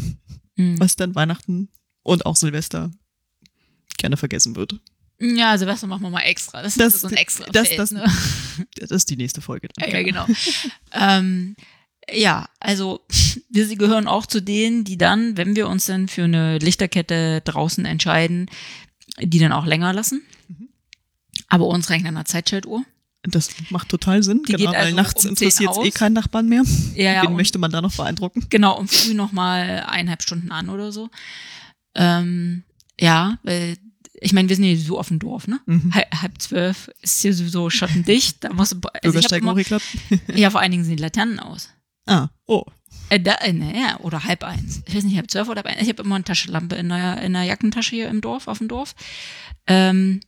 Mhm. 0.57 0.79
was 0.81 0.97
dann 0.97 1.15
Weihnachten 1.15 1.69
und 2.09 2.27
auch 2.27 2.37
Silvester 2.37 2.91
gerne 3.97 4.17
vergessen 4.17 4.57
wird. 4.57 4.81
Ja, 5.21 5.59
Silvester 5.59 5.87
machen 5.89 6.03
wir 6.03 6.11
mal 6.11 6.21
extra. 6.21 6.63
Das, 6.63 6.75
Das- 6.77 6.95
ist 6.97 7.01
so 7.03 7.09
ein 7.09 7.15
extra 7.17 7.45
das- 7.53 7.69
Feld, 7.69 7.79
das- 7.81 7.91
ne? 7.91 8.05
Das 8.77 8.91
ist 8.91 9.11
die 9.11 9.17
nächste 9.17 9.41
Folge. 9.41 9.69
Ja, 9.79 9.89
ja, 9.89 10.03
genau. 10.03 10.27
ähm, 10.93 11.55
Ja, 12.11 12.49
also 12.61 13.01
wir 13.51 13.67
sie 13.67 13.77
gehören 13.77 14.09
auch 14.09 14.25
zu 14.27 14.41
denen, 14.41 14.85
die 14.85 14.97
dann, 14.97 15.37
wenn 15.37 15.55
wir 15.57 15.69
uns 15.69 15.85
dann 15.87 16.09
für 16.09 16.25
eine 16.25 16.59
Lichterkette 16.59 17.43
draußen 17.45 17.85
entscheiden, 17.85 18.47
die 19.21 19.39
dann 19.39 19.53
auch 19.53 19.67
länger 19.67 19.93
lassen. 19.93 20.23
Mhm. 20.49 20.69
Aber 21.49 21.67
uns 21.67 21.91
reicht 21.91 22.07
eine 22.07 22.25
Zeitschaltuhr. 22.25 22.83
Das 23.25 23.51
macht 23.71 23.89
total 23.91 24.23
Sinn. 24.23 24.43
Die 24.49 24.53
genau, 24.53 24.71
weil 24.71 24.77
also 24.77 24.97
nachts 24.97 25.27
um 25.27 25.37
10 25.37 25.49
interessiert 25.49 25.77
es 25.77 25.85
eh 25.85 25.91
keinen 25.91 26.15
Nachbarn 26.15 26.49
mehr. 26.49 26.63
Ja, 26.95 27.13
ja, 27.13 27.23
Den 27.27 27.35
möchte 27.37 27.59
man 27.59 27.71
da 27.71 27.83
noch 27.83 27.95
beeindrucken. 27.95 28.47
Genau, 28.49 28.79
und 28.79 28.89
früh 28.91 29.13
nochmal 29.13 29.85
eineinhalb 29.87 30.23
Stunden 30.23 30.51
an 30.53 30.71
oder 30.71 30.93
so. 30.93 31.11
Ähm, 31.99 32.63
ja, 32.99 33.39
weil, 33.43 33.77
ich 34.21 34.33
meine, 34.33 34.49
wir 34.49 34.57
sind 34.57 34.65
hier 34.65 34.79
so 34.79 34.99
auf 34.99 35.09
dem 35.09 35.19
Dorf, 35.19 35.49
ne? 35.49 35.61
Mhm. 35.67 35.95
Halb, 35.95 36.23
halb 36.23 36.41
zwölf 36.41 36.91
ist 37.03 37.21
hier 37.21 37.35
sowieso 37.35 37.69
schottendicht. 37.69 38.45
Da 38.45 38.53
musst 38.53 38.73
du, 38.73 38.79
also 39.03 39.19
ich 39.19 39.31
immer, 39.33 39.57
ja, 40.35 40.51
vor 40.51 40.61
allen 40.61 40.71
Dingen 40.71 40.85
sind 40.85 40.97
die 40.97 41.03
Laternen 41.03 41.41
aus. 41.41 41.69
Ah, 42.07 42.29
oh. 42.47 42.65
Äh, 43.11 43.21
da, 43.21 43.35
äh, 43.37 43.53
naja, 43.53 43.99
oder 44.01 44.25
halb 44.25 44.45
eins. 44.45 44.83
Ich 44.87 44.95
weiß 44.95 45.05
nicht, 45.05 45.17
halb 45.17 45.31
zwölf 45.31 45.49
oder 45.49 45.63
halb 45.63 45.67
eins. 45.67 45.83
Ich 45.83 45.89
habe 45.89 46.03
immer 46.03 46.15
eine 46.15 46.25
Taschenlampe 46.25 46.77
in 46.77 46.89
der, 46.89 47.21
in 47.23 47.33
der 47.33 47.43
Jackentasche 47.43 47.97
hier 47.97 48.09
im 48.09 48.21
Dorf, 48.21 48.49
auf 48.49 48.59
dem 48.59 48.69
Dorf. 48.69 48.95
Ähm, 49.67 50.21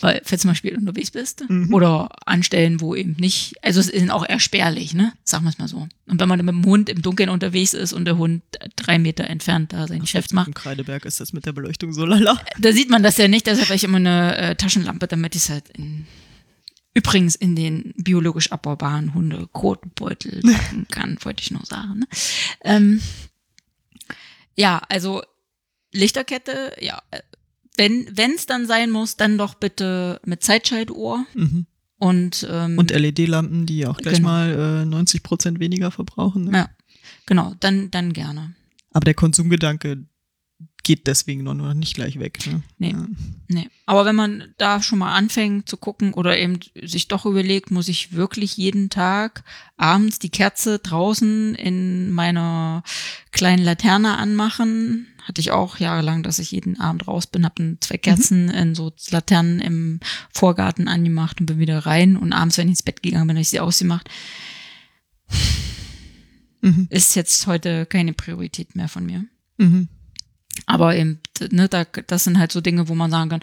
weil, 0.00 0.20
falls 0.24 0.42
du 0.42 0.48
mal 0.48 0.54
spät 0.54 0.76
unterwegs 0.76 1.10
bist. 1.10 1.44
Mhm. 1.48 1.72
Oder 1.72 2.08
an 2.26 2.42
Stellen, 2.42 2.80
wo 2.80 2.94
eben 2.94 3.12
nicht, 3.12 3.54
also 3.62 3.80
es 3.80 3.88
ist 3.88 4.10
auch 4.10 4.28
eher 4.28 4.40
spärlich, 4.40 4.94
ne? 4.94 5.12
Sagen 5.24 5.44
wir 5.44 5.50
es 5.50 5.58
mal 5.58 5.68
so. 5.68 5.88
Und 6.06 6.20
wenn 6.20 6.28
man 6.28 6.38
mit 6.44 6.48
dem 6.48 6.64
Hund 6.64 6.88
im 6.88 7.02
Dunkeln 7.02 7.28
unterwegs 7.28 7.74
ist 7.74 7.92
und 7.92 8.04
der 8.04 8.16
Hund 8.16 8.42
drei 8.76 8.98
Meter 8.98 9.24
entfernt 9.24 9.72
da 9.72 9.86
sein 9.86 10.00
Geschäft 10.00 10.32
macht, 10.32 10.48
Im 10.48 10.54
Kreideberg 10.54 11.04
ist 11.04 11.20
das 11.20 11.32
mit 11.32 11.46
der 11.46 11.52
Beleuchtung 11.52 11.92
so 11.92 12.04
lala. 12.04 12.40
da 12.58 12.72
sieht 12.72 12.90
man 12.90 13.02
das 13.02 13.16
ja 13.16 13.28
nicht, 13.28 13.46
deshalb 13.46 13.68
habe 13.68 13.76
ich 13.76 13.84
immer 13.84 13.98
eine 13.98 14.36
äh, 14.36 14.56
Taschenlampe, 14.56 15.06
damit 15.06 15.34
ich 15.34 15.42
es 15.42 15.50
halt 15.50 15.68
in, 15.70 16.06
übrigens 16.94 17.36
in 17.36 17.56
den 17.56 17.94
biologisch 17.96 18.52
abbaubaren 18.52 19.14
Hunde-Kotbeutel 19.14 20.40
packen 20.52 20.86
kann, 20.90 21.18
wollte 21.22 21.42
ich 21.42 21.50
nur 21.50 21.64
sagen. 21.64 22.00
Ne? 22.00 22.06
Ähm, 22.64 23.00
ja, 24.56 24.82
also 24.88 25.22
Lichterkette, 25.92 26.76
ja, 26.80 27.02
äh, 27.10 27.20
wenn 27.76 28.06
es 28.34 28.46
dann 28.46 28.66
sein 28.66 28.90
muss, 28.90 29.16
dann 29.16 29.38
doch 29.38 29.54
bitte 29.54 30.20
mit 30.24 30.42
Zeitschaltuhr 30.42 31.24
Mhm. 31.34 31.66
und, 31.98 32.46
ähm, 32.50 32.78
Und 32.78 32.90
LED-Lampen, 32.90 33.66
die 33.66 33.86
auch 33.86 33.96
gleich 33.98 34.16
Genau. 34.16 34.28
mal 34.28 34.82
äh, 34.82 34.86
90 34.86 35.22
Prozent 35.22 35.60
weniger 35.60 35.90
verbrauchen. 35.90 36.44
Ne? 36.44 36.52
ja, 36.58 36.70
genau, 37.26 37.54
dann, 37.60 37.90
dann 37.90 38.12
gerne. 38.12 38.54
Aber 38.92 39.04
der 39.04 39.14
Konsumgedanke 39.14 40.04
geht 40.82 41.06
deswegen 41.06 41.44
noch 41.44 41.74
nicht 41.74 41.94
gleich 41.94 42.18
weg. 42.18 42.44
Ne? 42.46 42.62
Nee. 42.78 42.90
Ja. 42.92 43.06
Nee, 43.48 43.68
aber 43.86 44.04
wenn 44.06 44.16
man 44.16 44.54
da 44.56 44.82
schon 44.82 44.98
mal 44.98 45.12
anfängt 45.14 45.68
zu 45.68 45.76
gucken 45.76 46.14
oder 46.14 46.38
eben 46.38 46.58
sich 46.82 47.06
doch 47.06 47.26
überlegt, 47.26 47.70
muss 47.70 47.88
ich 47.88 48.12
wirklich 48.14 48.56
jeden 48.56 48.88
Tag 48.90 49.44
abends 49.76 50.18
die 50.18 50.30
Kerze 50.30 50.78
draußen 50.78 51.54
in 51.54 52.10
meiner 52.10 52.82
kleinen 53.30 53.62
Laterne 53.62 54.16
anmachen? 54.16 55.06
Hatte 55.22 55.40
ich 55.40 55.50
auch 55.50 55.78
jahrelang, 55.78 56.22
dass 56.22 56.38
ich 56.38 56.50
jeden 56.50 56.80
Abend 56.80 57.06
raus 57.06 57.26
bin, 57.26 57.44
habe 57.44 57.76
zwei 57.80 57.98
Kerzen 57.98 58.48
in 58.50 58.74
so 58.74 58.92
Laternen 59.10 59.60
im 59.60 60.00
Vorgarten 60.32 60.88
angemacht 60.88 61.40
und 61.40 61.46
bin 61.46 61.58
wieder 61.58 61.80
rein. 61.86 62.16
Und 62.16 62.32
abends, 62.32 62.56
wenn 62.58 62.68
ich 62.68 62.72
ins 62.72 62.82
Bett 62.82 63.02
gegangen 63.02 63.26
bin, 63.26 63.36
habe 63.36 63.42
ich 63.42 63.50
sie 63.50 63.60
ausgemacht. 63.60 64.08
Mhm. 66.62 66.86
Ist 66.90 67.14
jetzt 67.16 67.46
heute 67.46 67.86
keine 67.86 68.12
Priorität 68.12 68.76
mehr 68.76 68.88
von 68.88 69.06
mir. 69.06 69.24
Mhm. 69.58 69.88
Aber 70.66 70.94
eben, 70.96 71.20
ne, 71.50 71.68
da, 71.68 71.84
das 71.84 72.24
sind 72.24 72.38
halt 72.38 72.52
so 72.52 72.60
Dinge, 72.60 72.88
wo 72.88 72.94
man 72.94 73.10
sagen 73.10 73.30
kann, 73.30 73.40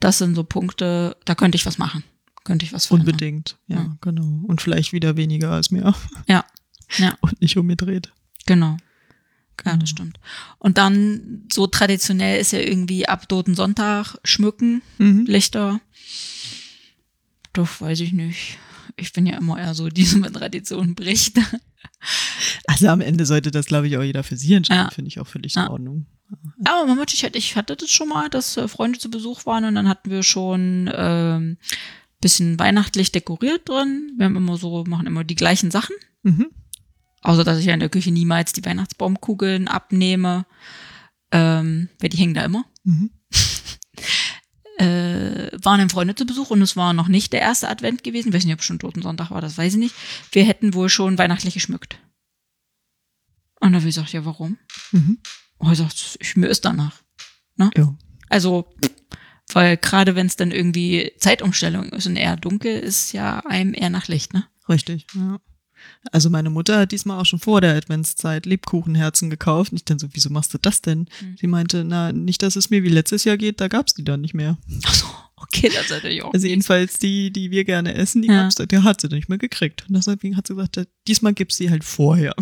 das 0.00 0.18
sind 0.18 0.34
so 0.34 0.44
Punkte, 0.44 1.16
da 1.24 1.34
könnte 1.34 1.56
ich 1.56 1.66
was 1.66 1.78
machen. 1.78 2.02
Könnte 2.44 2.64
ich 2.64 2.72
was 2.72 2.86
verändern. 2.86 3.08
Unbedingt, 3.14 3.58
ja, 3.66 3.76
Ja. 3.76 3.96
genau. 4.00 4.40
Und 4.46 4.60
vielleicht 4.62 4.92
wieder 4.92 5.16
weniger 5.16 5.50
als 5.52 5.70
mehr. 5.70 5.94
Ja, 6.26 6.44
ja, 6.96 7.16
Und 7.20 7.40
nicht 7.40 7.56
umgedreht. 7.56 8.12
genau. 8.46 8.76
Ja, 9.64 9.76
das 9.76 9.90
stimmt. 9.90 10.18
Und 10.58 10.78
dann, 10.78 11.44
so 11.52 11.66
traditionell 11.66 12.40
ist 12.40 12.52
ja 12.52 12.60
irgendwie 12.60 13.08
ab 13.08 13.28
Toten 13.28 13.54
Sonntag 13.54 14.16
schmücken, 14.24 14.82
Mhm. 14.98 15.24
Lichter. 15.26 15.80
Doch, 17.52 17.80
weiß 17.80 18.00
ich 18.00 18.12
nicht. 18.12 18.58
Ich 18.96 19.12
bin 19.12 19.26
ja 19.26 19.36
immer 19.38 19.58
eher 19.58 19.74
so, 19.74 19.88
die 19.88 20.04
so 20.04 20.18
mit 20.18 20.34
Tradition 20.34 20.94
bricht. 20.94 21.38
Also 22.66 22.88
am 22.88 23.00
Ende 23.00 23.26
sollte 23.26 23.50
das, 23.50 23.66
glaube 23.66 23.88
ich, 23.88 23.96
auch 23.96 24.02
jeder 24.02 24.22
für 24.22 24.36
sich 24.36 24.50
entscheiden. 24.52 24.84
Ja. 24.84 24.90
Finde 24.90 25.08
ich 25.08 25.18
auch 25.18 25.26
völlig 25.26 25.54
Ja. 25.54 25.64
in 25.64 25.68
Ordnung. 25.68 26.06
Aber 26.64 26.86
man 26.94 27.04
ich 27.12 27.24
hatte, 27.24 27.38
ich 27.38 27.56
hatte 27.56 27.74
das 27.74 27.90
schon 27.90 28.08
mal, 28.08 28.28
dass 28.28 28.56
äh, 28.56 28.68
Freunde 28.68 28.98
zu 28.98 29.10
Besuch 29.10 29.46
waren 29.46 29.64
und 29.64 29.74
dann 29.74 29.88
hatten 29.88 30.10
wir 30.10 30.22
schon 30.22 30.88
ähm, 30.94 31.56
bisschen 32.20 32.58
weihnachtlich 32.58 33.10
dekoriert 33.10 33.68
drin. 33.68 34.12
Wir 34.16 34.26
haben 34.26 34.36
immer 34.36 34.56
so, 34.58 34.84
machen 34.86 35.06
immer 35.06 35.24
die 35.24 35.34
gleichen 35.34 35.70
Sachen. 35.72 35.96
Mhm. 36.22 36.46
Außer 37.22 37.44
dass 37.44 37.58
ich 37.58 37.66
ja 37.66 37.74
in 37.74 37.80
der 37.80 37.88
Küche 37.88 38.10
niemals 38.10 38.52
die 38.52 38.64
Weihnachtsbaumkugeln 38.64 39.68
abnehme. 39.68 40.46
Ähm, 41.30 41.88
weil 41.98 42.08
die 42.08 42.16
hängen 42.16 42.34
da 42.34 42.44
immer. 42.44 42.64
Mhm. 42.84 43.10
Äh, 44.80 45.50
waren 45.60 45.80
dann 45.80 45.90
Freunde 45.90 46.14
zu 46.14 46.24
Besuch 46.24 46.50
und 46.50 46.62
es 46.62 46.76
war 46.76 46.92
noch 46.92 47.08
nicht 47.08 47.32
der 47.32 47.40
erste 47.40 47.68
Advent 47.68 48.04
gewesen. 48.04 48.28
Ich 48.28 48.34
weiß 48.34 48.44
nicht, 48.44 48.54
ob 48.54 48.62
schon 48.62 48.78
Toten 48.78 49.02
Sonntag 49.02 49.32
war, 49.32 49.40
das 49.40 49.58
weiß 49.58 49.72
ich 49.72 49.78
nicht. 49.80 49.94
Wir 50.30 50.44
hätten 50.44 50.72
wohl 50.72 50.88
schon 50.88 51.18
weihnachtlich 51.18 51.54
geschmückt. 51.54 51.98
Und 53.58 53.72
da 53.72 53.78
habe 53.78 53.88
ich 53.88 53.96
gesagt, 53.96 54.12
ja, 54.12 54.24
warum? 54.24 54.56
Mhm. 54.92 55.18
Oh, 55.58 55.68
ich 55.72 55.78
sagt, 55.78 56.18
ich, 56.20 56.36
mir 56.36 56.46
ist 56.46 56.64
danach. 56.64 57.02
Ja. 57.76 57.96
Also, 58.28 58.72
weil 59.52 59.76
gerade 59.78 60.14
wenn 60.14 60.26
es 60.26 60.36
dann 60.36 60.52
irgendwie 60.52 61.12
Zeitumstellung 61.18 61.88
ist 61.88 62.06
und 62.06 62.14
eher 62.14 62.36
dunkel, 62.36 62.78
ist 62.78 63.12
ja 63.12 63.40
einem 63.40 63.74
eher 63.74 63.90
nach 63.90 64.06
Licht, 64.06 64.32
ne? 64.32 64.46
Richtig, 64.68 65.06
ja. 65.14 65.40
Also 66.12 66.30
meine 66.30 66.50
Mutter 66.50 66.78
hat 66.80 66.92
diesmal 66.92 67.20
auch 67.20 67.26
schon 67.26 67.38
vor 67.38 67.60
der 67.60 67.74
Adventszeit 67.76 68.46
Lebkuchenherzen 68.46 69.30
gekauft. 69.30 69.72
Und 69.72 69.78
ich 69.78 69.84
dann 69.84 69.98
so, 69.98 70.08
wieso 70.12 70.30
machst 70.30 70.54
du 70.54 70.58
das 70.58 70.82
denn? 70.82 71.06
Hm. 71.18 71.36
Sie 71.40 71.46
meinte, 71.46 71.84
na, 71.84 72.12
nicht, 72.12 72.42
dass 72.42 72.56
es 72.56 72.70
mir 72.70 72.82
wie 72.82 72.88
letztes 72.88 73.24
Jahr 73.24 73.36
geht, 73.36 73.60
da 73.60 73.68
gab's 73.68 73.94
die 73.94 74.04
dann 74.04 74.20
nicht 74.20 74.34
mehr. 74.34 74.58
Ach 74.84 74.94
so, 74.94 75.06
okay, 75.36 75.70
das 75.72 75.84
ist 75.84 75.90
natürlich 75.90 76.22
auch. 76.22 76.32
Also 76.32 76.46
jedenfalls 76.46 76.98
die, 76.98 77.30
die 77.32 77.50
wir 77.50 77.64
gerne 77.64 77.94
essen, 77.94 78.22
die 78.22 78.28
Ja. 78.28 78.42
gab's, 78.42 78.56
die 78.56 78.78
hat 78.78 79.00
sie 79.00 79.08
nicht 79.08 79.28
mehr 79.28 79.38
gekriegt. 79.38 79.84
Und 79.88 79.94
deswegen 79.94 80.36
hat 80.36 80.46
sie 80.46 80.54
gesagt, 80.54 80.86
diesmal 81.06 81.34
gibt's 81.34 81.56
sie 81.56 81.70
halt 81.70 81.84
vorher. 81.84 82.34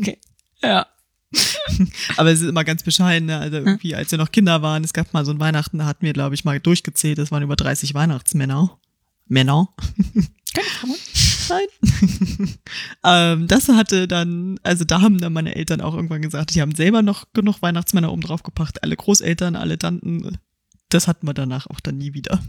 ja. 0.62 0.86
Aber 2.16 2.30
es 2.30 2.40
ist 2.42 2.48
immer 2.48 2.64
ganz 2.64 2.82
bescheiden, 2.82 3.26
ne? 3.26 3.38
also 3.38 3.56
irgendwie, 3.56 3.94
als 3.94 4.10
wir 4.10 4.18
noch 4.18 4.32
Kinder 4.32 4.60
waren, 4.62 4.84
es 4.84 4.92
gab 4.92 5.12
mal 5.14 5.24
so 5.24 5.30
ein 5.30 5.40
Weihnachten, 5.40 5.78
da 5.78 5.86
hatten 5.86 6.04
wir, 6.04 6.12
glaube 6.12 6.34
ich, 6.34 6.44
mal 6.44 6.60
durchgezählt, 6.60 7.18
es 7.18 7.30
waren 7.30 7.42
über 7.42 7.56
30 7.56 7.94
Weihnachtsmänner. 7.94 8.78
Männer. 9.28 9.68
Keine 10.54 10.68
Frauen. 10.68 10.96
Nein. 11.48 12.58
ähm, 13.04 13.48
das 13.48 13.68
hatte 13.68 14.08
dann, 14.08 14.58
also 14.62 14.84
da 14.84 15.00
haben 15.00 15.18
dann 15.18 15.32
meine 15.32 15.54
Eltern 15.54 15.80
auch 15.80 15.94
irgendwann 15.94 16.22
gesagt, 16.22 16.54
die 16.54 16.60
haben 16.60 16.74
selber 16.74 17.02
noch 17.02 17.26
genug 17.32 17.62
Weihnachtsmänner 17.62 18.12
oben 18.12 18.22
drauf 18.22 18.42
gepackt, 18.42 18.82
alle 18.82 18.96
Großeltern, 18.96 19.56
alle 19.56 19.78
Tanten. 19.78 20.38
Das 20.88 21.08
hatten 21.08 21.26
wir 21.26 21.34
danach 21.34 21.66
auch 21.68 21.80
dann 21.80 21.98
nie 21.98 22.14
wieder. 22.14 22.42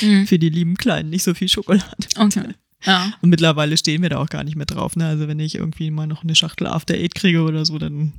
Mhm. 0.00 0.26
Für 0.26 0.38
die 0.38 0.48
lieben 0.48 0.76
Kleinen 0.76 1.10
nicht 1.10 1.24
so 1.24 1.34
viel 1.34 1.48
Schokolade. 1.48 1.84
Okay. 2.16 2.54
Ja. 2.84 3.12
Und 3.20 3.30
mittlerweile 3.30 3.76
stehen 3.76 4.02
wir 4.02 4.08
da 4.08 4.18
auch 4.18 4.28
gar 4.28 4.44
nicht 4.44 4.56
mehr 4.56 4.66
drauf. 4.66 4.96
Ne? 4.96 5.06
Also 5.06 5.28
wenn 5.28 5.40
ich 5.40 5.56
irgendwie 5.56 5.90
mal 5.90 6.06
noch 6.06 6.22
eine 6.22 6.34
Schachtel 6.34 6.66
After 6.66 6.94
Eight 6.94 7.14
kriege 7.14 7.42
oder 7.42 7.64
so, 7.64 7.78
dann 7.78 8.12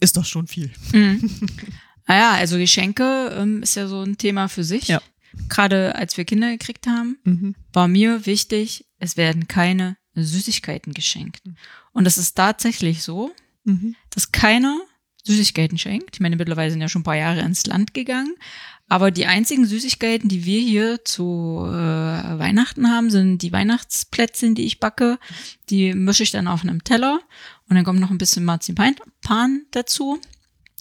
ist 0.00 0.16
doch 0.16 0.24
schon 0.24 0.46
viel. 0.46 0.70
Mhm. 0.92 1.30
Naja, 2.06 2.32
also 2.32 2.56
Geschenke 2.58 3.32
ähm, 3.38 3.62
ist 3.62 3.76
ja 3.76 3.86
so 3.86 4.02
ein 4.02 4.18
Thema 4.18 4.48
für 4.48 4.64
sich. 4.64 4.88
Ja. 4.88 5.00
Gerade 5.48 5.94
als 5.94 6.16
wir 6.16 6.24
Kinder 6.24 6.50
gekriegt 6.50 6.86
haben, 6.86 7.18
Mhm. 7.24 7.54
war 7.72 7.88
mir 7.88 8.26
wichtig, 8.26 8.86
es 8.98 9.16
werden 9.16 9.48
keine 9.48 9.96
Süßigkeiten 10.14 10.92
geschenkt. 10.92 11.42
Und 11.92 12.06
es 12.06 12.18
ist 12.18 12.34
tatsächlich 12.34 13.02
so, 13.02 13.30
Mhm. 13.64 13.94
dass 14.10 14.32
keiner 14.32 14.78
Süßigkeiten 15.24 15.76
schenkt. 15.78 16.10
Ich 16.16 16.20
meine, 16.20 16.36
mittlerweile 16.36 16.70
sind 16.70 16.80
ja 16.80 16.88
schon 16.88 17.00
ein 17.00 17.04
paar 17.04 17.16
Jahre 17.16 17.40
ins 17.40 17.66
Land 17.66 17.92
gegangen. 17.94 18.34
Aber 18.88 19.10
die 19.12 19.26
einzigen 19.26 19.66
Süßigkeiten, 19.66 20.28
die 20.28 20.44
wir 20.44 20.60
hier 20.60 21.04
zu 21.04 21.60
äh, 21.64 21.70
Weihnachten 21.70 22.90
haben, 22.90 23.10
sind 23.10 23.38
die 23.42 23.52
Weihnachtsplätzchen, 23.52 24.54
die 24.56 24.64
ich 24.64 24.80
backe. 24.80 25.18
Die 25.68 25.94
mische 25.94 26.22
ich 26.24 26.32
dann 26.32 26.48
auf 26.48 26.62
einem 26.62 26.82
Teller 26.82 27.20
und 27.68 27.76
dann 27.76 27.84
kommt 27.84 28.00
noch 28.00 28.10
ein 28.10 28.18
bisschen 28.18 28.44
Marzipan 28.44 28.96
dazu. 29.70 30.18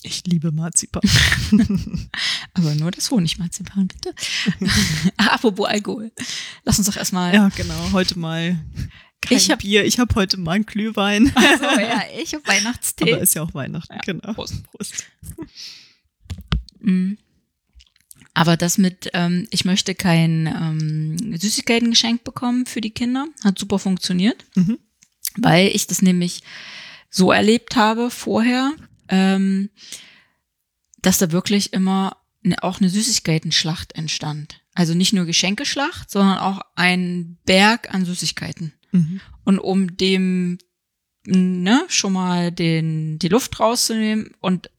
Ich 0.04 0.24
liebe 0.26 0.52
Marzipan. 0.52 1.02
Aber 2.54 2.74
nur 2.76 2.92
das 2.92 3.12
Honigmarzipan, 3.12 3.88
bitte. 3.88 4.14
Apropos 5.18 5.68
Alkohol. 5.68 6.12
Lass 6.64 6.78
uns 6.78 6.88
doch 6.88 6.96
erstmal. 6.98 7.34
ja, 7.34 7.50
genau. 7.50 7.92
Heute 7.92 8.18
mal 8.18 8.58
kein 9.22 9.38
Ich 9.38 9.52
hab- 9.52 9.60
Bier. 9.60 9.84
Ich 9.86 10.00
habe 10.00 10.16
heute 10.16 10.38
mal 10.38 10.54
einen 10.54 10.66
Glühwein. 10.66 11.32
Also, 11.36 11.66
ja, 11.80 12.04
ich 12.22 12.34
habe 12.34 12.48
Weihnachtstee. 12.48 13.14
Aber 13.14 13.22
ist 13.22 13.36
ja 13.36 13.42
auch 13.44 13.54
Weihnachten, 13.54 13.94
Ja, 13.94 14.00
genau. 14.06 14.34
Prost. 14.34 14.64
Prost. 14.72 15.04
Mhm. 16.80 17.18
Aber 18.34 18.56
das 18.56 18.78
mit, 18.78 19.10
ähm, 19.14 19.48
ich 19.50 19.66
möchte 19.66 19.96
kein 19.96 20.48
ähm, 20.48 21.38
Süßigkeiten 21.38 21.90
geschenkt 21.90 22.24
bekommen 22.24 22.66
für 22.66 22.80
die 22.80 22.92
Kinder, 22.92 23.26
hat 23.44 23.60
super 23.60 23.80
funktioniert, 23.80 24.46
Mhm. 24.56 24.78
weil 25.36 25.68
ich 25.76 25.88
das 25.88 26.02
nämlich 26.02 26.42
so 27.10 27.32
erlebt 27.34 27.76
habe 27.76 28.10
vorher, 28.10 28.72
ähm, 29.10 29.70
dass 31.02 31.18
da 31.18 31.32
wirklich 31.32 31.74
immer 31.74 32.18
ne, 32.42 32.62
auch 32.64 32.80
eine 32.80 32.90
Süßigkeitenschlacht 32.90 33.96
entstand. 33.96 34.62
Also 34.74 34.94
nicht 34.94 35.14
nur 35.14 35.26
Geschenkeschlacht, 35.26 36.10
sondern 36.10 36.38
auch 36.38 36.62
ein 36.76 37.38
Berg 37.46 37.94
an 37.94 38.06
Süßigkeiten. 38.06 38.74
Mhm. 38.92 39.22
Und 39.44 39.60
um 39.60 39.98
dem 39.98 40.58
ne, 41.26 41.86
schon 41.88 42.14
mal 42.14 42.52
den, 42.52 43.20
die 43.20 43.28
Luft 43.28 43.60
rauszunehmen. 43.60 44.32
Und 44.40 44.70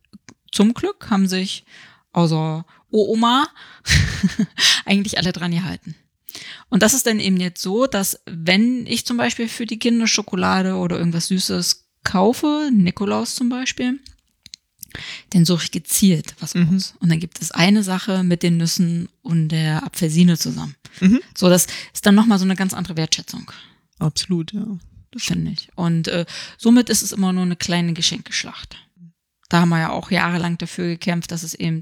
zum 0.52 0.74
Glück 0.74 1.10
haben 1.10 1.28
sich 1.28 1.64
außer 2.12 2.64
Oma 2.90 3.48
eigentlich 4.84 5.18
alle 5.18 5.32
dran 5.32 5.52
gehalten. 5.52 5.94
Und 6.68 6.82
das 6.82 6.94
ist 6.94 7.06
dann 7.06 7.20
eben 7.20 7.38
jetzt 7.38 7.62
so, 7.62 7.86
dass 7.86 8.20
wenn 8.26 8.86
ich 8.86 9.04
zum 9.04 9.16
Beispiel 9.16 9.48
für 9.48 9.66
die 9.66 9.78
Kinder 9.78 10.06
Schokolade 10.06 10.74
oder 10.74 10.98
irgendwas 10.98 11.28
Süßes 11.28 11.88
kaufe, 12.04 12.70
Nikolaus 12.72 13.34
zum 13.34 13.48
Beispiel, 13.48 14.00
dann 15.30 15.44
suche 15.44 15.64
ich 15.64 15.70
gezielt 15.70 16.34
was 16.40 16.54
Mhm. 16.54 16.76
aus. 16.76 16.94
Und 17.00 17.08
dann 17.10 17.20
gibt 17.20 17.40
es 17.40 17.50
eine 17.50 17.82
Sache 17.82 18.22
mit 18.24 18.42
den 18.42 18.56
Nüssen 18.56 19.08
und 19.22 19.48
der 19.48 19.84
Apfelsine 19.84 20.36
zusammen. 20.38 20.74
Mhm. 21.00 21.20
So, 21.36 21.48
das 21.48 21.66
ist 21.94 22.04
dann 22.06 22.14
nochmal 22.14 22.38
so 22.38 22.44
eine 22.44 22.56
ganz 22.56 22.74
andere 22.74 22.96
Wertschätzung, 22.96 23.50
Absolut, 23.98 24.52
ja. 24.52 24.64
finde 25.16 25.52
ich. 25.52 25.68
Und 25.76 26.08
äh, 26.08 26.24
somit 26.58 26.88
ist 26.88 27.02
es 27.02 27.12
immer 27.12 27.32
nur 27.32 27.42
eine 27.44 27.56
kleine 27.56 27.92
Geschenkeschlacht. 27.92 28.76
Da 29.48 29.60
haben 29.60 29.68
wir 29.70 29.78
ja 29.80 29.90
auch 29.90 30.10
jahrelang 30.10 30.58
dafür 30.58 30.86
gekämpft, 30.86 31.32
dass 31.32 31.42
es 31.42 31.54
eben 31.54 31.80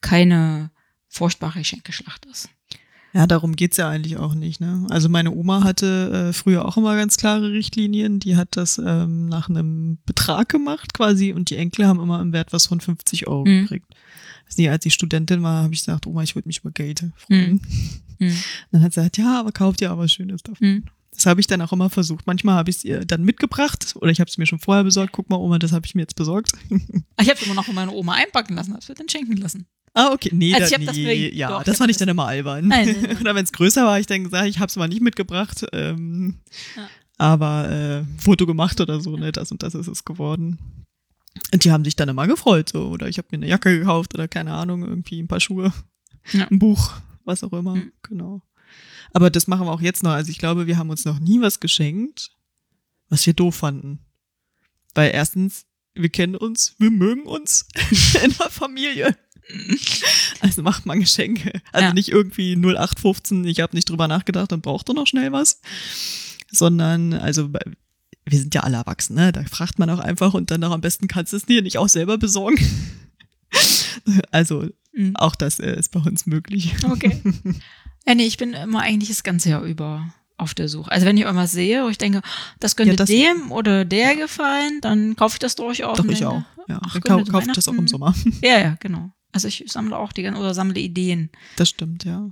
keine 0.00 0.70
furchtbare 1.08 1.58
Geschenkeschlacht 1.60 2.24
ist. 2.26 2.48
Ja, 3.14 3.26
darum 3.28 3.54
geht's 3.54 3.76
ja 3.76 3.88
eigentlich 3.88 4.16
auch 4.16 4.34
nicht. 4.34 4.60
Ne? 4.60 4.86
Also 4.90 5.08
meine 5.08 5.30
Oma 5.30 5.62
hatte 5.62 6.30
äh, 6.30 6.32
früher 6.32 6.64
auch 6.64 6.76
immer 6.76 6.96
ganz 6.96 7.16
klare 7.16 7.52
Richtlinien. 7.52 8.18
Die 8.18 8.36
hat 8.36 8.56
das 8.56 8.76
ähm, 8.84 9.26
nach 9.26 9.48
einem 9.48 9.98
Betrag 10.04 10.48
gemacht 10.48 10.94
quasi 10.94 11.32
und 11.32 11.48
die 11.50 11.56
Enkel 11.56 11.86
haben 11.86 12.00
immer 12.00 12.20
im 12.20 12.32
Wert 12.32 12.52
was 12.52 12.66
von 12.66 12.80
50 12.80 13.28
Euro 13.28 13.44
Mhm. 13.44 13.62
gekriegt. 13.62 13.86
Also 14.46 14.60
nie, 14.60 14.68
als 14.68 14.84
ich 14.84 14.94
Studentin 14.94 15.42
war, 15.44 15.62
habe 15.62 15.72
ich 15.74 15.80
gesagt, 15.80 16.06
Oma, 16.06 16.22
ich 16.24 16.34
würde 16.34 16.48
mich 16.48 16.58
über 16.58 16.70
Geld 16.72 17.04
freuen. 17.16 17.60
Hm. 18.18 18.32
Dann 18.72 18.82
hat 18.82 18.92
sie 18.92 19.00
gesagt, 19.00 19.16
ja, 19.18 19.38
aber 19.40 19.52
kauft 19.52 19.80
ihr 19.80 19.96
was 19.96 20.12
Schönes 20.12 20.42
davon. 20.42 20.66
Hm. 20.66 20.84
Das 21.12 21.26
habe 21.26 21.40
ich 21.40 21.46
dann 21.46 21.60
auch 21.62 21.72
immer 21.72 21.90
versucht. 21.90 22.26
Manchmal 22.26 22.56
habe 22.56 22.70
ich 22.70 22.78
es 22.78 22.84
ihr 22.84 23.04
dann 23.04 23.22
mitgebracht 23.22 23.94
oder 24.00 24.10
ich 24.10 24.18
habe 24.18 24.28
es 24.28 24.36
mir 24.36 24.46
schon 24.46 24.58
vorher 24.58 24.82
besorgt. 24.82 25.12
Guck 25.12 25.30
mal, 25.30 25.36
Oma, 25.36 25.60
das 25.60 25.70
habe 25.70 25.86
ich 25.86 25.94
mir 25.94 26.00
jetzt 26.02 26.16
besorgt. 26.16 26.50
Ich 27.20 27.30
habe 27.30 27.38
immer 27.44 27.54
noch 27.54 27.64
von 27.66 27.74
meiner 27.76 27.92
Oma 27.94 28.14
einpacken 28.14 28.56
lassen, 28.56 28.74
das 28.74 28.88
wird 28.88 28.98
dann 28.98 29.08
schenken 29.08 29.36
lassen. 29.36 29.66
Ah, 29.96 30.12
okay. 30.12 30.30
Nee, 30.32 30.52
Also 30.54 30.70
da, 30.70 30.80
hab 30.80 30.86
das 30.86 30.96
nee 30.96 31.04
mir- 31.04 31.34
ja, 31.34 31.48
doch, 31.48 31.62
das 31.62 31.78
fand 31.78 31.90
ich 31.90 31.96
dann 31.96 32.08
immer 32.08 32.26
albern. 32.26 32.66
Nein. 32.68 32.96
Oder 33.20 33.34
wenn 33.34 33.44
es 33.44 33.52
größer 33.52 33.84
war, 33.86 33.98
ich 34.00 34.06
dann 34.06 34.24
gesagt, 34.24 34.48
ich 34.48 34.58
habe 34.58 34.66
es 34.66 34.76
mal 34.76 34.88
nicht 34.88 35.00
mitgebracht, 35.02 35.64
ähm, 35.72 36.40
Ja. 36.76 36.88
aber 37.16 37.70
äh, 37.70 38.04
Foto 38.20 38.44
gemacht 38.46 38.80
oder 38.80 39.00
so, 39.00 39.16
ne, 39.16 39.30
das 39.30 39.52
und 39.52 39.62
das 39.62 39.74
ist 39.76 39.86
es 39.86 40.04
geworden. 40.04 40.58
Und 41.52 41.64
die 41.64 41.70
haben 41.70 41.84
sich 41.84 41.94
dann 41.96 42.08
immer 42.08 42.26
gefreut, 42.26 42.70
so, 42.70 42.88
oder 42.88 43.08
ich 43.08 43.18
habe 43.18 43.28
mir 43.30 43.36
eine 43.38 43.48
Jacke 43.48 43.78
gekauft 43.78 44.14
oder 44.14 44.26
keine 44.28 44.52
Ahnung, 44.52 44.82
irgendwie 44.82 45.20
ein 45.22 45.28
paar 45.28 45.40
Schuhe, 45.40 45.72
Ja. 46.32 46.46
ein 46.50 46.58
Buch, 46.58 46.92
was 47.24 47.44
auch 47.44 47.52
immer, 47.52 47.76
Mhm. 47.76 47.92
genau. 48.02 48.42
Aber 49.12 49.30
das 49.30 49.46
machen 49.46 49.66
wir 49.66 49.72
auch 49.72 49.80
jetzt 49.80 50.02
noch. 50.02 50.10
Also 50.10 50.30
ich 50.32 50.38
glaube, 50.38 50.66
wir 50.66 50.76
haben 50.76 50.90
uns 50.90 51.04
noch 51.04 51.20
nie 51.20 51.40
was 51.40 51.60
geschenkt, 51.60 52.32
was 53.10 53.24
wir 53.26 53.32
doof 53.34 53.54
fanden. 53.54 54.00
Weil 54.94 55.12
erstens, 55.14 55.66
wir 55.94 56.08
kennen 56.08 56.34
uns, 56.34 56.74
wir 56.78 56.90
mögen 56.90 57.22
uns 57.26 57.68
in 58.24 58.32
der 58.38 58.50
Familie. 58.50 59.16
Also 60.40 60.62
macht 60.62 60.86
man 60.86 61.00
Geschenke. 61.00 61.52
Also 61.72 61.88
Ja. 61.88 61.94
nicht 61.94 62.08
irgendwie 62.08 62.56
0815, 62.56 63.44
ich 63.44 63.60
habe 63.60 63.74
nicht 63.76 63.88
drüber 63.90 64.08
nachgedacht 64.08 64.52
und 64.52 64.62
braucht 64.62 64.88
doch 64.88 64.94
noch 64.94 65.06
schnell 65.06 65.32
was. 65.32 65.60
Sondern, 66.50 67.12
also 67.14 67.50
wir 68.26 68.38
sind 68.38 68.54
ja 68.54 68.62
alle 68.62 68.76
erwachsen, 68.78 69.16
ne? 69.16 69.32
Da 69.32 69.44
fragt 69.44 69.78
man 69.78 69.90
auch 69.90 69.98
einfach 69.98 70.32
und 70.34 70.50
dann 70.50 70.64
auch 70.64 70.70
am 70.72 70.80
besten 70.80 71.08
kannst 71.08 71.32
du 71.32 71.36
es 71.36 71.44
dir 71.46 71.60
nicht 71.62 71.78
auch 71.78 71.88
selber 71.88 72.18
besorgen. 72.18 72.58
Also 74.32 74.68
Hm. 74.94 75.16
auch 75.16 75.34
das 75.34 75.58
äh, 75.60 75.76
ist 75.78 75.90
bei 75.92 76.00
uns 76.00 76.26
möglich. 76.26 76.74
Okay. 76.84 77.20
ja, 78.06 78.14
nee, 78.14 78.26
ich 78.26 78.36
bin 78.36 78.52
immer 78.52 78.80
eigentlich 78.80 79.08
das 79.08 79.22
ganze 79.24 79.48
Jahr 79.50 79.62
über 79.62 80.12
auf 80.36 80.54
der 80.54 80.68
Suche. 80.68 80.90
Also 80.90 81.06
wenn 81.06 81.16
ich 81.16 81.22
irgendwas 81.24 81.52
sehe, 81.52 81.84
wo 81.84 81.88
ich 81.88 81.98
denke, 81.98 82.20
das 82.60 82.76
könnte 82.76 82.92
Ja, 82.92 82.96
das- 82.96 83.08
dem 83.08 83.50
oder 83.50 83.84
der 83.84 84.14
gefallen, 84.16 84.80
dann 84.82 85.16
kaufe 85.16 85.34
ich 85.36 85.38
das 85.40 85.54
durchaus. 85.56 85.96
Doch, 85.98 86.04
ich 86.06 86.24
auch. 86.26 86.42
Ja, 86.68 86.80
ach, 86.84 86.98
dann 87.00 87.24
kaufe 87.26 87.46
ich 87.46 87.52
das 87.54 87.66
auch 87.68 87.72
im 87.72 87.78
Weihnachten- 87.78 87.88
Sommer. 87.88 88.14
Ja, 88.42 88.60
ja, 88.60 88.76
genau. 88.80 89.10
Also 89.34 89.48
ich 89.48 89.64
sammle 89.66 89.96
auch 89.98 90.12
die 90.12 90.22
ganzen 90.22 90.38
oder 90.40 90.54
sammle 90.54 90.78
Ideen. 90.80 91.28
Das 91.56 91.68
stimmt, 91.68 92.04
ja. 92.04 92.30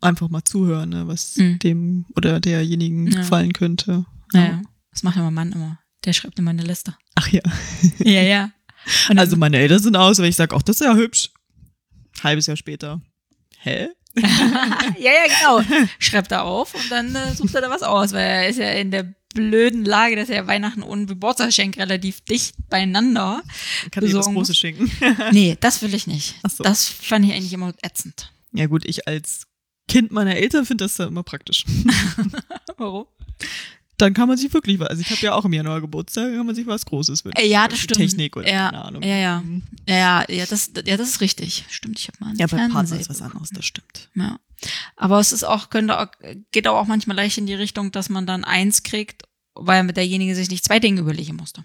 Einfach 0.00 0.28
mal 0.28 0.42
zuhören, 0.42 0.88
ne, 0.90 1.06
was 1.06 1.36
Mhm. 1.36 1.58
dem 1.60 2.06
oder 2.16 2.40
derjenigen 2.40 3.06
Ja. 3.06 3.20
gefallen 3.20 3.52
könnte. 3.52 4.04
Naja, 4.32 4.60
das 4.90 5.04
macht 5.04 5.16
ja 5.16 5.22
mein 5.22 5.34
Mann 5.34 5.52
immer. 5.52 5.78
Der 6.04 6.12
schreibt 6.12 6.38
immer 6.40 6.50
eine 6.50 6.64
Liste. 6.64 6.96
Ach 7.14 7.28
ja. 7.28 7.42
ja, 8.00 8.22
ja. 8.22 8.44
Und 9.08 9.10
dann, 9.10 9.18
Also 9.20 9.36
meine 9.36 9.58
Eltern 9.58 9.78
sind 9.78 9.94
aus, 9.96 10.18
wenn 10.18 10.24
ich 10.24 10.34
sage, 10.36 10.56
ach, 10.56 10.62
das 10.62 10.80
ist 10.80 10.84
ja 10.86 10.94
hübsch. 10.96 11.30
Halbes 12.24 12.46
Jahr 12.48 12.56
später. 12.56 13.00
Hä? 13.60 13.86
ja, 14.16 15.10
ja, 15.12 15.62
genau. 15.62 15.86
Schreibt 16.00 16.32
er 16.32 16.42
auf 16.44 16.74
und 16.74 16.90
dann 16.90 17.14
äh, 17.14 17.34
sucht 17.34 17.54
er 17.54 17.60
da 17.60 17.70
was 17.70 17.82
aus, 17.84 18.12
weil 18.12 18.20
er 18.28 18.48
ist 18.48 18.58
ja 18.58 18.70
in 18.72 18.90
der 18.90 19.14
blöden 19.34 19.84
Lage, 19.84 20.16
dass 20.16 20.28
er 20.28 20.46
Weihnachten 20.46 20.82
und 20.82 21.06
Geburtstagsgeschenk 21.06 21.76
relativ 21.78 22.20
dicht 22.22 22.54
beieinander. 22.68 23.42
Kann 23.90 24.04
ich 24.04 24.12
das 24.12 24.26
große 24.26 24.54
schenken? 24.54 24.90
Nee, 25.32 25.56
das 25.60 25.82
will 25.82 25.94
ich 25.94 26.06
nicht. 26.06 26.34
So. 26.48 26.62
Das 26.64 26.86
fand 26.88 27.24
ich 27.26 27.32
eigentlich 27.32 27.52
immer 27.52 27.72
ätzend. 27.82 28.32
ja 28.52 28.66
gut, 28.66 28.84
ich 28.84 29.06
als 29.08 29.46
Kind 29.88 30.12
meiner 30.12 30.36
Eltern 30.36 30.64
finde 30.64 30.84
das 30.84 30.96
ja 30.98 31.06
immer 31.06 31.22
praktisch. 31.22 31.64
Warum? 32.76 33.06
Dann 34.02 34.14
kann 34.14 34.26
man 34.28 34.36
sich 34.36 34.52
wirklich 34.52 34.78
was, 34.80 34.88
also 34.88 35.00
ich 35.00 35.10
habe 35.10 35.20
ja 35.20 35.32
auch 35.34 35.44
im 35.44 35.52
Januar 35.52 35.80
Geburtstag, 35.80 36.34
kann 36.34 36.44
man 36.44 36.54
sich 36.56 36.66
was 36.66 36.84
Großes 36.84 37.24
wünschen. 37.24 37.40
Äh, 37.40 37.46
ja, 37.46 37.68
das 37.68 37.78
stimmt. 37.78 37.98
Technik 38.00 38.36
oder 38.36 38.50
Ja, 38.50 38.70
keine 38.70 38.84
Ahnung. 38.84 39.02
ja, 39.02 39.16
ja. 39.16 39.40
Mhm. 39.40 39.62
Ja, 39.88 39.94
ja, 39.96 40.24
ja, 40.28 40.46
das, 40.46 40.72
ja, 40.84 40.96
das 40.96 41.08
ist 41.08 41.20
richtig. 41.20 41.64
Stimmt, 41.70 41.98
ich 42.00 42.08
habe 42.08 42.16
mal 42.20 42.30
einen 42.30 42.38
Ja, 42.38 42.46
bei 42.48 42.56
Partner 42.68 42.98
ist 42.98 43.08
was 43.08 43.22
anderes, 43.22 43.50
das 43.50 43.64
stimmt. 43.64 44.08
Ja. 44.16 44.38
Aber 44.96 45.20
es 45.20 45.30
ist 45.32 45.44
auch, 45.44 45.70
könnte 45.70 45.98
auch, 46.00 46.06
geht 46.50 46.66
auch 46.66 46.86
manchmal 46.86 47.16
leicht 47.16 47.38
in 47.38 47.46
die 47.46 47.54
Richtung, 47.54 47.92
dass 47.92 48.08
man 48.08 48.26
dann 48.26 48.42
eins 48.44 48.82
kriegt, 48.82 49.22
weil 49.54 49.84
mit 49.84 49.96
derjenige 49.96 50.34
sich 50.34 50.50
nicht 50.50 50.64
zwei 50.64 50.80
Dinge 50.80 51.00
überlegen 51.00 51.36
musste. 51.36 51.64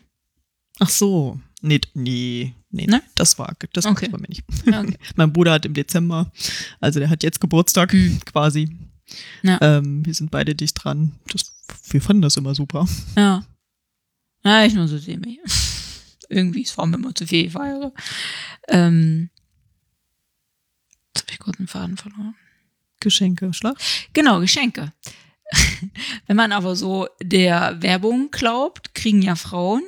Ach 0.80 0.90
so. 0.90 1.40
Nee, 1.62 1.82
nee, 1.96 2.54
nee, 2.70 2.86
Ne? 2.86 3.02
das 3.16 3.40
war, 3.40 3.56
das 3.74 3.88
Okay. 3.88 4.12
war 4.12 4.20
bei 4.20 4.20
mir 4.20 4.30
nicht. 4.30 4.44
Okay. 4.68 4.96
Mein 5.16 5.34
Bruder 5.34 5.54
hat 5.54 5.66
im 5.66 5.74
Dezember, 5.74 6.32
also 6.80 7.00
der 7.00 7.10
hat 7.10 7.24
jetzt 7.24 7.42
Geburtstag 7.42 7.94
Mhm. 7.94 8.20
quasi. 8.26 8.78
Ja. 9.42 9.58
Ähm, 9.62 10.06
wir 10.06 10.14
sind 10.14 10.30
beide 10.30 10.54
dicht 10.54 10.84
dran. 10.84 11.14
Das, 11.32 11.54
wir 11.89 12.01
fanden 12.01 12.22
das 12.22 12.38
immer 12.38 12.55
super. 12.55 12.88
ja. 13.15 13.45
Ja, 14.43 14.63
ich 14.63 14.74
nur 14.74 14.88
so 14.88 14.97
semi. 14.97 15.41
Irgendwie 16.30 16.61
ist 16.61 16.72
vor 16.72 16.84
allem 16.84 16.93
immer 16.93 17.13
zu 17.13 17.26
viel 17.28 17.49
feiere. 17.49 17.93
Ähm, 18.68 19.30
jetzt 21.13 21.24
habe 21.24 21.34
ich 21.34 21.39
kurz 21.39 21.57
einen 21.57 21.68
Faden 21.68 21.97
verloren. 21.97 22.36
Geschenke, 22.99 23.53
Schlag. 23.53 23.78
Genau, 24.13 24.39
Geschenke. 24.39 24.93
Wenn 26.28 26.36
man 26.36 26.51
aber 26.51 26.76
so 26.76 27.07
der 27.22 27.82
Werbung 27.82 28.32
glaubt, 28.32 28.93
kriegen 28.93 29.22
ja 29.22 29.36
Frauen 29.36 29.84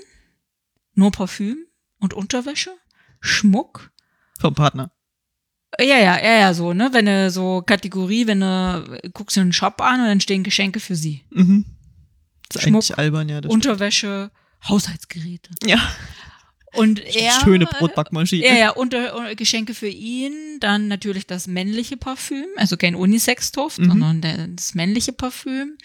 nur 0.94 1.12
Parfüm 1.12 1.66
und 2.00 2.14
Unterwäsche, 2.14 2.76
Schmuck. 3.22 3.92
Vom 4.40 4.54
Partner. 4.54 4.92
Ja, 5.80 5.98
ja, 5.98 6.18
ja, 6.24 6.40
ja, 6.40 6.54
so, 6.54 6.74
ne? 6.74 6.90
Wenn 6.94 7.06
du 7.06 7.30
so 7.30 7.62
Kategorie, 7.66 8.26
wenn 8.28 8.40
du 8.40 9.00
guckst 9.14 9.38
dir 9.38 9.42
einen 9.42 9.54
Shop 9.54 9.82
an 9.82 10.00
und 10.02 10.08
dann 10.08 10.22
stehen 10.22 10.44
Geschenke 10.44 10.80
für 10.80 10.96
sie. 10.96 11.24
Mhm. 11.30 11.66
Das 12.50 12.64
ist 12.64 12.68
Schmuck, 12.70 12.82
eigentlich 12.84 12.98
albern, 12.98 13.30
ja. 13.30 13.42
Das 13.42 13.52
Unterwäsche, 13.52 14.32
Haushaltsgeräte. 14.68 15.52
stimmt. 15.56 15.72
ja. 15.72 15.80
Und 16.74 17.00
er. 17.16 17.32
Schöne 17.44 17.66
Brotbackmaschine. 17.66 18.46
Ja, 18.46 18.54
ja, 18.56 18.70
unter, 18.72 19.16
unter 19.16 19.36
Geschenke 19.36 19.74
für 19.74 19.88
ihn, 19.88 20.34
dann 20.60 20.88
natürlich 20.88 21.26
das 21.26 21.48
männliche 21.48 21.98
Parfüm, 21.98 22.46
also 22.58 22.78
kein 22.78 22.94
Unisex-Duft, 22.96 23.80
Mhm. 23.80 23.88
sondern 23.88 24.22
der, 24.22 24.48
das 24.50 24.76
männliche 24.76 25.12
Parfüm. 25.14 25.78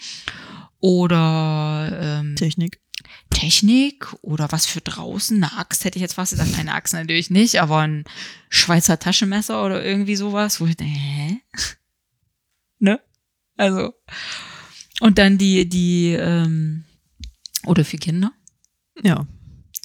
Oder 0.79 2.19
ähm, 2.21 2.35
Technik. 2.35 2.79
Technik 3.35 4.13
oder 4.21 4.49
was 4.53 4.65
für 4.65 4.79
draußen, 4.79 5.35
eine 5.43 5.57
Axt 5.57 5.83
hätte 5.83 5.97
ich 5.97 6.01
jetzt 6.01 6.13
fast 6.13 6.31
gesagt, 6.31 6.57
eine 6.57 6.73
Axt 6.73 6.93
natürlich 6.93 7.29
nicht, 7.29 7.59
aber 7.61 7.79
ein 7.79 8.05
Schweizer 8.49 8.97
Taschenmesser 8.97 9.65
oder 9.65 9.83
irgendwie 9.83 10.15
sowas, 10.15 10.61
wo 10.61 10.65
ich 10.67 10.77
denke, 10.77 10.97
hä? 10.97 11.41
ne? 12.79 13.01
Also. 13.57 13.93
Und 15.01 15.17
dann 15.17 15.37
die, 15.37 15.67
die, 15.67 16.13
ähm, 16.13 16.85
oder 17.65 17.83
für 17.83 17.97
Kinder, 17.97 18.31
Ja. 19.03 19.27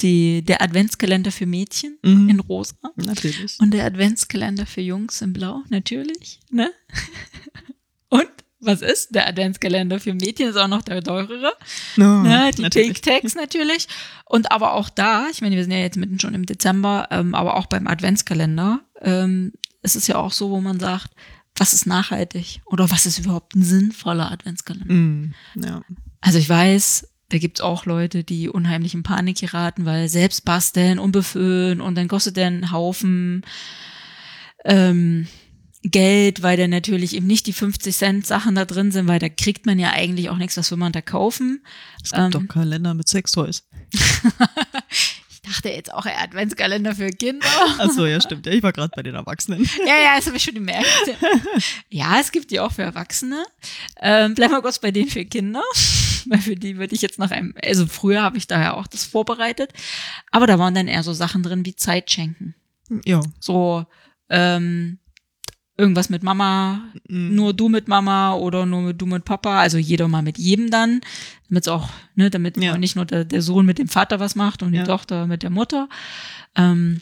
die, 0.01 0.42
der 0.42 0.62
Adventskalender 0.62 1.32
für 1.32 1.46
Mädchen 1.46 1.98
Mhm. 2.05 2.28
in 2.28 2.40
rosa. 2.40 2.76
Natürlich. 2.94 3.59
Und 3.59 3.72
der 3.72 3.84
Adventskalender 3.84 4.64
für 4.66 4.80
Jungs 4.80 5.20
in 5.22 5.32
Blau, 5.32 5.62
natürlich, 5.70 6.38
ne? 6.51 6.70
Und 8.11 8.28
was 8.61 8.82
ist? 8.82 9.14
Der 9.14 9.26
Adventskalender 9.26 10.00
für 10.00 10.14
Mädchen 10.14 10.48
ist 10.48 10.56
auch 10.56 10.68
noch 10.68 10.82
der 10.82 11.02
teurere. 11.02 11.52
No, 11.96 12.22
ne? 12.22 12.50
Die 12.52 12.61
Oh, 12.61 12.62
natürlich. 12.62 13.02
Pink 13.02 13.02
Tags 13.02 13.34
natürlich. 13.34 13.88
Und 14.26 14.52
aber 14.52 14.74
auch 14.74 14.88
da, 14.88 15.26
ich 15.32 15.40
meine, 15.40 15.56
wir 15.56 15.62
sind 15.62 15.72
ja 15.72 15.78
jetzt 15.78 15.96
mitten 15.96 16.20
schon 16.20 16.34
im 16.34 16.46
Dezember, 16.46 17.08
ähm, 17.11 17.34
aber 17.34 17.56
auch 17.56 17.66
beim 17.66 17.86
Adventskalender, 17.86 18.80
ähm, 19.00 19.52
es 19.82 19.96
ist 19.96 20.08
ja 20.08 20.16
auch 20.16 20.32
so, 20.32 20.50
wo 20.50 20.61
man 20.61 20.78
sagt, 20.78 21.11
was 21.56 21.72
ist 21.72 21.86
nachhaltig? 21.86 22.61
Oder 22.66 22.90
was 22.90 23.06
ist 23.06 23.18
überhaupt 23.18 23.54
ein 23.54 23.62
sinnvoller 23.62 24.30
Adventskalender? 24.30 24.92
Mm, 24.92 25.34
ja. 25.56 25.82
Also 26.20 26.38
ich 26.38 26.48
weiß, 26.48 27.08
da 27.30 27.38
gibt's 27.38 27.61
auch 27.61 27.86
Leute, 27.86 28.24
die 28.24 28.48
unheimlich 28.48 28.94
in 28.94 29.02
Panik 29.02 29.38
geraten, 29.38 29.86
weil 29.86 30.08
selbst 30.08 30.44
basteln 30.44 30.98
und 30.98 31.12
befüllen 31.12 31.80
und 31.80 31.94
dann 31.96 32.08
kostet 32.08 32.36
der 32.36 32.48
einen 32.48 32.72
Haufen. 32.72 33.42
Ähm, 34.64 35.26
Geld, 35.83 36.43
weil 36.43 36.57
da 36.59 36.68
natürlich 36.68 37.14
eben 37.16 37.26
nicht 37.26 37.47
die 37.47 37.53
50 37.55 37.97
Cent 37.97 38.26
Sachen 38.26 38.55
da 38.55 38.64
drin 38.66 38.93
sind, 38.93 39.09
weil 39.09 39.18
da 39.18 39.28
kriegt 39.31 39.64
man 39.64 39.78
ja 39.78 39.91
eigentlich 39.93 40.28
auch 40.28 40.37
nichts, 40.37 40.57
was 40.59 40.70
will 40.70 40.78
man 40.78 40.93
da 40.93 41.01
kaufen. 41.01 41.64
Es 42.05 42.11
gibt 42.11 42.22
Ähm. 42.22 42.31
doch 42.31 42.47
Kalender 42.49 42.95
mit 42.95 43.09
Sextoys. 43.09 43.66
Ich 45.43 45.55
dachte 45.57 45.70
jetzt 45.70 45.93
auch 45.93 46.05
eher 46.05 46.20
Adventskalender 46.20 46.95
für 46.95 47.09
Kinder. 47.09 47.47
Achso, 47.78 48.05
ja, 48.07 48.20
stimmt. 48.20 48.45
Ja, 48.47 48.53
ich 48.53 48.62
war 48.62 48.72
gerade 48.72 48.93
bei 48.95 49.03
den 49.03 49.14
Erwachsenen. 49.14 49.64
Ja, 49.87 49.97
ja, 49.97 50.16
das 50.16 50.26
habe 50.26 50.37
ich 50.37 50.45
schon 50.45 50.55
gemerkt. 50.55 50.87
Ja, 51.89 52.20
es 52.20 52.31
gibt 52.31 52.51
die 52.51 52.61
auch 52.61 52.70
für 52.70 52.83
Erwachsene. 52.83 53.45
Ähm, 54.01 54.35
bleiben 54.35 54.53
wir 54.53 54.61
kurz 54.62 54.78
bei 54.78 54.91
denen 54.93 55.09
für 55.09 55.24
Kinder. 55.24 55.62
Weil 56.26 56.39
für 56.41 56.55
die 56.55 56.76
würde 56.76 56.95
ich 56.95 57.01
jetzt 57.03 57.18
nach 57.18 57.31
einem, 57.33 57.55
also 57.64 57.87
früher 57.87 58.22
habe 58.22 58.37
ich 58.37 58.47
daher 58.47 58.76
auch 58.76 58.87
das 58.87 59.05
vorbereitet. 59.05 59.72
Aber 60.31 60.47
da 60.47 60.59
waren 60.59 60.74
dann 60.74 60.87
eher 60.87 61.03
so 61.03 61.14
Sachen 61.14 61.43
drin 61.43 61.64
wie 61.64 61.74
Zeit 61.74 62.11
schenken. 62.12 62.55
Ja. 63.05 63.20
So, 63.41 63.87
ähm, 64.28 64.99
irgendwas 65.81 66.11
mit 66.11 66.22
Mama, 66.22 66.83
Mhm. 67.09 67.35
nur 67.35 67.53
du 67.55 67.68
mit 67.68 67.89
Mama 67.89 68.35
oder 68.35 68.66
nur 68.66 68.83
mit 68.83 69.01
du 69.01 69.07
mit 69.07 69.24
Papa, 69.24 69.59
also 69.59 69.78
jeder 69.78 70.07
mal 70.09 70.22
mit 70.22 70.39
jedem 70.39 70.70
dann, 70.70 71.01
damit 71.49 71.68
auch, 71.68 71.89
ne, 72.14 72.31
damit 72.31 72.57
Ja. 72.62 72.76
nicht 72.78 72.95
nur 72.97 73.07
der, 73.07 73.24
der 73.24 73.43
Sohn 73.43 73.66
mit 73.66 73.78
dem 73.78 73.89
Vater 73.89 74.20
was 74.20 74.35
macht 74.37 74.62
und 74.62 74.72
Ja. 74.74 74.83
die 74.83 74.87
Tochter 74.89 75.26
mit 75.26 75.43
der 75.43 75.51
Mutter. 75.51 75.89
Ähm, 76.55 77.01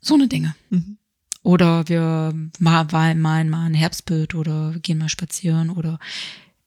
so 0.00 0.14
eine 0.14 0.28
Dinge. 0.28 0.54
Mhm. 0.70 0.96
Oder 1.42 1.88
wir 1.88 2.32
ma- 2.58 2.84
malen 2.90 3.20
mal, 3.20 3.44
mal 3.44 3.66
ein 3.66 3.74
Herbstbild 3.74 4.34
oder 4.34 4.72
wir 4.74 4.80
gehen 4.80 4.98
mal 4.98 5.08
spazieren 5.08 5.70
oder 5.70 5.98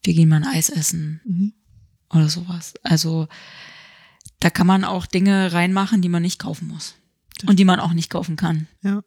wir 0.03 0.13
gehen 0.13 0.29
mal 0.29 0.37
ein 0.43 0.47
Eis 0.47 0.69
essen 0.69 1.21
Mhm. 1.25 1.53
oder 2.09 2.29
sowas. 2.29 2.73
Also 2.83 3.27
da 4.39 4.49
kann 4.49 4.65
man 4.67 4.83
auch 4.83 5.05
Dinge 5.05 5.53
reinmachen, 5.53 6.01
die 6.01 6.09
man 6.09 6.21
nicht 6.23 6.39
kaufen 6.39 6.67
muss. 6.67 6.95
Und 7.47 7.57
die 7.59 7.65
man 7.65 7.79
auch 7.79 7.93
nicht 7.93 8.09
kaufen 8.09 8.35
kann. 8.35 8.67
Ja. 8.83 9.01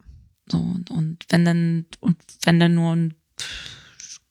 So, 0.51 0.59
und, 0.59 0.90
und 0.90 1.24
wenn 1.28 1.45
dann, 1.45 1.86
und 2.01 2.16
wenn 2.45 2.61
dann 2.61 2.74
nur 2.74 2.95
ein 2.95 3.14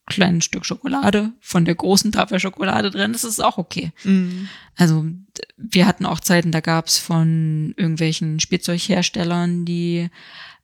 kleines 0.05 0.45
Stück 0.45 0.66
Schokolade 0.66 1.32
von 1.39 1.66
der 1.66 1.76
großen 1.76 2.11
Tafel 2.11 2.39
Schokolade 2.39 2.91
drin 2.91 3.14
ist, 3.14 3.24
ist 3.24 3.34
es 3.34 3.39
auch 3.39 3.57
okay. 3.57 3.91
Mhm. 4.03 4.49
Also 4.76 5.05
wir 5.57 5.88
hatten 5.88 6.05
auch 6.05 6.20
Zeiten, 6.20 6.51
da 6.51 6.59
gab's 6.59 6.97
von 6.97 7.74
irgendwelchen 7.78 8.39
Spielzeugherstellern 8.39 9.66
die 9.66 10.09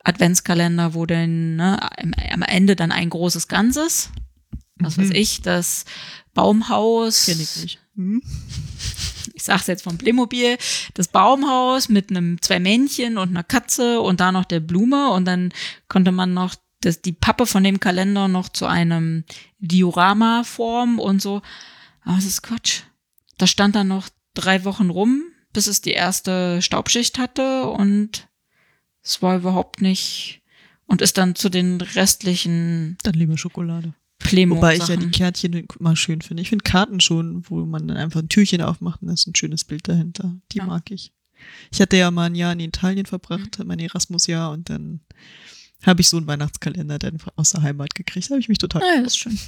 Adventskalender, 0.04 0.94
wo 0.94 1.06
dann 1.06 1.56
ne, 1.56 1.80
am, 2.32 2.42
Ende 2.42 2.76
dann 2.76 2.92
ein 2.92 3.10
großes 3.10 3.48
Ganzes, 3.48 4.12
was 4.76 4.98
weiß 4.98 5.10
Mhm. 5.10 5.16
ich, 5.16 5.42
das 5.42 5.86
Baumhaus, 6.34 7.26
Kenn 7.26 7.40
ich 7.40 7.56
nicht. 7.58 7.80
Mhm. 8.00 8.24
ich 9.34 9.44
sag's 9.44 9.68
jetzt 9.68 9.84
vom 9.84 9.98
Playmobil, 9.98 10.58
das 10.94 11.10
Baumhaus 11.10 11.90
mit 11.90 12.10
einem 12.10 12.42
zwei 12.42 12.62
Männchen 12.62 13.18
und 13.18 13.30
einer 13.30 13.44
Katze 13.44 14.00
und 14.00 14.22
da 14.22 14.32
noch 14.32 14.46
der 14.46 14.62
Blume 14.62 15.12
und 15.12 15.26
dann 15.26 15.52
konnte 15.90 16.14
man 16.14 16.34
noch 16.34 16.56
das, 16.80 17.02
die 17.02 17.12
Pappe 17.12 17.46
von 17.46 17.62
dem 17.62 17.82
Kalender 17.82 18.30
noch 18.30 18.48
zu 18.48 18.68
einem 18.68 19.26
Diorama 19.58 20.46
formen 20.46 20.98
und 20.98 21.22
so. 21.22 21.42
Aber 22.04 22.16
das 22.16 22.24
ist 22.24 22.42
Quatsch. 22.42 22.84
Da 23.38 23.48
stand 23.48 23.76
dann 23.76 23.90
noch 23.90 24.08
drei 24.34 24.64
Wochen 24.64 24.90
rum, 24.90 25.24
bis 25.52 25.68
es 25.68 25.82
die 25.82 25.92
erste 25.92 26.62
Staubschicht 26.62 27.18
hatte 27.18 27.66
und 27.66 28.30
es 29.04 29.22
war 29.22 29.36
überhaupt 29.36 29.82
nicht 29.82 30.42
und 30.86 31.02
ist 31.02 31.18
dann 31.18 31.36
zu 31.36 31.50
den 31.50 31.82
restlichen 31.82 32.98
Dann 33.04 33.16
lieber 33.16 33.38
Schokolade. 33.38 33.94
Playmo 34.20 34.58
Wobei 34.58 34.76
ich 34.76 34.88
ja 34.88 34.96
die. 34.98 35.10
Kärtchen 35.12 35.66
mal 35.80 35.96
schön 35.96 36.22
finde. 36.22 36.42
Ich 36.44 36.50
finde 36.50 36.64
Karten 36.64 37.00
schon, 37.00 37.44
wo 37.50 37.66
man 37.66 37.88
dann 37.88 37.98
einfach 37.98 38.22
ein 38.22 38.30
Türchen 38.30 38.62
aufmacht 38.62 39.02
und 39.02 39.08
da 39.08 39.14
ist 39.14 39.26
ein 39.28 39.36
schönes 39.36 39.64
Bild 39.64 39.88
dahinter. 39.88 40.36
Die 40.52 40.58
Ja. 40.60 40.66
mag 40.66 40.92
ich. 40.92 41.14
Ich 41.72 41.80
hatte 41.80 41.96
ja 41.98 42.12
mal 42.12 42.26
ein 42.26 42.36
Jahr 42.36 42.52
in 42.52 42.60
Italien 42.60 43.06
verbracht, 43.06 43.60
Mhm. 43.60 43.68
mein 43.68 43.80
Erasmus-Jahr, 43.80 44.52
und 44.52 44.70
dann 44.70 45.00
habe 45.86 46.02
ich 46.02 46.10
so 46.10 46.18
einen 46.18 46.28
Weihnachtskalender 46.28 47.00
dann 47.00 47.18
aus 47.38 47.52
der 47.52 47.62
Heimat 47.62 47.96
gekriegt. 47.96 48.28
Da 48.28 48.32
habe 48.32 48.42
ich 48.42 48.50
mich 48.50 48.58
total. 48.58 48.82
Ja, 48.82 49.02
das 49.02 49.14
ist 49.14 49.20
schön. 49.20 49.40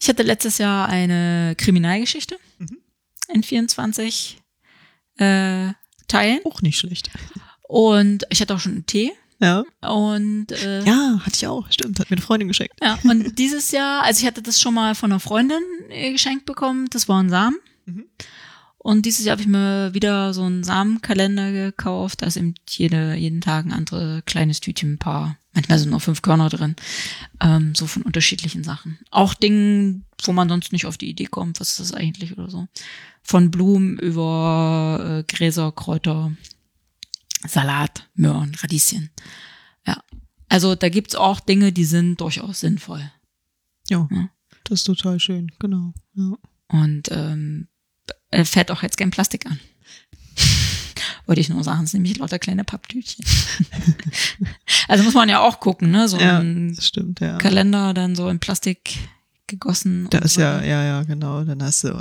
Ich 0.00 0.08
hatte 0.08 0.22
letztes 0.22 0.56
Jahr 0.58 0.88
eine 0.88 1.54
Kriminalgeschichte 1.58 2.36
Mhm. 2.58 2.78
in 3.34 3.42
24 3.42 4.38
äh, 5.18 5.72
Teilen 6.08 6.40
Auch 6.44 6.62
nicht 6.62 6.78
schlecht. 6.78 7.10
und 7.68 8.24
ich 8.30 8.40
hatte 8.40 8.54
auch 8.54 8.60
schon 8.60 8.72
einen 8.72 8.86
Tee 8.86 9.12
Ja. 9.40 9.64
und 9.82 10.52
äh, 10.52 10.84
Ja, 10.84 11.20
hatte 11.20 11.34
ich 11.34 11.46
auch. 11.46 11.70
Stimmt, 11.70 11.98
hat 12.00 12.10
mir 12.10 12.16
eine 12.16 12.24
Freundin 12.24 12.48
geschenkt. 12.48 12.74
ja, 12.82 12.98
und 13.04 13.38
dieses 13.38 13.70
Jahr, 13.72 14.02
also 14.04 14.20
ich 14.20 14.26
hatte 14.26 14.42
das 14.42 14.60
schon 14.60 14.74
mal 14.74 14.94
von 14.94 15.10
einer 15.12 15.20
Freundin 15.20 15.62
äh, 15.90 16.12
geschenkt 16.12 16.46
bekommen, 16.46 16.86
das 16.90 17.08
war 17.08 17.22
ein 17.22 17.30
Samen. 17.30 17.56
Mhm. 17.86 18.04
Und 18.78 19.06
dieses 19.06 19.24
Jahr 19.24 19.32
habe 19.32 19.42
ich 19.42 19.48
mir 19.48 19.94
wieder 19.94 20.34
so 20.34 20.42
einen 20.42 20.62
Samenkalender 20.62 21.52
gekauft. 21.52 22.20
Da 22.20 22.26
ist 22.26 22.36
eben 22.36 22.54
jede, 22.68 23.14
jeden 23.14 23.40
Tag 23.40 23.64
ein 23.64 23.72
anderes 23.72 24.22
kleines 24.26 24.60
Tütchen, 24.60 24.94
ein 24.94 24.98
paar, 24.98 25.38
manchmal 25.54 25.78
sind 25.78 25.88
nur 25.90 26.00
fünf 26.00 26.20
Körner 26.20 26.50
drin. 26.50 26.76
Ähm, 27.40 27.74
so 27.74 27.86
von 27.86 28.02
unterschiedlichen 28.02 28.62
Sachen. 28.62 28.98
Auch 29.10 29.32
Dingen, 29.32 30.04
wo 30.24 30.32
man 30.32 30.50
sonst 30.50 30.70
nicht 30.72 30.84
auf 30.84 30.98
die 30.98 31.08
Idee 31.08 31.26
kommt, 31.26 31.60
was 31.60 31.70
ist 31.70 31.80
das 31.80 31.94
eigentlich 31.94 32.36
oder 32.36 32.50
so. 32.50 32.66
Von 33.22 33.50
Blumen 33.50 33.98
über 33.98 35.22
äh, 35.26 35.32
Gräser, 35.34 35.72
Kräuter, 35.72 36.32
Salat, 37.46 38.08
Möhren, 38.14 38.54
Radieschen. 38.56 39.10
Ja. 39.86 40.02
Also 40.48 40.74
da 40.74 40.88
gibt's 40.88 41.14
auch 41.14 41.40
Dinge, 41.40 41.72
die 41.72 41.84
sind 41.84 42.20
durchaus 42.20 42.60
sinnvoll. 42.60 43.10
Ja, 43.88 44.08
Ja. 44.10 44.28
das 44.64 44.80
ist 44.80 44.84
total 44.84 45.20
schön, 45.20 45.50
genau. 45.58 45.92
Ja. 46.14 46.32
Und 46.68 47.10
ähm, 47.10 47.68
fährt 48.44 48.70
auch 48.70 48.82
jetzt 48.82 48.96
kein 48.96 49.10
Plastik 49.10 49.46
an. 49.46 49.60
Wollte 51.26 51.40
ich 51.40 51.48
nur 51.48 51.62
sagen, 51.64 51.84
es 51.84 51.90
sind 51.92 52.02
nämlich 52.02 52.18
lauter 52.18 52.38
kleine 52.38 52.64
Papptütchen. 52.64 53.24
also 54.88 55.04
muss 55.04 55.14
man 55.14 55.28
ja 55.28 55.40
auch 55.40 55.60
gucken, 55.60 55.90
ne? 55.90 56.08
So 56.08 56.18
ja, 56.18 56.38
ein 56.38 56.74
das 56.74 56.86
stimmt, 56.88 57.20
ja. 57.20 57.38
Kalender 57.38 57.94
dann 57.94 58.14
so 58.14 58.28
in 58.28 58.40
Plastik 58.40 58.98
gegossen. 59.46 60.08
Da 60.10 60.18
ist 60.18 60.34
so. 60.34 60.40
ja, 60.40 60.62
ja, 60.62 60.84
ja, 60.84 61.02
genau. 61.04 61.44
Dann 61.44 61.62
hast 61.62 61.84
du 61.84 61.98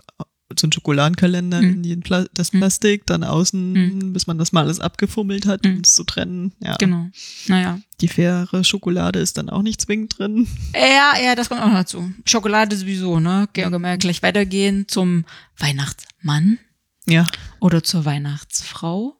so 0.59 0.65
einen 0.65 0.71
Schokoladenkalender 0.73 1.61
Mhm. 1.61 1.83
in 1.83 1.99
Pla 2.01 2.25
das 2.33 2.53
Mhm. 2.53 2.59
Plastik, 2.59 3.05
dann 3.05 3.23
außen, 3.23 3.73
Mhm. 3.73 4.13
bis 4.13 4.27
man 4.27 4.37
das 4.37 4.51
mal 4.51 4.63
alles 4.63 4.79
abgefummelt 4.79 5.45
hat, 5.45 5.63
Mhm. 5.65 5.75
um 5.75 5.81
es 5.81 5.95
zu 5.95 6.03
trennen. 6.03 6.53
Ja. 6.59 6.75
Genau. 6.77 7.07
Naja. 7.47 7.79
Die 8.01 8.07
faire 8.07 8.47
Schokolade 8.63 9.19
ist 9.19 9.37
dann 9.37 9.49
auch 9.49 9.61
nicht 9.61 9.81
zwingend 9.81 10.17
drin. 10.17 10.47
Ja, 10.73 11.13
ja, 11.23 11.35
das 11.35 11.49
kommt 11.49 11.61
auch 11.61 11.67
noch 11.67 11.73
dazu. 11.75 12.11
Schokolade 12.25 12.75
sowieso, 12.75 13.19
ne? 13.19 13.47
Können 13.53 13.81
wir 13.81 13.97
gleich 13.97 14.21
weitergehen 14.23 14.87
zum 14.87 15.25
Weihnachtsmann 15.57 16.57
Ja. 17.05 17.27
oder 17.59 17.83
zur 17.83 18.05
Weihnachtsfrau. 18.05 19.15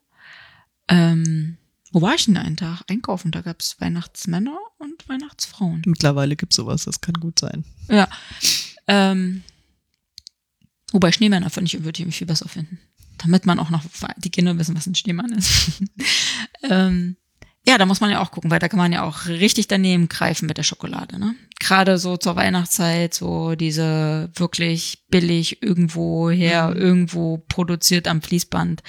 Ähm, 0.88 1.56
wo 1.92 2.02
war 2.02 2.14
ich 2.14 2.26
denn 2.26 2.36
einen 2.36 2.56
Tag? 2.56 2.82
Einkaufen, 2.88 3.30
da 3.30 3.40
gab's 3.40 3.76
Weihnachtsmänner 3.80 4.58
und 4.78 5.08
Weihnachtsfrauen. 5.08 5.82
Mittlerweile 5.86 6.36
gibt's 6.36 6.56
sowas, 6.56 6.84
das 6.84 7.00
kann 7.00 7.14
gut 7.14 7.38
sein. 7.38 7.64
Ja. 7.88 8.08
Ähm, 8.86 9.42
wobei 10.94 11.12
Schneemänner 11.12 11.50
finde 11.50 11.66
ich, 11.66 11.84
würde 11.84 12.02
ich 12.02 12.16
viel 12.16 12.26
besser 12.26 12.48
finden. 12.48 12.78
Damit 13.18 13.46
man 13.46 13.58
auch 13.58 13.70
noch 13.70 13.82
die 14.16 14.30
Kinder 14.30 14.56
wissen, 14.58 14.76
was 14.76 14.86
ein 14.86 14.94
Schneemann 14.94 15.32
ist. 15.32 15.82
ähm, 16.70 17.16
ja, 17.66 17.78
da 17.78 17.86
muss 17.86 18.00
man 18.00 18.10
ja 18.10 18.20
auch 18.20 18.30
gucken, 18.30 18.50
weil 18.50 18.58
da 18.58 18.68
kann 18.68 18.78
man 18.78 18.92
ja 18.92 19.02
auch 19.02 19.26
richtig 19.26 19.68
daneben 19.68 20.08
greifen 20.08 20.46
mit 20.46 20.58
der 20.58 20.62
Schokolade, 20.62 21.18
ne? 21.18 21.34
Gerade 21.58 21.98
so 21.98 22.16
zur 22.16 22.36
Weihnachtszeit, 22.36 23.14
so 23.14 23.54
diese 23.54 24.30
wirklich 24.34 25.04
billig 25.08 25.62
irgendwo 25.62 26.30
her, 26.30 26.68
Mhm. 26.68 26.76
irgendwo 26.76 27.38
produziert 27.48 28.06
am 28.06 28.22
Fließband, 28.22 28.82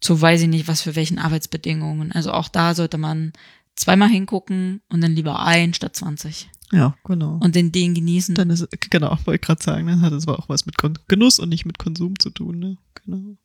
zu 0.00 0.20
weiß 0.20 0.42
ich 0.42 0.48
nicht, 0.48 0.66
was 0.66 0.80
für 0.80 0.96
welchen 0.96 1.18
Arbeitsbedingungen. 1.18 2.10
Also 2.12 2.32
auch 2.32 2.48
da 2.48 2.74
sollte 2.74 2.96
man 2.96 3.32
zweimal 3.76 4.08
hingucken 4.08 4.80
und 4.88 5.02
dann 5.02 5.14
lieber 5.14 5.40
ein 5.44 5.74
statt 5.74 5.94
20 5.94 6.48
Ja, 6.72 6.96
genau. 7.04 7.38
und 7.42 7.54
den, 7.56 7.72
den 7.72 7.94
genießen. 7.94 8.34
dann 8.34 8.50
ist, 8.50 8.66
genau, 8.90 9.10
wollte 9.24 9.34
ich 9.36 9.40
gerade 9.40 9.62
sagen, 9.62 9.86
dann 9.88 10.02
hat 10.02 10.12
es 10.12 10.28
auch 10.28 10.48
was 10.48 10.66
mit 10.66 10.78
Kon 10.78 10.98
Genuss 11.08 11.38
und 11.40 11.48
nicht 11.48 11.64
mit 11.66 11.78
Konsum 11.78 12.18
zu 12.18 12.30
tun, 12.30 12.58
ne? 12.58 12.76
Genau. 13.04 13.36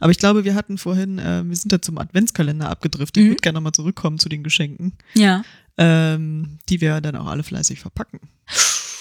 Aber 0.00 0.10
ich 0.10 0.18
glaube, 0.18 0.44
wir 0.44 0.54
hatten 0.54 0.78
vorhin, 0.78 1.18
äh, 1.18 1.44
wir 1.46 1.54
sind 1.56 1.72
da 1.72 1.80
zum 1.80 1.98
Adventskalender 1.98 2.68
abgedriftet. 2.70 3.18
Ich 3.18 3.24
Mhm. 3.26 3.30
würde 3.32 3.42
gerne 3.42 3.56
nochmal 3.56 3.72
zurückkommen 3.72 4.18
zu 4.18 4.28
den 4.28 4.42
Geschenken, 4.42 4.94
ja. 5.14 5.44
ähm, 5.76 6.58
die 6.68 6.80
wir 6.80 7.00
dann 7.00 7.16
auch 7.16 7.26
alle 7.26 7.42
fleißig 7.44 7.80
verpacken. 7.80 8.18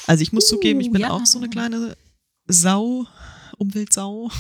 Also 0.08 0.22
ich 0.24 0.32
muss 0.34 0.46
Uh, 0.52 0.56
zugeben, 0.56 0.80
ich 0.82 0.92
bin 0.92 1.02
ja. 1.02 1.12
auch 1.12 1.26
so 1.26 1.38
eine 1.40 1.50
kleine 1.50 1.96
Sau, 2.48 3.06
Umweltsau. 3.58 4.30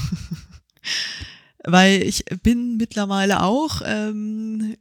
Weil 1.63 2.03
ich 2.03 2.25
bin 2.43 2.77
mittlerweile 2.77 3.43
auch 3.43 3.81
ähm, 3.85 4.75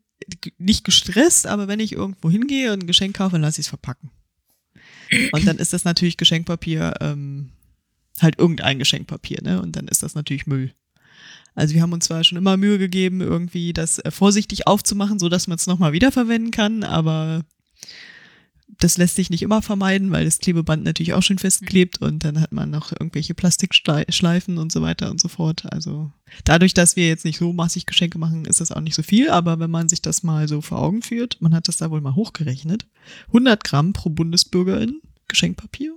nicht 0.58 0.84
gestresst, 0.84 1.46
aber 1.46 1.66
wenn 1.68 1.80
ich 1.80 1.92
irgendwo 1.92 2.30
hingehe 2.30 2.72
und 2.72 2.82
ein 2.82 2.86
Geschenk 2.86 3.16
kaufe, 3.16 3.32
dann 3.32 3.42
lasse 3.42 3.60
ich 3.60 3.66
es 3.66 3.68
verpacken. 3.68 4.10
Und 5.32 5.46
dann 5.46 5.58
ist 5.58 5.72
das 5.72 5.84
natürlich 5.84 6.16
Geschenkpapier, 6.16 6.94
ähm, 7.00 7.50
halt 8.20 8.38
irgendein 8.38 8.78
Geschenkpapier, 8.78 9.42
ne? 9.42 9.62
Und 9.62 9.76
dann 9.76 9.88
ist 9.88 10.02
das 10.02 10.14
natürlich 10.14 10.46
Müll. 10.46 10.72
Also 11.54 11.74
wir 11.74 11.82
haben 11.82 11.92
uns 11.92 12.04
zwar 12.06 12.22
schon 12.24 12.38
immer 12.38 12.56
Mühe 12.56 12.78
gegeben, 12.78 13.20
irgendwie 13.20 13.72
das 13.72 13.98
äh, 13.98 14.10
vorsichtig 14.10 14.66
aufzumachen, 14.66 15.18
so 15.18 15.28
dass 15.28 15.46
man 15.48 15.56
es 15.56 15.66
nochmal 15.66 15.92
wiederverwenden 15.92 16.50
kann, 16.50 16.84
aber 16.84 17.44
das 18.80 18.96
lässt 18.96 19.16
sich 19.16 19.28
nicht 19.28 19.42
immer 19.42 19.60
vermeiden, 19.60 20.12
weil 20.12 20.24
das 20.24 20.38
Klebeband 20.38 20.84
natürlich 20.84 21.12
auch 21.12 21.22
schön 21.22 21.38
festklebt 21.38 22.00
und 22.00 22.24
dann 22.24 22.40
hat 22.40 22.52
man 22.52 22.70
noch 22.70 22.92
irgendwelche 22.92 23.34
Plastikschleifen 23.34 24.56
und 24.56 24.70
so 24.70 24.82
weiter 24.82 25.10
und 25.10 25.20
so 25.20 25.26
fort. 25.26 25.64
Also 25.72 26.12
dadurch, 26.44 26.74
dass 26.74 26.94
wir 26.94 27.08
jetzt 27.08 27.24
nicht 27.24 27.38
so 27.38 27.52
massig 27.52 27.86
Geschenke 27.86 28.18
machen, 28.18 28.44
ist 28.44 28.60
das 28.60 28.70
auch 28.70 28.80
nicht 28.80 28.94
so 28.94 29.02
viel, 29.02 29.30
aber 29.30 29.58
wenn 29.58 29.70
man 29.70 29.88
sich 29.88 30.00
das 30.00 30.22
mal 30.22 30.46
so 30.46 30.60
vor 30.60 30.78
Augen 30.78 31.02
führt, 31.02 31.40
man 31.40 31.54
hat 31.54 31.66
das 31.66 31.78
da 31.78 31.90
wohl 31.90 32.00
mal 32.00 32.14
hochgerechnet, 32.14 32.86
100 33.28 33.64
Gramm 33.64 33.92
pro 33.92 34.10
Bundesbürgerin 34.10 35.00
Geschenkpapier 35.26 35.94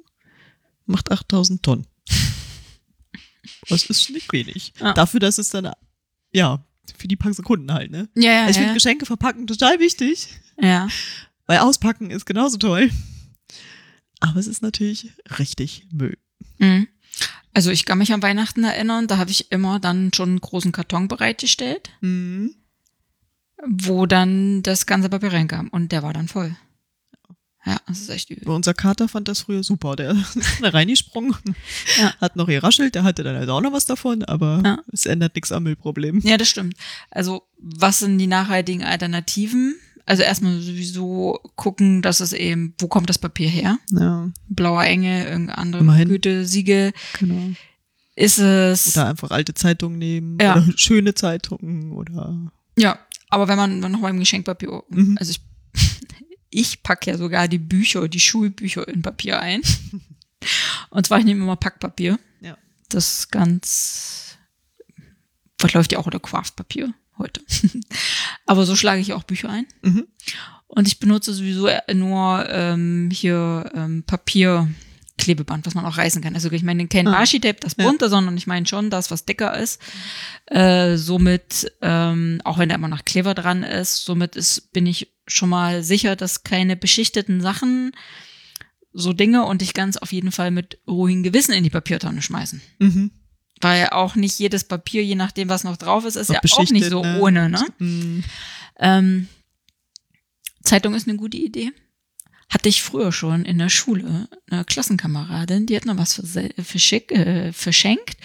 macht 0.85 1.11
8000 1.11 1.63
Tonnen. 1.63 1.87
Das 3.67 3.85
ist 3.85 4.09
nicht 4.11 4.31
wenig. 4.33 4.73
Ja. 4.79 4.93
Dafür, 4.93 5.19
dass 5.19 5.37
es 5.37 5.49
dann, 5.49 5.71
ja, 6.31 6.63
für 6.95 7.07
die 7.07 7.15
paar 7.15 7.33
Sekunden 7.33 7.71
halt, 7.71 7.89
ne? 7.89 8.09
Ja, 8.15 8.31
ja, 8.31 8.49
ich 8.49 8.55
finde 8.55 8.69
ja. 8.69 8.73
Geschenke 8.73 9.05
verpacken 9.05 9.47
total 9.47 9.79
wichtig. 9.79 10.27
ja. 10.57 10.87
Weil 11.51 11.59
auspacken 11.59 12.11
ist 12.11 12.25
genauso 12.25 12.57
toll. 12.57 12.89
Aber 14.21 14.39
es 14.39 14.47
ist 14.47 14.61
natürlich 14.61 15.11
richtig 15.37 15.85
Müll. 15.91 16.17
Mhm. 16.59 16.87
Also 17.53 17.71
ich 17.71 17.83
kann 17.83 17.97
mich 17.97 18.13
an 18.13 18.21
Weihnachten 18.21 18.63
erinnern, 18.63 19.07
da 19.07 19.17
habe 19.17 19.31
ich 19.31 19.51
immer 19.51 19.77
dann 19.81 20.13
schon 20.13 20.29
einen 20.29 20.39
großen 20.39 20.71
Karton 20.71 21.09
bereitgestellt, 21.09 21.89
Mhm. 21.99 22.55
wo 23.67 24.05
dann 24.05 24.63
das 24.63 24.85
ganze 24.85 25.09
Papier 25.09 25.33
reinkam 25.33 25.67
und 25.67 25.91
der 25.91 26.03
war 26.03 26.13
dann 26.13 26.29
voll. 26.29 26.55
Ja, 27.65 27.79
das 27.85 27.99
ist 27.99 28.09
echt 28.09 28.29
übel. 28.29 28.47
Unser 28.47 28.73
Kater 28.73 29.09
fand 29.09 29.27
das 29.27 29.41
früher 29.41 29.61
super. 29.61 29.95
Der 29.97 30.11
ist 30.35 30.61
da 30.61 30.69
reingesprungen, 30.69 31.35
Ja. 31.99 32.15
hat 32.21 32.37
noch 32.37 32.47
geraschelt, 32.47 32.95
der 32.95 33.03
hatte 33.03 33.23
dann 33.23 33.35
also 33.35 33.51
auch 33.51 33.61
noch 33.61 33.73
was 33.73 33.85
davon, 33.85 34.23
aber 34.23 34.61
Ja. 34.63 34.79
es 34.93 35.05
ändert 35.05 35.35
nichts 35.35 35.51
am 35.51 35.63
Müllproblem. 35.63 36.21
Ja, 36.21 36.37
das 36.37 36.47
stimmt. 36.47 36.75
Also, 37.11 37.43
was 37.59 37.99
sind 37.99 38.17
die 38.19 38.27
nachhaltigen 38.27 38.83
Alternativen? 38.85 39.75
Also 40.05 40.23
erstmal 40.23 40.59
sowieso 40.59 41.39
gucken, 41.55 42.01
dass 42.01 42.19
es 42.19 42.33
eben, 42.33 42.73
wo 42.79 42.87
kommt 42.87 43.09
das 43.09 43.17
Papier 43.19 43.49
her? 43.49 43.77
Ja, 43.91 44.29
Blauer 44.49 44.83
Engel, 44.83 45.25
irgendeine 45.25 45.57
andere 45.57 45.81
Immerhin. 45.83 46.09
Gütesiegel. 46.09 46.91
genau. 47.19 47.53
Ist 48.15 48.39
es. 48.39 48.95
Oder 48.95 49.07
einfach 49.07 49.31
alte 49.31 49.53
Zeitungen 49.53 49.97
nehmen 49.97 50.37
Ja. 50.41 50.53
oder 50.57 50.65
schöne 50.77 51.13
Zeitungen 51.13 51.91
oder 51.93 52.35
Ja, 52.77 52.99
aber 53.29 53.47
wenn 53.47 53.57
man 53.57 53.79
noch 53.79 54.01
beim 54.01 54.19
Geschenkpapier, 54.19 54.83
Mhm. 54.89 55.17
also 55.19 55.31
ich, 55.31 55.41
ich 56.49 56.83
packe 56.83 57.11
ja 57.11 57.17
sogar 57.17 57.47
die 57.47 57.57
Bücher, 57.59 58.07
die 58.09 58.19
Schulbücher 58.19 58.87
in 58.87 59.01
Papier 59.01 59.39
ein. 59.39 59.61
Und 60.89 61.05
zwar, 61.05 61.19
ich 61.19 61.25
nehme 61.25 61.43
immer 61.43 61.55
Packpapier. 61.55 62.19
Ja. 62.41 62.57
Das 62.89 63.19
ist 63.19 63.31
ganz, 63.31 64.37
verläuft 65.59 65.91
ja 65.93 65.99
auch 65.99 66.05
unter 66.05 66.19
Craftpapier 66.19 66.93
heute. 67.17 67.41
aber 68.45 68.65
so 68.65 68.75
schlage 68.75 69.01
ich 69.01 69.13
auch 69.13 69.23
Bücher 69.23 69.49
ein. 69.49 69.65
Mhm. 69.81 70.07
Und 70.67 70.87
ich 70.87 70.99
benutze 70.99 71.33
sowieso 71.33 71.67
nur 71.93 72.47
ähm, 72.49 73.09
hier 73.11 73.69
ähm, 73.75 74.03
Papierklebeband, 74.03 75.65
was 75.65 75.75
man 75.75 75.85
auch 75.85 75.97
reißen 75.97 76.21
kann. 76.21 76.33
Also 76.35 76.49
ich 76.51 76.63
meine 76.63 76.87
kein 76.87 77.07
Ah. 77.07 77.19
Washi-Tape, 77.19 77.59
das 77.59 77.75
Ja. 77.77 77.85
bunte, 77.85 78.07
sondern 78.09 78.37
ich 78.37 78.47
meine 78.47 78.65
schon 78.65 78.89
das, 78.89 79.11
was 79.11 79.25
dicker 79.25 79.57
ist. 79.57 79.81
Äh, 80.45 80.95
somit, 80.97 81.71
ähm, 81.81 82.39
auch 82.45 82.57
wenn 82.57 82.69
da 82.69 82.75
immer 82.75 82.87
noch 82.87 83.03
Kleber 83.03 83.33
dran 83.33 83.63
ist, 83.63 84.05
somit 84.05 84.35
ist, 84.37 84.71
bin 84.71 84.85
ich 84.85 85.13
schon 85.27 85.49
mal 85.49 85.83
sicher, 85.83 86.15
dass 86.15 86.43
keine 86.43 86.75
beschichteten 86.77 87.41
Sachen, 87.41 87.91
so 88.93 89.13
Dinge 89.13 89.45
und 89.45 89.61
ich 89.61 89.73
ganz 89.73 89.95
auf 89.97 90.11
jeden 90.11 90.31
Fall 90.31 90.51
mit 90.51 90.79
ruhigem 90.87 91.23
Gewissen 91.23 91.53
in 91.53 91.63
die 91.63 91.69
Papiertonne 91.69 92.21
schmeißen. 92.21 92.61
Mhm. 92.79 93.11
Weil 93.61 93.89
auch 93.89 94.15
nicht 94.15 94.39
jedes 94.39 94.63
Papier, 94.63 95.03
je 95.03 95.15
nachdem, 95.15 95.49
was 95.49 95.63
noch 95.63 95.77
drauf 95.77 96.03
ist, 96.05 96.15
ist 96.15 96.29
Noch 96.29 96.35
ja 96.43 96.57
auch 96.57 96.69
nicht 96.71 96.85
so 96.89 97.01
ne? 97.03 97.19
ohne, 97.19 97.49
ne? 97.49 97.65
Mhm. 97.79 98.23
Ähm, 98.79 99.27
Zeitung 100.63 100.93
ist 100.95 101.07
eine 101.07 101.17
gute 101.17 101.37
Idee. 101.37 101.71
Hatte 102.49 102.67
ich 102.67 102.81
früher 102.81 103.13
schon 103.13 103.45
in 103.45 103.57
der 103.59 103.69
Schule 103.69 104.27
eine 104.49 104.65
Klassenkameradin, 104.65 105.67
die 105.67 105.75
hat 105.77 105.85
noch 105.85 105.97
was 105.97 106.15
verse- 106.19 106.53
verschick, 106.61 107.09
äh, 107.13 107.53
verschenkt, 107.53 108.17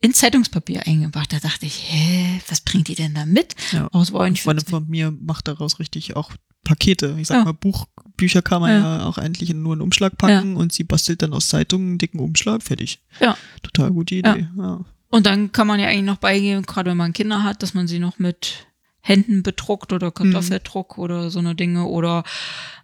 in 0.00 0.14
Zeitungspapier 0.14 0.86
eingebracht. 0.86 1.32
Da 1.32 1.40
dachte 1.40 1.66
ich, 1.66 1.82
hä, 1.90 2.40
was 2.48 2.60
bringt 2.60 2.86
die 2.86 2.94
denn 2.94 3.14
da 3.14 3.26
mit? 3.26 3.56
Ja. 3.72 3.88
Aus 3.90 4.10
Freundin 4.10 4.64
von 4.64 4.86
mir 4.88 5.10
macht 5.10 5.48
daraus 5.48 5.80
richtig 5.80 6.14
auch 6.14 6.30
Pakete. 6.62 7.16
Ich 7.18 7.26
sag 7.26 7.38
Ja. 7.38 7.44
mal, 7.44 7.54
Buch, 7.54 7.86
Bücher 8.16 8.42
kann 8.42 8.60
man 8.60 8.70
Ja. 8.70 8.98
ja. 8.98 9.04
auch 9.06 9.18
eigentlich 9.18 9.50
in 9.50 9.62
nur 9.62 9.72
einen 9.72 9.82
Umschlag 9.82 10.16
packen 10.18 10.56
und 10.56 10.72
sie 10.72 10.84
bastelt 10.84 11.22
dann 11.22 11.32
aus 11.32 11.48
Zeitungen 11.48 11.90
einen 11.90 11.98
dicken 11.98 12.20
Umschlag, 12.20 12.62
fertig. 12.62 13.00
Ja. 13.20 13.36
Total 13.62 13.90
gute 13.90 14.14
Idee. 14.16 14.48
Ja. 14.56 14.84
Und 15.10 15.26
dann 15.26 15.52
kann 15.52 15.66
man 15.66 15.78
ja 15.78 15.88
eigentlich 15.88 16.04
noch 16.04 16.16
beigeben, 16.16 16.62
gerade 16.62 16.90
wenn 16.90 16.96
man 16.96 17.12
Kinder 17.12 17.42
hat, 17.42 17.62
dass 17.62 17.74
man 17.74 17.86
sie 17.86 17.98
noch 17.98 18.18
mit 18.18 18.66
Händen 19.02 19.42
bedruckt 19.42 19.92
oder 19.92 20.10
Kartoffeldruck 20.10 20.96
oder 20.96 21.30
so 21.30 21.40
eine 21.40 21.54
Dinge 21.54 21.86
oder 21.86 22.22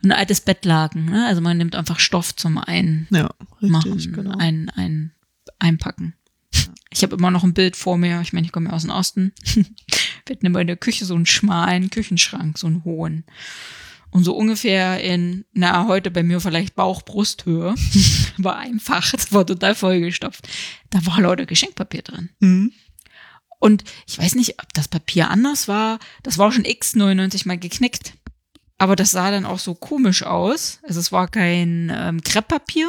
ein 0.02 0.12
altes 0.12 0.40
Bettlaken. 0.40 1.06
Ne? 1.06 1.26
Also 1.26 1.40
man 1.40 1.56
nimmt 1.56 1.76
einfach 1.76 2.00
Stoff 2.00 2.34
zum 2.34 2.58
Ein 2.58 3.06
Ja, 3.10 3.30
richtig, 3.62 3.70
machen, 3.70 4.12
genau. 4.12 4.36
ein, 4.36 4.70
ein, 4.74 5.12
einpacken. 5.58 6.14
Ich 6.90 7.02
habe 7.02 7.16
immer 7.16 7.30
noch 7.30 7.44
ein 7.44 7.54
Bild 7.54 7.76
vor 7.76 7.96
mir. 7.98 8.20
Ich 8.20 8.32
meine, 8.32 8.46
ich 8.46 8.52
komme 8.52 8.70
ja 8.70 8.74
aus 8.74 8.82
dem 8.82 8.90
Osten. 8.90 9.32
Wir 10.26 10.36
hatten 10.36 10.46
immer 10.46 10.60
in 10.60 10.66
der 10.66 10.76
Küche 10.76 11.04
so 11.04 11.14
einen 11.14 11.26
schmalen 11.26 11.88
Küchenschrank, 11.90 12.58
so 12.58 12.66
einen 12.66 12.84
hohen. 12.84 13.24
Und 14.10 14.24
so 14.24 14.34
ungefähr 14.34 15.02
in, 15.02 15.44
na, 15.52 15.86
heute 15.86 16.10
bei 16.10 16.22
mir 16.22 16.40
vielleicht 16.40 16.74
Bauch-Brusthöhe, 16.74 17.74
war 18.38 18.56
einfach, 18.56 19.10
das 19.10 19.32
war 19.32 19.46
total 19.46 19.74
vollgestopft. 19.74 20.48
Da 20.90 21.04
war 21.06 21.20
lauter 21.20 21.46
Geschenkpapier 21.46 22.02
drin. 22.02 22.30
Mhm. 22.40 22.72
Und 23.60 23.84
ich 24.06 24.18
weiß 24.18 24.34
nicht, 24.36 24.60
ob 24.62 24.72
das 24.72 24.88
Papier 24.88 25.30
anders 25.30 25.68
war. 25.68 25.98
Das 26.22 26.38
war 26.38 26.52
schon 26.52 26.64
x99 26.64 27.46
mal 27.46 27.58
geknickt. 27.58 28.14
Aber 28.78 28.94
das 28.94 29.10
sah 29.10 29.30
dann 29.30 29.44
auch 29.44 29.58
so 29.58 29.74
komisch 29.74 30.22
aus. 30.22 30.78
Also 30.84 31.00
es 31.00 31.10
war 31.10 31.26
kein 31.26 31.92
ähm, 31.94 32.22
Krepppapier, 32.22 32.88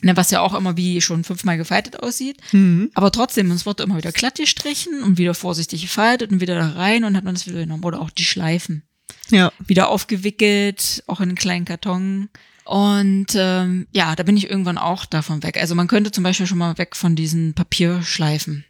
ne, 0.00 0.16
was 0.16 0.30
ja 0.30 0.40
auch 0.40 0.54
immer 0.54 0.78
wie 0.78 1.02
schon 1.02 1.22
fünfmal 1.22 1.58
gefaltet 1.58 2.00
aussieht. 2.00 2.38
Mhm. 2.52 2.90
Aber 2.94 3.12
trotzdem, 3.12 3.50
es 3.50 3.66
wurde 3.66 3.82
immer 3.82 3.98
wieder 3.98 4.12
glatt 4.12 4.36
gestrichen 4.36 5.02
und 5.02 5.18
wieder 5.18 5.34
vorsichtig 5.34 5.82
gefaltet 5.82 6.32
und 6.32 6.40
wieder 6.40 6.54
da 6.54 6.70
rein 6.70 7.04
und 7.04 7.16
hat 7.16 7.24
man 7.24 7.34
das 7.34 7.46
wieder 7.46 7.60
genommen. 7.60 7.84
Oder 7.84 8.00
auch 8.00 8.10
die 8.10 8.24
Schleifen. 8.24 8.82
Ja. 9.30 9.52
Wieder 9.58 9.88
aufgewickelt, 9.88 11.02
auch 11.06 11.20
in 11.20 11.28
einen 11.30 11.36
kleinen 11.38 11.64
Karton. 11.64 12.28
Und 12.64 13.28
ähm, 13.34 13.86
ja, 13.92 14.14
da 14.14 14.22
bin 14.22 14.36
ich 14.36 14.48
irgendwann 14.48 14.78
auch 14.78 15.04
davon 15.06 15.42
weg. 15.42 15.56
Also 15.56 15.74
man 15.74 15.88
könnte 15.88 16.12
zum 16.12 16.24
Beispiel 16.24 16.46
schon 16.46 16.58
mal 16.58 16.78
weg 16.78 16.94
von 16.96 17.16
diesen 17.16 17.54
Papierschleifen 17.54 18.64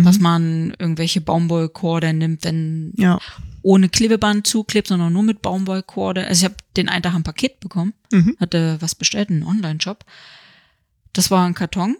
dass 0.00 0.20
man 0.20 0.72
irgendwelche 0.78 1.20
Baumwollkorde 1.20 2.12
nimmt, 2.12 2.44
wenn 2.44 2.92
Ja. 2.96 3.18
ohne 3.62 3.88
Klebeband 3.88 4.46
zuklebt, 4.46 4.86
sondern 4.86 5.12
nur 5.12 5.24
mit 5.24 5.42
Baumwollkorde. 5.42 6.24
Also 6.24 6.38
ich 6.38 6.44
habe 6.44 6.54
den 6.76 6.88
einen 6.88 7.02
Tag 7.02 7.16
ein 7.16 7.24
Paket 7.24 7.58
bekommen, 7.58 7.94
Mhm. 8.12 8.36
hatte 8.38 8.76
was 8.78 8.94
bestellt, 8.94 9.28
einen 9.30 9.42
Online-Shop. 9.42 10.04
Das 11.14 11.32
war 11.32 11.44
ein 11.44 11.54
Karton 11.54 11.96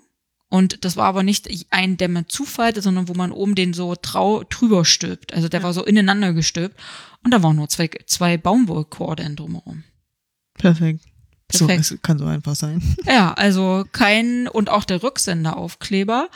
und 0.48 0.84
das 0.84 0.96
war 0.96 1.06
aber 1.06 1.22
nicht 1.22 1.48
ein, 1.70 1.96
der 1.96 2.08
man 2.08 2.26
sondern 2.80 3.08
wo 3.08 3.14
man 3.14 3.32
oben 3.32 3.54
den 3.54 3.74
so 3.74 3.94
trau 3.94 4.44
drüber 4.44 4.84
stülpt. 4.84 5.32
Also 5.34 5.48
der 5.48 5.62
war 5.62 5.72
so 5.72 5.84
ineinander 5.84 6.32
gestülpt 6.32 6.78
und 7.22 7.32
da 7.32 7.42
waren 7.42 7.56
nur 7.56 7.68
zwei, 7.68 7.90
zwei 8.06 8.36
Baumwollkorde 8.38 9.22
drumherum. 9.36 9.84
Perfekt. 10.54 11.04
So, 11.52 11.66
Perfekt. 11.66 11.90
es 11.92 12.02
kann 12.02 12.18
so 12.18 12.26
einfach 12.26 12.54
sein. 12.54 12.82
Ja, 13.06 13.32
also 13.34 13.84
kein, 13.92 14.48
und 14.48 14.68
auch 14.70 14.84
der 14.84 15.02
Rücksenderaufkleber 15.02 16.28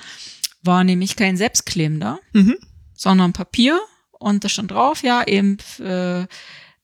war 0.62 0.84
nämlich 0.84 1.16
kein 1.16 1.36
selbstklebender, 1.36 2.18
Mhm. 2.32 2.56
sondern 2.94 3.32
Papier 3.32 3.80
und 4.18 4.44
da 4.44 4.48
stand 4.48 4.70
drauf, 4.70 5.02
ja, 5.02 5.26
eben 5.26 5.58
äh, 5.80 6.26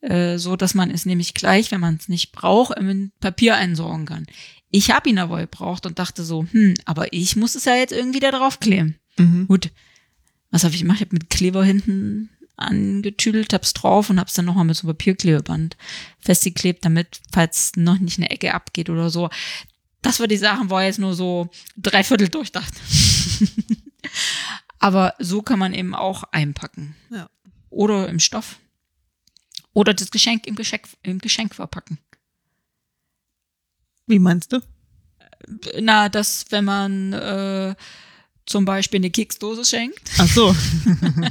äh, 0.01 0.39
so, 0.39 0.57
dass 0.57 0.75
man 0.75 0.91
es 0.91 1.07
nämlich 1.07 1.35
gleich, 1.35 1.71
wenn 1.71 1.81
man 1.81 1.97
es 1.97 2.09
nicht 2.09 2.33
braucht, 2.33 2.77
in 2.79 3.13
Papier 3.21 3.57
einsorgen 3.57 4.07
kann. 4.07 4.27
Ich 4.71 4.91
habe 4.91 5.09
ihn 5.09 5.19
aber 5.19 5.41
gebraucht 5.41 5.87
und 5.87 5.99
dachte 5.99 6.25
so, 6.25 6.47
hm, 6.51 6.75
aber 6.85 7.13
ich 7.13 7.37
muss 7.37 7.55
es 7.55 7.65
ja 7.65 7.75
jetzt 7.75 7.93
irgendwie 7.93 8.21
da 8.21 8.31
drauf 8.31 8.61
kleben. 8.61 8.97
Mhm. 9.17 9.47
Gut, 9.49 9.71
was 10.51 10.65
habe 10.65 10.75
ich 10.75 10.81
gemacht? 10.81 10.97
Ich 10.97 11.07
habe 11.07 11.17
mit 11.17 11.31
Kleber 11.31 11.65
hinten 11.65 12.31
angetüdelt, 12.57 13.53
hab's 13.53 13.73
drauf 13.73 14.11
und 14.11 14.19
hab's 14.19 14.35
dann 14.35 14.45
nochmal 14.45 14.65
mit 14.65 14.77
so 14.77 14.87
einem 14.87 14.97
Papierklebeband 14.97 15.77
festgeklebt, 16.19 16.85
damit, 16.85 17.21
falls 17.33 17.73
noch 17.77 17.99
nicht 17.99 18.19
eine 18.19 18.31
Ecke 18.31 18.53
abgeht 18.53 18.91
oder 18.91 19.11
so. 19.11 19.31
Das 20.03 20.21
war 20.21 20.27
die 20.27 20.37
Sachen, 20.37 20.71
war 20.71 20.85
jetzt 20.85 20.99
nur 20.99 21.15
so 21.15 21.51
dreiviertel 21.77 22.29
durchdacht. 22.29 22.75
Aber 24.79 25.15
so 25.19 25.43
kann 25.43 25.59
man 25.59 25.75
eben 25.75 25.95
auch 25.95 26.25
einpacken. 26.25 26.95
Ja. 27.11 27.29
Oder 27.71 28.09
im 28.09 28.21
Stoff. 28.21 28.59
Oder 29.73 29.95
das 29.95 30.11
Geschenk 30.11 30.47
im 30.47 30.55
Geschenk, 30.55 30.89
im 31.03 31.19
Geschenk 31.19 31.55
verpacken. 31.55 31.99
Wie 34.09 34.19
meinst 34.19 34.53
du? 34.53 34.61
Na, 35.81 36.09
dass 36.09 36.47
wenn 36.51 36.65
man 36.65 37.13
äh, 37.13 37.75
zum 38.47 38.65
Beispiel 38.65 38.99
eine 38.99 39.11
Keksdose 39.11 39.65
schenkt, 39.65 40.11
Ach 40.19 40.27
so. 40.27 40.55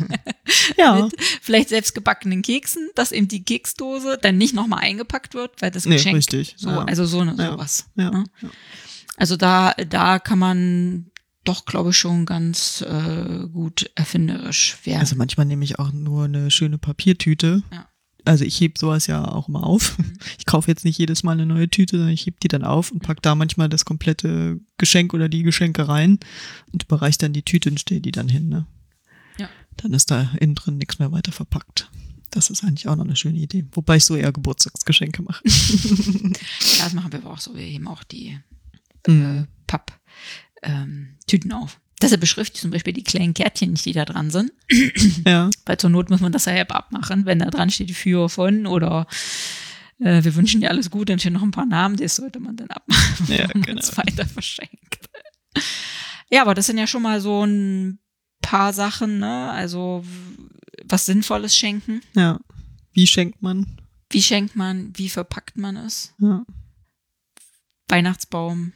ja. 0.78 1.02
mit 1.02 1.14
vielleicht 1.42 1.70
selbst 1.70 1.94
gebackenen 1.96 2.42
Keksen, 2.42 2.90
dass 2.96 3.12
eben 3.12 3.28
die 3.28 3.44
Keksdose 3.44 4.18
dann 4.22 4.38
nicht 4.38 4.54
nochmal 4.54 4.80
eingepackt 4.82 5.34
wird, 5.34 5.62
weil 5.62 5.72
das 5.72 5.86
Nee, 5.86 5.96
Geschenk 5.96 6.16
richtig. 6.18 6.56
so, 6.58 6.70
ja. 6.70 6.84
also 6.86 7.06
so 7.06 7.20
eine, 7.20 7.36
Ja. 7.36 7.52
sowas. 7.52 7.86
ja. 7.96 8.12
ne? 8.12 8.24
ja. 8.42 8.50
Also 9.18 9.36
da, 9.36 9.74
da 9.74 10.20
kann 10.20 10.38
man 10.40 11.12
doch, 11.44 11.66
glaube 11.66 11.90
ich, 11.90 11.98
schon 11.98 12.26
ganz 12.26 12.82
äh, 12.82 13.48
gut 13.52 13.90
erfinderisch 13.96 14.78
werden. 14.84 15.00
Also 15.00 15.16
manchmal 15.16 15.46
nehme 15.48 15.64
ich 15.64 15.80
auch 15.80 15.92
nur 15.92 16.26
eine 16.26 16.52
schöne 16.52 16.78
Papiertüte. 16.78 17.64
Ja. 17.72 17.88
Also 18.28 18.44
ich 18.46 18.60
heb 18.62 18.78
sowas 18.78 19.08
ja 19.08 19.26
auch 19.26 19.48
mal 19.48 19.62
auf. 19.64 19.98
Mhm. 19.98 20.14
Ich 20.38 20.46
kaufe 20.46 20.70
jetzt 20.70 20.86
nicht 20.86 20.98
jedes 20.98 21.24
Mal 21.24 21.32
eine 21.34 21.46
neue 21.46 21.70
Tüte, 21.70 21.98
sondern 21.98 22.14
ich 22.14 22.26
heb 22.26 22.40
die 22.40 22.48
dann 22.48 22.64
auf 22.64 22.92
und 22.92 23.02
pack 23.02 23.22
da 23.22 23.36
manchmal 23.36 23.70
das 23.70 23.86
komplette 23.86 24.60
Geschenk 24.78 25.14
oder 25.14 25.30
die 25.30 25.44
Geschenke 25.44 25.88
rein 25.88 26.20
und 26.72 26.84
überreiche 26.84 27.18
dann 27.20 27.34
die 27.34 27.44
Tüte 27.44 27.70
und 27.70 27.80
stelle 27.80 28.02
die 28.02 28.12
dann 28.12 28.30
hin. 28.30 28.50
Ne? 28.50 28.66
Ja. 29.40 29.50
Dann 29.78 29.94
ist 29.94 30.12
da 30.12 30.32
innen 30.40 30.56
drin 30.56 30.78
nichts 30.78 31.00
mehr 31.00 31.12
weiter 31.12 31.32
verpackt. 31.32 31.90
Das 32.32 32.50
ist 32.50 32.64
eigentlich 32.64 32.88
auch 32.88 32.96
noch 32.96 33.06
eine 33.06 33.16
schöne 33.16 33.38
Idee. 33.40 33.66
Wobei 33.72 33.96
ich 33.98 34.06
so 34.06 34.16
eher 34.16 34.32
Geburtstagsgeschenke 34.34 35.22
mache. 35.24 35.42
Ja, 36.78 36.84
das 36.84 36.94
machen 36.94 37.12
wir 37.12 37.20
aber 37.20 37.32
auch 37.32 37.40
so. 37.40 37.56
Wir 37.56 37.64
heben 37.64 37.88
auch 37.88 38.04
die 38.04 38.38
äh, 39.08 39.12
Mhm. 39.12 39.48
Papp-Tüten 39.68 41.52
auf. 41.54 41.80
Deshalb 42.02 42.22
beschrifte 42.22 42.56
ich 42.56 42.62
zum 42.62 42.72
Beispiel 42.72 42.93
die 42.93 43.04
kleinen 43.04 43.34
Kärtchen 43.34 43.72
nicht, 43.72 43.86
die 43.86 43.93
da 43.93 44.06
dran 44.06 44.30
sind. 44.30 44.52
Ja. 45.26 45.50
Weil 45.66 45.78
zur 45.78 45.89
Not 45.89 46.10
muss 46.10 46.20
man 46.22 46.32
das 46.32 46.45
ja 46.45 46.62
abmachen, 46.62 47.26
wenn 47.26 47.39
da 47.39 47.50
dran 47.50 47.70
steht, 47.70 47.91
für 47.91 48.30
von 48.30 48.66
oder 48.68 49.08
äh, 50.00 50.24
wir 50.24 50.36
wünschen 50.36 50.62
dir 50.62 50.70
alles 50.70 50.91
Gute, 50.91 51.06
dann 51.14 51.20
stehen 51.20 51.34
noch 51.34 51.41
ein 51.41 51.52
paar 51.52 51.66
Namen, 51.66 51.98
das 51.98 52.16
sollte 52.18 52.39
man 52.39 52.56
dann 52.56 52.70
abmachen, 52.70 53.26
Ja, 53.28 53.39
wenn 53.50 53.62
man 53.62 53.62
genau. 53.64 53.80
es 53.80 53.98
weiter 53.98 54.26
verschenkt. 54.26 55.10
Ja, 56.30 56.41
aber 56.43 56.54
das 56.54 56.68
sind 56.68 56.78
ja 56.78 56.86
schon 56.88 57.02
mal 57.02 57.20
so 57.20 57.43
ein 57.45 58.00
paar 58.41 58.74
Sachen, 58.74 59.18
ne? 59.20 59.50
Also 59.52 60.06
was 60.86 61.06
Sinnvolles 61.08 61.56
schenken. 61.58 62.02
Ja. 62.16 62.39
Wie 62.93 63.08
schenkt 63.08 63.41
man? 63.41 63.66
Wie 64.10 64.22
schenkt 64.22 64.56
man, 64.56 64.93
wie 64.95 65.10
verpackt 65.10 65.58
man 65.58 65.76
es? 65.78 66.14
Ja. 66.20 66.45
Weihnachtsbaum, 67.89 68.74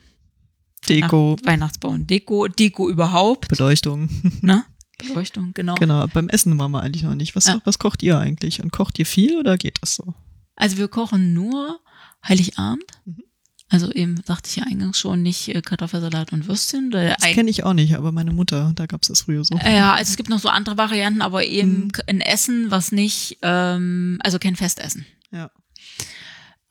Deko, 0.90 1.36
Nach- 1.42 1.52
Weihnachtsbaum, 1.52 2.08
Deko, 2.08 2.48
Deko 2.48 2.90
überhaupt, 2.90 3.48
Beleuchtung. 3.50 4.10
ne? 4.42 4.66
Beleuchtung, 4.98 5.52
genau. 5.54 5.76
Genau, 5.76 6.06
beim 6.08 6.30
Essen 6.30 6.58
waren 6.60 6.72
wir 6.72 6.82
eigentlich 6.82 7.04
noch 7.04 7.16
nicht. 7.16 7.36
Was, 7.36 7.48
Ja. 7.48 7.60
was 7.66 7.80
kocht 7.80 8.04
ihr 8.04 8.20
eigentlich? 8.20 8.62
Und 8.62 8.72
kocht 8.72 9.00
ihr 9.00 9.06
viel 9.06 9.38
oder 9.38 9.58
geht 9.58 9.78
das 9.82 9.96
so? 9.96 10.14
Also 10.56 10.78
wir 10.78 10.88
kochen 10.88 11.34
nur 11.34 11.80
Heiligabend. 12.28 12.84
Mhm. 13.06 13.24
Also 13.70 13.90
eben 13.94 14.22
sagte 14.28 14.50
ich 14.50 14.58
ja 14.58 14.64
eingangs 14.64 15.00
schon 15.00 15.22
nicht 15.24 15.48
äh, 15.48 15.62
Kartoffelsalat 15.62 16.34
und 16.34 16.46
Würstchen. 16.48 16.92
Das 16.92 17.22
kenne 17.22 17.50
ich 17.50 17.64
auch 17.64 17.74
nicht, 17.74 17.96
aber 17.96 18.12
meine 18.12 18.34
Mutter, 18.34 18.74
da 18.76 18.86
gab 18.86 19.02
es 19.02 19.08
das 19.08 19.22
früher 19.22 19.46
so. 19.46 19.56
Ja, 19.58 19.94
also 19.94 20.10
es 20.12 20.18
gibt 20.18 20.28
noch 20.30 20.40
so 20.40 20.50
andere 20.50 20.78
Varianten, 20.78 21.22
aber 21.22 21.46
eben 21.46 21.86
Mhm. 21.86 21.92
ein 22.08 22.20
Essen, 22.22 22.70
was 22.70 22.92
nicht, 22.92 23.38
ähm, 23.44 24.20
also 24.24 24.40
kein 24.40 24.58
Festessen. 24.58 25.06
Ja. 25.32 25.50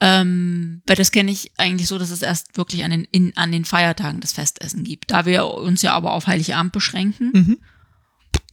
Ähm, 0.01 0.83
weil 0.87 0.97
das 0.97 1.13
kenne 1.13 1.31
ich 1.31 1.53
eigentlich 1.59 1.87
so, 1.89 1.99
dass 1.99 2.11
es 2.11 2.23
erst 2.23 2.57
wirklich 2.57 2.85
an 2.85 2.91
den, 2.91 3.05
in, 3.05 3.37
an 3.37 3.53
den 3.53 3.65
Feiertagen 3.67 4.21
das 4.21 4.33
Festessen 4.33 4.83
gibt. 4.85 5.11
Da 5.11 5.27
wir 5.27 5.47
uns 5.47 5.83
ja 5.83 5.93
aber 5.93 6.13
auf 6.13 6.27
Heiligabend 6.27 6.73
beschränken, 6.73 7.31
Mhm. 7.35 7.59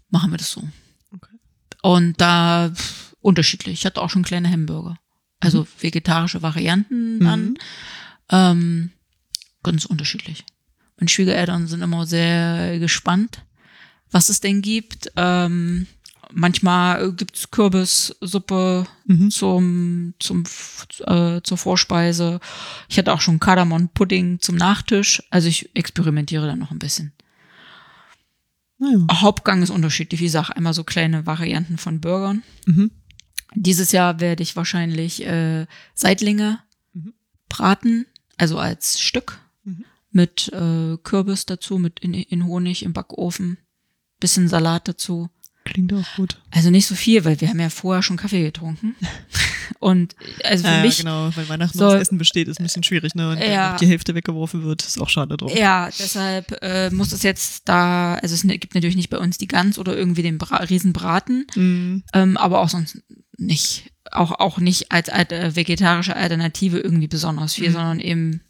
machen 0.09 0.31
wir 0.31 0.37
das 0.37 0.51
so. 0.51 0.61
Okay. 1.13 1.35
Und 1.81 2.19
da 2.19 2.71
pff, 2.73 3.15
unterschiedlich. 3.21 3.79
Ich 3.79 3.85
hatte 3.85 4.01
auch 4.01 4.09
schon 4.09 4.23
kleine 4.23 4.49
Hamburger. 4.51 4.97
Also 5.39 5.67
vegetarische 5.79 6.41
Varianten 6.41 7.19
dann. 7.21 7.41
Mhm. 7.49 7.57
Ähm, 8.29 8.91
ganz 9.63 9.85
unterschiedlich. 9.85 10.43
Meine 10.97 11.09
Schwiegereltern 11.09 11.67
sind 11.67 11.81
immer 11.81 12.05
sehr 12.07 12.79
gespannt, 12.79 13.43
was 14.11 14.29
es 14.29 14.39
denn 14.41 14.61
gibt. 14.61 15.11
Ähm, 15.15 15.87
manchmal 16.33 17.11
gibt's 17.13 17.51
Kürbissuppe 17.51 18.85
Mhm. 19.05 19.31
zum, 19.31 20.13
zum, 20.19 20.43
äh, 21.05 21.41
zur 21.43 21.57
Vorspeise. 21.57 22.39
Ich 22.89 22.97
hatte 22.97 23.13
auch 23.13 23.21
schon 23.21 23.39
Kardamom-Pudding 23.39 24.39
zum 24.39 24.55
Nachtisch. 24.55 25.23
Also 25.29 25.47
ich 25.47 25.75
experimentiere 25.75 26.45
da 26.47 26.55
noch 26.55 26.71
ein 26.71 26.79
bisschen. 26.79 27.13
Naja. 28.79 28.99
Hauptgang 29.21 29.61
ist 29.63 29.69
unterschiedlich. 29.71 30.19
Wie 30.19 30.25
gesagt, 30.25 30.55
einmal 30.55 30.73
so 30.73 30.83
kleine 30.83 31.25
Varianten 31.25 31.77
von 31.77 31.99
Burgern. 31.99 32.43
Mhm. 32.65 32.91
Dieses 33.55 33.91
Jahr 33.91 34.19
werde 34.19 34.43
ich 34.43 34.55
wahrscheinlich 34.55 35.25
äh, 35.25 35.65
Seitlinge 35.95 36.59
Mhm. 36.93 37.13
braten, 37.49 38.05
also 38.37 38.59
als 38.59 38.99
Stück 38.99 39.39
Mhm. 39.63 39.85
mit 40.11 40.49
äh, 40.53 40.97
Kürbis 41.01 41.45
dazu, 41.45 41.77
mit 41.79 41.99
in, 42.01 42.13
in 42.13 42.45
Honig 42.45 42.83
im 42.83 42.93
Backofen, 42.93 43.57
bisschen 44.19 44.47
Salat 44.47 44.87
dazu. 44.87 45.29
Klingt 45.73 45.93
auch 45.93 46.05
gut. 46.15 46.37
Also 46.51 46.69
nicht 46.69 46.87
so 46.87 46.95
viel, 46.95 47.23
weil 47.25 47.39
wir 47.41 47.49
haben 47.49 47.59
ja 47.59 47.69
vorher 47.69 48.01
schon 48.03 48.17
Kaffee 48.17 48.43
getrunken. 48.43 48.95
Und 49.79 50.15
also 50.43 50.63
für 50.65 50.73
ja, 50.73 50.81
mich, 50.81 50.97
genau, 50.99 51.29
weil 51.35 51.49
Weihnachten 51.49 51.77
soll- 51.77 51.95
aus 51.95 52.01
Essen 52.01 52.17
besteht, 52.17 52.47
ist 52.47 52.59
ein 52.59 52.63
bisschen 52.63 52.83
schwierig, 52.83 53.15
ne? 53.15 53.31
Und 53.31 53.37
Ja. 53.39 53.43
wenn 53.45 53.71
noch 53.71 53.77
die 53.79 53.87
Hälfte 53.87 54.15
weggeworfen 54.15 54.63
wird, 54.63 54.81
ist 54.83 54.99
auch 54.99 55.09
schade 55.09 55.35
drum. 55.37 55.51
ja, 55.55 55.89
deshalb 55.99 56.57
äh, 56.61 56.89
muss 56.89 57.11
es 57.11 57.21
jetzt 57.23 57.67
da, 57.69 58.15
also 58.15 58.33
es 58.33 58.41
gibt 58.43 58.73
natürlich 58.75 58.95
nicht 58.95 59.09
bei 59.09 59.17
uns 59.17 59.37
die 59.37 59.47
Gans 59.47 59.77
oder 59.77 59.95
irgendwie 59.95 60.23
den 60.23 60.37
Bra 60.37 60.57
Riesenbraten, 60.57 61.45
Mhm. 61.55 62.03
ähm, 62.13 62.37
aber 62.37 62.59
auch 62.61 62.69
sonst 62.69 63.01
nicht, 63.37 63.91
auch, 64.11 64.31
auch 64.39 64.57
nicht 64.57 64.91
als 64.91 65.09
Al- 65.09 65.31
äh, 65.31 65.55
vegetarische 65.55 66.15
Alternative 66.15 66.79
irgendwie 66.79 67.07
besonders 67.07 67.53
viel, 67.53 67.69
Mhm. 67.69 67.73
sondern 67.73 67.99
eben? 67.99 68.41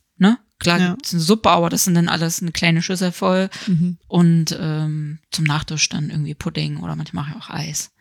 Klar 0.60 0.80
Ja. 0.80 0.90
gibt's 0.92 1.14
eine 1.14 1.22
Suppe, 1.22 1.50
aber 1.50 1.70
das 1.70 1.84
sind 1.86 1.94
dann 1.96 2.10
alles 2.10 2.42
eine 2.42 2.52
kleine 2.52 2.82
Schüssel 2.82 3.12
voll 3.12 3.50
Mhm. 3.68 3.98
und 4.08 4.58
ähm, 4.60 5.20
zum 5.32 5.46
Nachtisch 5.46 5.88
dann 5.90 6.10
irgendwie 6.10 6.34
Pudding 6.34 6.78
oder 6.78 6.96
manchmal 6.96 7.26
mache 7.26 7.38
ich 7.38 7.44
auch 7.44 7.50
Eis. 7.50 7.92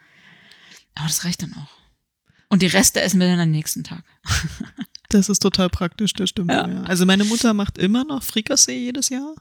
Aber 0.94 1.06
das 1.06 1.24
reicht 1.24 1.42
dann 1.42 1.52
auch. 1.54 1.68
Und 2.48 2.62
die 2.62 2.66
Reste 2.66 3.00
essen 3.02 3.20
wir 3.20 3.26
dann 3.28 3.40
am 3.40 3.50
nächsten 3.50 3.84
Tag. 3.84 4.04
Das 5.08 5.28
ist 5.28 5.38
total 5.40 5.70
praktisch, 5.70 6.14
das 6.14 6.30
stimmt. 6.30 6.50
Ja. 6.50 6.66
Ja. 6.68 6.82
Also 6.82 7.06
meine 7.06 7.24
Mutter 7.24 7.54
macht 7.54 7.78
immer 7.78 8.02
noch 8.02 8.24
Frikassee 8.24 8.76
jedes 8.86 9.08
Jahr. 9.08 9.34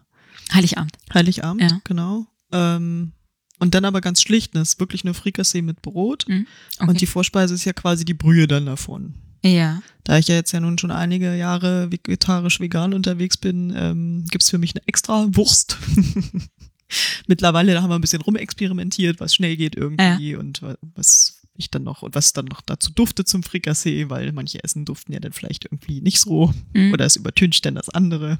Heiligabend. 0.54 0.96
Heiligabend, 1.12 1.62
Ja. 1.64 1.82
genau. 1.84 2.28
Ähm, 2.52 3.14
und 3.58 3.74
dann 3.74 3.84
aber 3.84 4.00
ganz 4.00 4.22
schlicht, 4.22 4.56
das 4.56 4.70
ist 4.74 4.80
wirklich 4.80 5.04
nur 5.04 5.16
Frikassee 5.16 5.64
mit 5.64 5.82
Brot. 5.82 6.26
Mhm. 6.28 6.46
Okay. 6.78 6.88
Und 6.90 7.02
die 7.02 7.08
Vorspeise 7.08 7.56
ist 7.56 7.66
ja 7.66 7.74
quasi 7.74 8.06
die 8.06 8.14
Brühe 8.14 8.48
dann 8.48 8.68
davon. 8.68 9.16
Ja. 9.44 9.82
Da 10.04 10.18
ich 10.20 10.28
ja 10.28 10.36
jetzt 10.36 10.52
ja 10.52 10.60
nun 10.60 10.78
schon 10.78 10.92
einige 10.92 11.36
Jahre 11.36 11.92
vegetarisch-vegan 11.92 12.94
unterwegs 12.94 13.38
bin, 13.38 13.74
ähm, 13.76 14.26
gibt's 14.30 14.50
für 14.52 14.60
mich 14.60 14.76
eine 14.76 14.88
extra 14.88 15.26
Wurst. 15.36 15.78
Mittlerweile 17.28 17.74
da 17.74 17.82
haben 17.82 17.90
wir 17.90 17.96
ein 17.96 18.02
bisschen 18.02 18.22
rumexperimentiert, 18.22 19.20
was 19.20 19.34
schnell 19.34 19.58
geht 19.58 19.76
irgendwie 19.76 20.36
und 20.36 20.62
wa- 20.62 20.78
was 20.94 21.42
ich 21.58 21.72
dann 21.72 21.84
noch 21.84 22.02
und 22.04 22.14
was 22.16 22.34
dann 22.34 22.46
noch 22.46 22.62
dazu 22.62 22.92
duftet 22.92 23.28
zum 23.28 23.42
Frikassee, 23.42 24.10
weil 24.10 24.32
manche 24.34 24.64
Essen 24.64 24.86
duften 24.86 25.14
ja 25.14 25.20
dann 25.20 25.34
vielleicht 25.34 25.66
irgendwie 25.66 26.02
nicht 26.02 26.20
so 26.20 26.54
Mhm. 26.74 26.94
oder 26.94 27.06
es 27.06 27.16
übertüncht 27.16 27.66
dann 27.66 27.76
das 27.76 27.90
andere. 27.90 28.38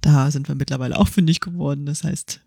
Da 0.00 0.30
sind 0.30 0.48
wir 0.48 0.54
mittlerweile 0.54 0.98
auch 0.98 1.08
fündig 1.08 1.40
geworden. 1.40 1.86
Das 1.86 2.02
heißt, 2.04 2.40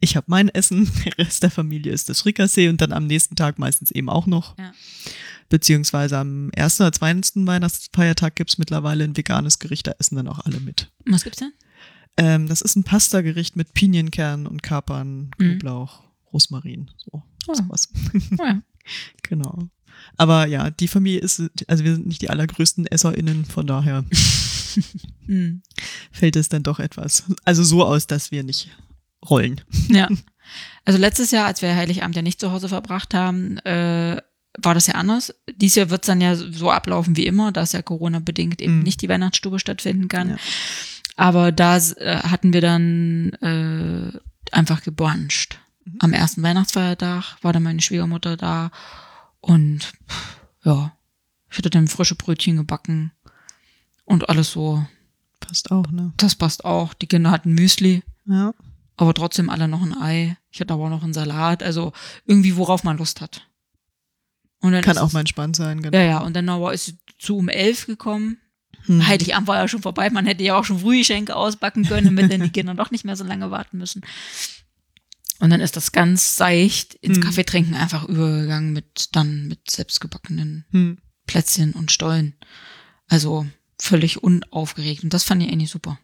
ich 0.00 0.14
habe 0.16 0.26
mein 0.28 0.48
Essen, 0.48 0.88
der 1.04 1.18
Rest 1.18 1.42
der 1.42 1.50
Familie 1.50 1.92
ist 1.92 2.08
das 2.08 2.20
Frikassee 2.20 2.68
und 2.68 2.80
dann 2.80 2.92
am 2.92 3.06
nächsten 3.06 3.34
Tag 3.34 3.58
meistens 3.58 3.90
eben 3.90 4.08
auch 4.08 4.26
noch. 4.26 4.56
Ja. 4.58 4.72
Beziehungsweise 5.48 6.18
am 6.18 6.50
ersten 6.50 6.82
oder 6.82 6.92
zweiten 6.92 7.46
Weihnachtsfeiertag 7.46 8.36
gibt's 8.36 8.58
mittlerweile 8.58 9.04
ein 9.04 9.16
veganes 9.16 9.58
Gericht, 9.58 9.86
da 9.86 9.92
essen 9.98 10.16
dann 10.16 10.28
auch 10.28 10.40
alle 10.40 10.60
mit. 10.60 10.90
Was 11.06 11.24
gibt's 11.24 11.38
denn? 11.38 11.52
Ähm, 12.18 12.48
das 12.48 12.60
ist 12.60 12.76
ein 12.76 12.84
Pastagericht 12.84 13.56
mit 13.56 13.72
Pinienkernen 13.74 14.46
und 14.46 14.62
Kapern, 14.62 15.30
Knoblauch, 15.38 16.02
Rosmarin, 16.32 16.90
so 16.96 17.22
Oh. 17.46 17.54
sowas. 17.54 17.88
Oh 18.38 18.44
ja. 18.44 18.60
genau. 19.22 19.68
Aber 20.16 20.46
ja, 20.46 20.70
die 20.70 20.88
Familie 20.88 21.20
ist, 21.20 21.42
also 21.66 21.82
wir 21.84 21.94
sind 21.94 22.06
nicht 22.06 22.20
die 22.22 22.28
allergrößten 22.30 22.86
EsserInnen, 22.86 23.44
von 23.46 23.66
daher 23.66 24.04
Mhm. 25.26 25.62
fällt 26.12 26.36
es 26.36 26.48
dann 26.48 26.62
doch 26.62 26.78
etwas, 26.78 27.24
also 27.44 27.64
so 27.64 27.84
aus, 27.84 28.06
dass 28.06 28.30
wir 28.30 28.42
nicht 28.44 28.68
rollen. 29.28 29.60
Ja. 29.88 30.08
Also 30.84 30.98
letztes 30.98 31.30
Jahr, 31.32 31.46
als 31.46 31.62
wir 31.62 31.74
Heiligabend 31.74 32.14
ja 32.16 32.22
nicht 32.22 32.38
zu 32.40 32.52
Hause 32.52 32.68
verbracht 32.68 33.12
haben, 33.14 33.58
äh, 33.58 34.20
war 34.56 34.74
das 34.74 34.86
ja 34.86 34.94
anders. 34.94 35.34
Dieses 35.56 35.76
Jahr 35.76 35.90
wird 35.90 36.02
es 36.02 36.06
dann 36.06 36.20
ja 36.20 36.34
so 36.34 36.70
ablaufen 36.70 37.16
wie 37.16 37.26
immer, 37.26 37.52
dass 37.52 37.72
ja 37.72 37.82
Corona-bedingt 37.82 38.60
eben 38.60 38.78
Mhm. 38.78 38.82
nicht 38.82 39.02
die 39.02 39.08
Weihnachtsstube 39.08 39.58
stattfinden 39.58 40.08
kann. 40.08 40.30
Ja. 40.30 40.36
Aber 41.16 41.52
da 41.52 41.76
äh, 41.76 42.18
hatten 42.22 42.52
wir 42.52 42.60
dann 42.60 43.30
äh, 43.40 44.18
einfach 44.52 44.82
gebruncht. 44.82 45.58
Mhm. 45.84 45.96
Am 46.00 46.12
ersten 46.12 46.42
Weihnachtsfeiertag 46.42 47.36
war 47.42 47.52
dann 47.52 47.62
meine 47.62 47.80
Schwiegermutter 47.80 48.36
da 48.36 48.70
und 49.40 49.80
pff, 50.08 50.40
ja, 50.64 50.92
ich 51.50 51.58
hatte 51.58 51.70
dann 51.70 51.88
frische 51.88 52.14
Brötchen 52.14 52.56
gebacken 52.56 53.12
und 54.04 54.28
alles 54.28 54.52
so. 54.52 54.84
Passt 55.40 55.70
auch, 55.70 55.90
ne? 55.90 56.12
Das 56.16 56.34
passt 56.34 56.64
auch. 56.64 56.94
Die 56.94 57.06
Kinder 57.06 57.30
hatten 57.30 57.52
Müsli 57.52 58.02
Ja. 58.26 58.52
aber 58.96 59.14
trotzdem 59.14 59.50
alle 59.50 59.68
noch 59.68 59.82
ein 59.82 59.96
Ei. 59.96 60.36
Ich 60.50 60.60
hatte 60.60 60.74
aber 60.74 60.84
auch 60.86 60.90
noch 60.90 61.04
einen 61.04 61.14
Salat, 61.14 61.62
also 61.62 61.92
irgendwie 62.26 62.56
worauf 62.56 62.82
man 62.84 62.98
Lust 62.98 63.20
hat. 63.20 63.47
Und 64.60 64.72
dann 64.72 64.82
Kann 64.82 64.96
ist 64.96 65.02
auch 65.02 65.12
mal 65.12 65.20
entspannt 65.20 65.56
sein, 65.56 65.82
genau. 65.82 65.96
Ja, 65.96 66.04
ja, 66.04 66.18
und 66.18 66.34
dann 66.34 66.48
aber 66.48 66.72
ist 66.72 66.86
sie 66.86 66.98
zu 67.18 67.36
um 67.38 67.48
elf 67.48 67.86
gekommen. 67.86 68.38
Hm. 68.86 69.06
Heiligabend 69.06 69.46
war 69.46 69.56
ja 69.56 69.68
schon 69.68 69.82
vorbei, 69.82 70.10
man 70.10 70.26
hätte 70.26 70.42
ja 70.42 70.58
auch 70.58 70.64
schon 70.64 70.80
Frühgeschenke 70.80 71.36
ausbacken 71.36 71.84
können, 71.84 72.06
damit 72.06 72.32
dann 72.32 72.42
die 72.42 72.50
Kinder 72.50 72.74
doch 72.74 72.90
nicht 72.90 73.04
mehr 73.04 73.16
so 73.16 73.24
lange 73.24 73.50
warten 73.50 73.78
müssen. 73.78 74.02
Und 75.40 75.50
dann 75.50 75.60
ist 75.60 75.76
das 75.76 75.92
ganz 75.92 76.36
seicht 76.36 76.94
ins 76.94 77.18
Hm. 77.18 77.24
Kaffeetrinken 77.24 77.74
einfach 77.74 78.04
übergegangen 78.04 78.72
mit 78.72 79.14
dann 79.14 79.46
mit 79.46 79.70
selbstgebackenen 79.70 80.64
Hm. 80.70 80.98
Plätzchen 81.26 81.72
und 81.74 81.92
Stollen. 81.92 82.34
Also 83.08 83.46
völlig 83.80 84.22
unaufgeregt. 84.22 85.04
Und 85.04 85.14
das 85.14 85.24
fand 85.24 85.42
ich 85.42 85.50
eigentlich 85.50 85.70
super. 85.70 85.98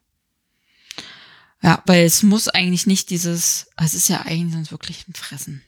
Ja, 1.62 1.82
weil 1.86 2.05
es 2.05 2.22
muss 2.22 2.48
eigentlich 2.48 2.86
nicht 2.86 3.11
dieses, 3.11 3.68
es 3.76 3.94
ist 3.94 4.09
ja 4.09 4.22
eigentlich 4.22 4.52
sonst 4.52 4.70
wirklich 4.70 5.09
ein 5.09 5.14
Fressen. 5.14 5.62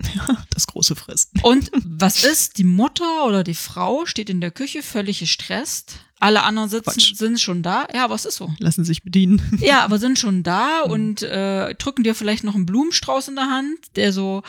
Das 0.50 0.66
große 0.66 0.96
Fressen. 0.96 1.40
Und 1.42 1.70
was 1.74 2.24
ist? 2.24 2.58
Die 2.58 2.64
Mutter 2.64 3.24
oder 3.26 3.44
die 3.44 3.54
Frau 3.54 4.06
steht 4.06 4.28
in 4.30 4.40
der 4.40 4.50
Küche 4.50 4.82
völlig 4.82 5.20
gestresst. 5.20 6.00
Alle 6.20 6.42
anderen 6.42 6.68
sitzen, 6.68 6.84
Quatsch. 7.00 7.14
sind 7.14 7.40
schon 7.40 7.62
da. 7.62 7.86
Ja, 7.94 8.04
aber 8.04 8.14
es 8.16 8.24
ist 8.24 8.36
so. 8.36 8.52
Lassen 8.58 8.84
sich 8.84 9.02
bedienen. 9.02 9.40
Ja, 9.60 9.82
aber 9.84 9.98
sind 9.98 10.18
schon 10.18 10.42
da 10.42 10.82
Mhm. 10.84 10.90
und 10.92 11.22
äh, 11.22 11.74
drücken 11.76 12.02
dir 12.02 12.14
vielleicht 12.14 12.42
noch 12.44 12.54
einen 12.56 12.66
Blumenstrauß 12.66 13.28
in 13.28 13.36
der 13.36 13.46
Hand, 13.50 13.78
der 13.96 14.12
so, 14.12 14.42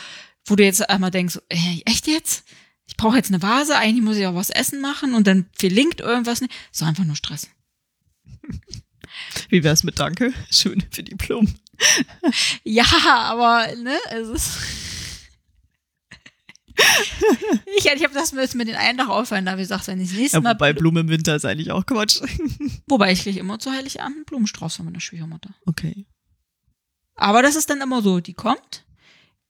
wo 0.46 0.56
du 0.56 0.64
jetzt 0.64 0.88
einmal 0.88 1.10
denkst, 1.12 1.34
so, 1.34 1.40
ey, 1.48 1.82
echt 1.84 2.06
jetzt? 2.08 2.44
Ich 2.86 2.96
brauche 2.96 3.16
jetzt 3.16 3.28
eine 3.30 3.40
Vase, 3.42 3.76
eigentlich 3.76 4.04
muss 4.04 4.16
ich 4.16 4.26
auch 4.26 4.34
was 4.34 4.50
essen 4.50 4.80
machen 4.80 5.14
und 5.14 5.26
dann 5.28 5.46
verlinkt 5.56 6.00
irgendwas 6.00 6.40
nicht. 6.40 6.52
So 6.72 6.84
einfach 6.84 7.04
nur 7.04 7.14
Stress. 7.16 7.48
Wie 9.48 9.62
wär's 9.62 9.84
mit 9.84 9.98
Danke? 10.00 10.32
Schön 10.50 10.82
für 10.90 11.02
die 11.02 11.14
Blumen. 11.14 11.58
Ja, 12.64 12.84
aber, 13.04 13.74
ne, 13.76 13.96
es 14.10 14.28
ist. 14.28 14.58
Ich 17.76 17.86
ich 17.86 18.04
habe 18.04 18.14
das 18.14 18.32
müssen 18.32 18.58
mit 18.58 18.68
den 18.68 18.76
einen 18.76 18.98
Tag 18.98 19.08
aufhören, 19.08 19.44
da 19.46 19.52
ich 19.54 19.58
gesagt, 19.60 19.86
wenn 19.88 20.00
ich 20.00 20.10
das 20.10 20.18
nächste 20.18 20.36
Ja, 20.38 20.40
Mal. 20.42 20.54
wobei 20.54 20.72
Blumen 20.72 21.04
im 21.06 21.08
Winter 21.08 21.36
ist 21.36 21.44
eigentlich 21.44 21.70
auch 21.70 21.84
Quatsch. 21.86 22.20
Wobei 22.88 23.12
ich 23.12 23.22
kriege 23.22 23.40
immer 23.40 23.58
zu 23.58 23.70
Heiligabend 23.70 24.16
einen 24.16 24.24
Blumenstrauß 24.24 24.76
von 24.76 24.84
meiner 24.86 25.00
Schwiegermutter. 25.00 25.50
Okay. 25.66 26.06
Aber 27.14 27.42
das 27.42 27.56
ist 27.56 27.68
dann 27.70 27.80
immer 27.80 28.02
so, 28.02 28.20
die 28.20 28.34
kommt, 28.34 28.84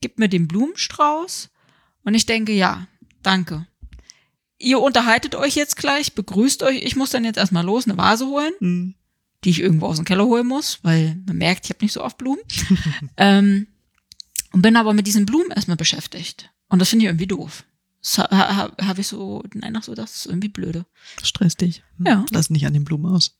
gibt 0.01 0.19
mir 0.19 0.29
den 0.29 0.49
Blumenstrauß 0.49 1.51
und 2.05 2.15
ich 2.15 2.27
denke, 2.27 2.53
ja, 2.53 2.87
danke. 3.23 3.67
Ihr 4.59 4.81
unterhaltet 4.81 5.35
euch 5.35 5.55
jetzt 5.55 5.77
gleich, 5.77 6.15
begrüßt 6.15 6.63
euch. 6.63 6.83
Ich 6.83 6.97
muss 6.97 7.11
dann 7.11 7.25
jetzt 7.25 7.39
erstmal 7.39 7.65
los, 7.65 7.87
eine 7.87 7.97
Vase 7.97 8.27
holen, 8.27 8.53
Hm. 8.59 8.95
die 9.45 9.51
ich 9.51 9.61
irgendwo 9.61 9.87
aus 9.87 9.97
dem 9.97 10.05
Keller 10.05 10.27
holen 10.27 10.47
muss, 10.47 10.81
weil 10.83 11.17
man 11.27 11.37
merkt, 11.39 11.65
ich 11.65 11.71
habe 11.71 11.83
nicht 11.85 11.93
so 11.93 12.03
oft 12.05 12.19
Blumen. 12.19 12.41
ähm, 13.17 13.67
und 14.53 14.63
bin 14.63 14.77
aber 14.77 14.93
mit 14.93 15.07
diesen 15.07 15.25
Blumen 15.27 15.51
erstmal 15.53 15.77
beschäftigt. 15.77 16.51
Und 16.71 16.79
das 16.79 16.89
finde 16.89 17.05
ich 17.05 17.09
irgendwie 17.11 17.27
doof. 17.27 17.65
Das 18.01 18.19
ha, 18.19 18.31
ha, 18.31 18.87
habe 18.87 19.01
ich 19.03 19.09
so 19.09 19.43
den 19.53 19.63
Eindruck, 19.63 19.85
so, 19.85 19.95
das 19.95 20.17
ist 20.17 20.27
irgendwie 20.27 20.49
blöde. 20.49 20.87
Stress 21.23 21.57
dich. 21.57 21.83
Hm. 21.99 22.07
Ja. 22.07 22.25
Lass 22.31 22.49
nicht 22.49 22.67
an 22.67 22.73
den 22.73 22.85
Blumen 22.85 23.13
aus. 23.13 23.37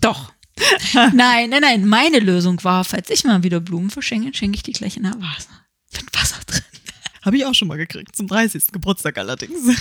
Doch. 0.00 0.32
nein, 1.14 1.48
nein, 1.48 1.62
nein. 1.62 1.86
Meine 1.86 2.18
Lösung 2.18 2.62
war, 2.62 2.84
falls 2.84 3.08
ich 3.08 3.24
mal 3.24 3.42
wieder 3.42 3.60
Blumen 3.60 3.88
verschenke, 3.88 4.36
schenke 4.36 4.56
ich 4.56 4.62
die 4.62 4.72
gleich 4.72 4.98
in 4.98 5.04
der 5.04 5.14
Vase. 5.14 5.48
Mit 5.94 6.14
Wasser 6.14 6.40
drin. 6.46 6.60
Habe 7.22 7.36
ich 7.36 7.46
auch 7.46 7.54
schon 7.54 7.68
mal 7.68 7.78
gekriegt. 7.78 8.14
Zum 8.14 8.26
30. 8.26 8.66
Geburtstag 8.72 9.16
allerdings. 9.16 9.56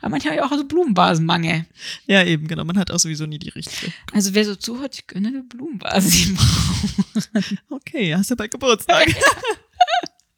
Aber 0.00 0.08
manchmal 0.08 0.36
habe 0.36 0.46
ich 0.46 0.52
auch 0.52 0.56
so 0.56 0.64
Blumenvasenmangel. 0.64 1.66
ja, 2.06 2.24
eben, 2.24 2.48
genau. 2.48 2.64
Man 2.64 2.78
hat 2.78 2.90
auch 2.90 2.98
sowieso 2.98 3.26
nie 3.26 3.38
die 3.38 3.50
richtige. 3.50 3.92
Also 4.12 4.34
wer 4.34 4.46
so 4.46 4.56
zuhört, 4.56 4.94
ich 4.94 5.06
gönne 5.06 5.28
eine 5.28 5.42
Blumenvase. 5.42 6.10
die 6.10 6.32
braucht. 6.32 7.58
Okay, 7.68 8.14
hast 8.14 8.30
ja 8.30 8.36
bald 8.36 8.50
Geburtstag. 8.50 9.14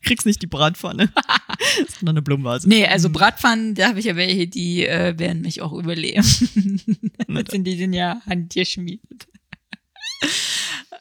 Kriegst 0.02 0.26
nicht 0.26 0.42
die 0.42 0.46
Bratpfanne, 0.46 1.12
sondern 1.98 2.16
eine 2.16 2.22
Blumenvase. 2.22 2.68
nee, 2.68 2.86
also 2.86 3.10
Bratpfannen, 3.10 3.74
da 3.74 3.88
habe 3.88 4.00
ich 4.00 4.06
ja 4.06 4.16
welche, 4.16 4.48
die 4.48 4.86
äh, 4.86 5.18
werden 5.18 5.42
mich 5.42 5.62
auch 5.62 5.72
überleben. 5.72 6.24
Das 7.28 7.50
sind 7.50 7.64
die 7.64 7.76
sind 7.76 7.92
ja 7.94 8.20
handgeschmiedet. 8.26 9.26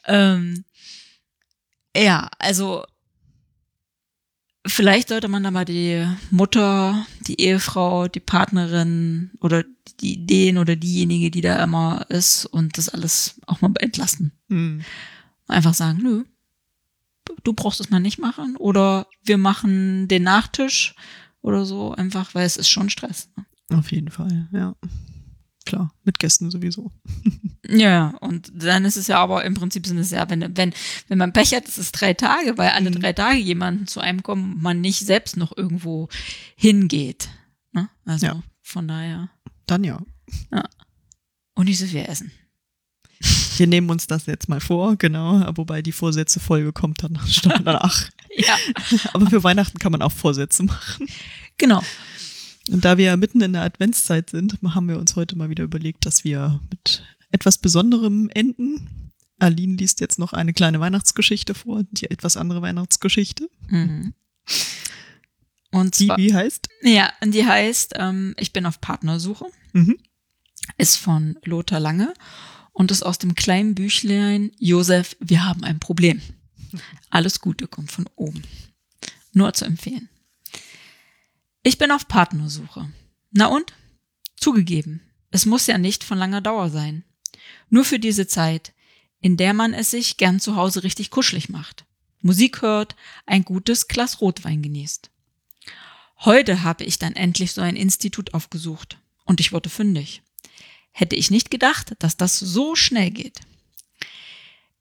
ähm, 0.06 0.64
ja, 1.94 2.30
also 2.38 2.84
vielleicht 4.66 5.08
sollte 5.08 5.28
man 5.28 5.42
da 5.42 5.50
mal 5.50 5.64
die 5.64 6.06
Mutter, 6.30 7.06
die 7.26 7.40
Ehefrau, 7.40 8.08
die 8.08 8.20
Partnerin 8.20 9.32
oder 9.40 9.64
die 10.00 10.24
den 10.24 10.58
oder 10.58 10.76
diejenige, 10.76 11.30
die 11.30 11.40
da 11.40 11.62
immer 11.62 12.06
ist 12.08 12.46
und 12.46 12.78
das 12.78 12.88
alles 12.88 13.40
auch 13.46 13.60
mal 13.60 13.72
entlasten. 13.78 14.32
Hm. 14.48 14.82
Einfach 15.48 15.74
sagen, 15.74 16.00
nö, 16.02 16.24
du 17.44 17.52
brauchst 17.52 17.80
es 17.80 17.90
mal 17.90 18.00
nicht 18.00 18.18
machen 18.18 18.56
oder 18.56 19.06
wir 19.24 19.38
machen 19.38 20.08
den 20.08 20.22
Nachtisch 20.24 20.94
oder 21.40 21.64
so, 21.64 21.92
einfach, 21.92 22.34
weil 22.34 22.46
es 22.46 22.56
ist 22.56 22.68
schon 22.68 22.90
Stress. 22.90 23.28
ne? 23.36 23.78
Auf 23.78 23.90
jeden 23.92 24.10
Fall, 24.10 24.48
ja. 24.52 24.74
Klar, 25.64 25.94
mit 26.04 26.18
Gästen 26.18 26.50
sowieso. 26.50 26.90
Ja, 27.68 28.08
und 28.20 28.50
dann 28.54 28.84
ist 28.84 28.96
es 28.96 29.06
ja 29.06 29.18
aber 29.18 29.44
im 29.44 29.54
Prinzip 29.54 29.86
sind 29.86 29.96
es 29.96 30.10
ja, 30.10 30.28
wenn, 30.28 30.56
wenn, 30.56 30.74
wenn 31.08 31.16
man 31.16 31.32
Pech 31.32 31.54
hat, 31.54 31.66
ist 31.66 31.78
es 31.78 31.92
drei 31.92 32.12
Tage, 32.12 32.58
weil 32.58 32.70
alle 32.70 32.90
Mhm. 32.90 32.96
drei 33.00 33.12
Tage 33.14 33.38
jemanden 33.38 33.86
zu 33.86 34.00
einem 34.00 34.22
kommen, 34.24 34.54
und 34.54 34.62
man 34.62 34.80
nicht 34.80 34.98
selbst 35.06 35.36
noch 35.36 35.56
irgendwo 35.56 36.08
hingeht. 36.56 37.30
Ne? 37.72 37.88
Also 38.04 38.26
Ja. 38.26 38.42
von 38.62 38.88
daher. 38.88 39.30
Dann 39.66 39.84
ja. 39.84 40.02
Und 41.54 41.66
nicht 41.66 41.78
so 41.78 41.86
viel 41.86 42.04
essen. 42.04 42.32
Wir 43.56 43.66
nehmen 43.66 43.90
uns 43.90 44.06
das 44.06 44.26
jetzt 44.26 44.48
mal 44.48 44.60
vor, 44.60 44.96
genau. 44.96 45.44
Wobei 45.56 45.82
die 45.82 45.92
Vorsätze-Folge 45.92 46.72
kommt 46.72 47.02
dann 47.02 47.18
danach. 47.64 48.08
Ja, 48.34 48.56
Aber 49.12 49.26
für 49.28 49.44
Weihnachten 49.44 49.78
kann 49.78 49.92
man 49.92 50.00
auch 50.00 50.10
Vorsätze 50.10 50.62
machen. 50.62 51.06
genau. 51.58 51.82
Und 52.70 52.82
da 52.82 52.96
wir 52.96 53.14
mitten 53.18 53.42
in 53.42 53.52
der 53.52 53.60
Adventszeit 53.60 54.30
sind, 54.30 54.58
haben 54.62 54.88
wir 54.88 54.98
uns 54.98 55.16
heute 55.16 55.36
mal 55.36 55.50
wieder 55.50 55.64
überlegt, 55.64 56.06
dass 56.06 56.24
wir 56.24 56.58
mit 56.70 57.02
etwas 57.30 57.58
Besonderem 57.58 58.30
enden. 58.32 59.12
Aline 59.38 59.76
liest 59.76 60.00
jetzt 60.00 60.18
noch 60.18 60.32
eine 60.32 60.54
kleine 60.54 60.80
Weihnachtsgeschichte 60.80 61.52
vor, 61.54 61.82
die 61.90 62.10
etwas 62.10 62.38
andere 62.38 62.62
Weihnachtsgeschichte. 62.62 63.50
Mhm. 63.68 64.14
Und 65.70 65.98
Die 65.98 66.06
zwar, 66.06 66.16
wie 66.16 66.32
heißt? 66.32 66.68
ja, 66.84 67.12
und 67.20 67.34
die 67.34 67.44
heißt, 67.44 67.94
ähm, 67.96 68.34
ich 68.38 68.54
bin 68.54 68.64
auf 68.64 68.80
Partnersuche. 68.80 69.44
Mhm. 69.74 69.98
ist 70.78 70.96
von 70.96 71.38
Lothar 71.44 71.80
Lange 71.80 72.14
und 72.72 72.90
ist 72.90 73.02
aus 73.02 73.18
dem 73.18 73.34
kleinen 73.34 73.74
Büchlein 73.74 74.52
Josef, 74.58 75.16
wir 75.20 75.44
haben 75.44 75.64
ein 75.64 75.78
Problem. 75.80 76.20
Alles 77.10 77.40
Gute 77.40 77.66
kommt 77.66 77.92
von 77.92 78.08
oben. 78.16 78.42
Nur 79.32 79.52
zu 79.52 79.64
empfehlen. 79.64 80.08
Ich 81.62 81.78
bin 81.78 81.90
auf 81.90 82.08
Partnersuche. 82.08 82.90
Na 83.30 83.46
und? 83.46 83.72
Zugegeben, 84.36 85.00
es 85.30 85.46
muss 85.46 85.66
ja 85.66 85.78
nicht 85.78 86.02
von 86.02 86.18
langer 86.18 86.40
Dauer 86.40 86.70
sein. 86.70 87.04
Nur 87.70 87.84
für 87.84 87.98
diese 87.98 88.26
Zeit, 88.26 88.72
in 89.20 89.36
der 89.36 89.54
man 89.54 89.72
es 89.72 89.90
sich 89.90 90.16
gern 90.16 90.40
zu 90.40 90.56
Hause 90.56 90.82
richtig 90.82 91.10
kuschelig 91.10 91.48
macht. 91.48 91.84
Musik 92.20 92.62
hört, 92.62 92.96
ein 93.26 93.44
gutes 93.44 93.88
Glas 93.88 94.20
Rotwein 94.20 94.62
genießt. 94.62 95.10
Heute 96.24 96.62
habe 96.62 96.84
ich 96.84 96.98
dann 96.98 97.14
endlich 97.14 97.52
so 97.52 97.60
ein 97.60 97.76
Institut 97.76 98.34
aufgesucht 98.34 98.98
und 99.24 99.40
ich 99.40 99.52
wurde 99.52 99.70
fündig. 99.70 100.22
Hätte 100.92 101.16
ich 101.16 101.30
nicht 101.30 101.50
gedacht, 101.50 101.94
dass 101.98 102.16
das 102.16 102.38
so 102.38 102.76
schnell 102.76 103.10
geht. 103.10 103.40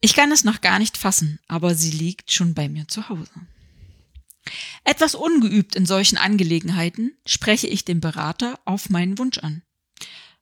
Ich 0.01 0.15
kann 0.15 0.31
es 0.31 0.43
noch 0.43 0.61
gar 0.61 0.79
nicht 0.79 0.97
fassen, 0.97 1.39
aber 1.47 1.75
sie 1.75 1.91
liegt 1.91 2.31
schon 2.31 2.53
bei 2.53 2.69
mir 2.69 2.87
zu 2.87 3.09
Hause. 3.09 3.31
Etwas 4.83 5.15
ungeübt 5.15 5.75
in 5.75 5.85
solchen 5.85 6.17
Angelegenheiten 6.17 7.15
spreche 7.25 7.67
ich 7.67 7.85
den 7.85 8.01
Berater 8.01 8.59
auf 8.65 8.89
meinen 8.89 9.17
Wunsch 9.17 9.37
an. 9.37 9.61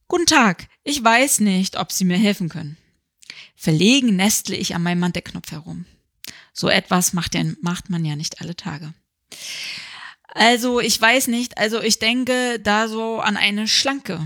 Guten 0.08 0.26
Tag, 0.26 0.68
ich 0.84 1.04
weiß 1.04 1.42
nicht, 1.42 1.78
ob 1.78 1.92
Sie 1.92 2.06
mir 2.06 2.18
helfen 2.18 2.50
können. 2.50 2.78
Verlegen 3.56 4.16
nestle 4.16 4.56
ich 4.56 4.74
an 4.74 4.82
meinem 4.82 5.00
Mantelknopf 5.00 5.52
herum. 5.52 5.86
So 6.54 6.70
etwas 6.70 7.14
macht, 7.14 7.36
ja, 7.36 7.44
macht 7.62 7.90
man 7.90 8.06
ja 8.06 8.16
nicht 8.16 8.42
alle 8.42 8.56
Tage. 8.56 8.94
Also, 10.30 10.80
ich 10.80 11.00
weiß 11.00 11.28
nicht, 11.28 11.58
also 11.58 11.82
ich 11.82 12.00
denke 12.00 12.60
da 12.60 12.88
so 12.88 13.20
an 13.20 13.38
eine 13.38 13.68
Schlanke. 13.68 14.26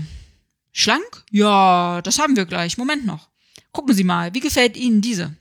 Schlank? 0.76 1.24
Ja, 1.30 2.02
das 2.02 2.18
haben 2.18 2.34
wir 2.34 2.46
gleich. 2.46 2.76
Moment 2.76 3.06
noch. 3.06 3.28
Gucken 3.70 3.94
Sie 3.94 4.02
mal, 4.02 4.34
wie 4.34 4.40
gefällt 4.40 4.76
Ihnen 4.76 5.00
diese? 5.00 5.36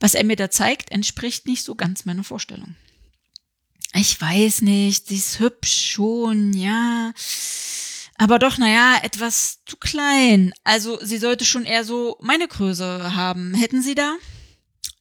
Was 0.00 0.14
er 0.14 0.24
mir 0.24 0.36
da 0.36 0.50
zeigt, 0.50 0.90
entspricht 0.90 1.46
nicht 1.46 1.62
so 1.62 1.74
ganz 1.74 2.06
meiner 2.06 2.24
Vorstellung. 2.24 2.74
Ich 3.92 4.18
weiß 4.18 4.62
nicht, 4.62 5.08
sie 5.08 5.16
ist 5.16 5.40
hübsch 5.40 5.92
schon, 5.92 6.54
ja. 6.54 7.12
Aber 8.16 8.38
doch, 8.38 8.56
naja, 8.56 8.98
etwas 9.02 9.60
zu 9.66 9.76
klein. 9.76 10.54
Also, 10.64 10.98
sie 11.02 11.18
sollte 11.18 11.44
schon 11.44 11.66
eher 11.66 11.84
so 11.84 12.16
meine 12.22 12.48
Größe 12.48 13.14
haben. 13.14 13.52
Hätten 13.52 13.82
Sie 13.82 13.94
da? 13.94 14.16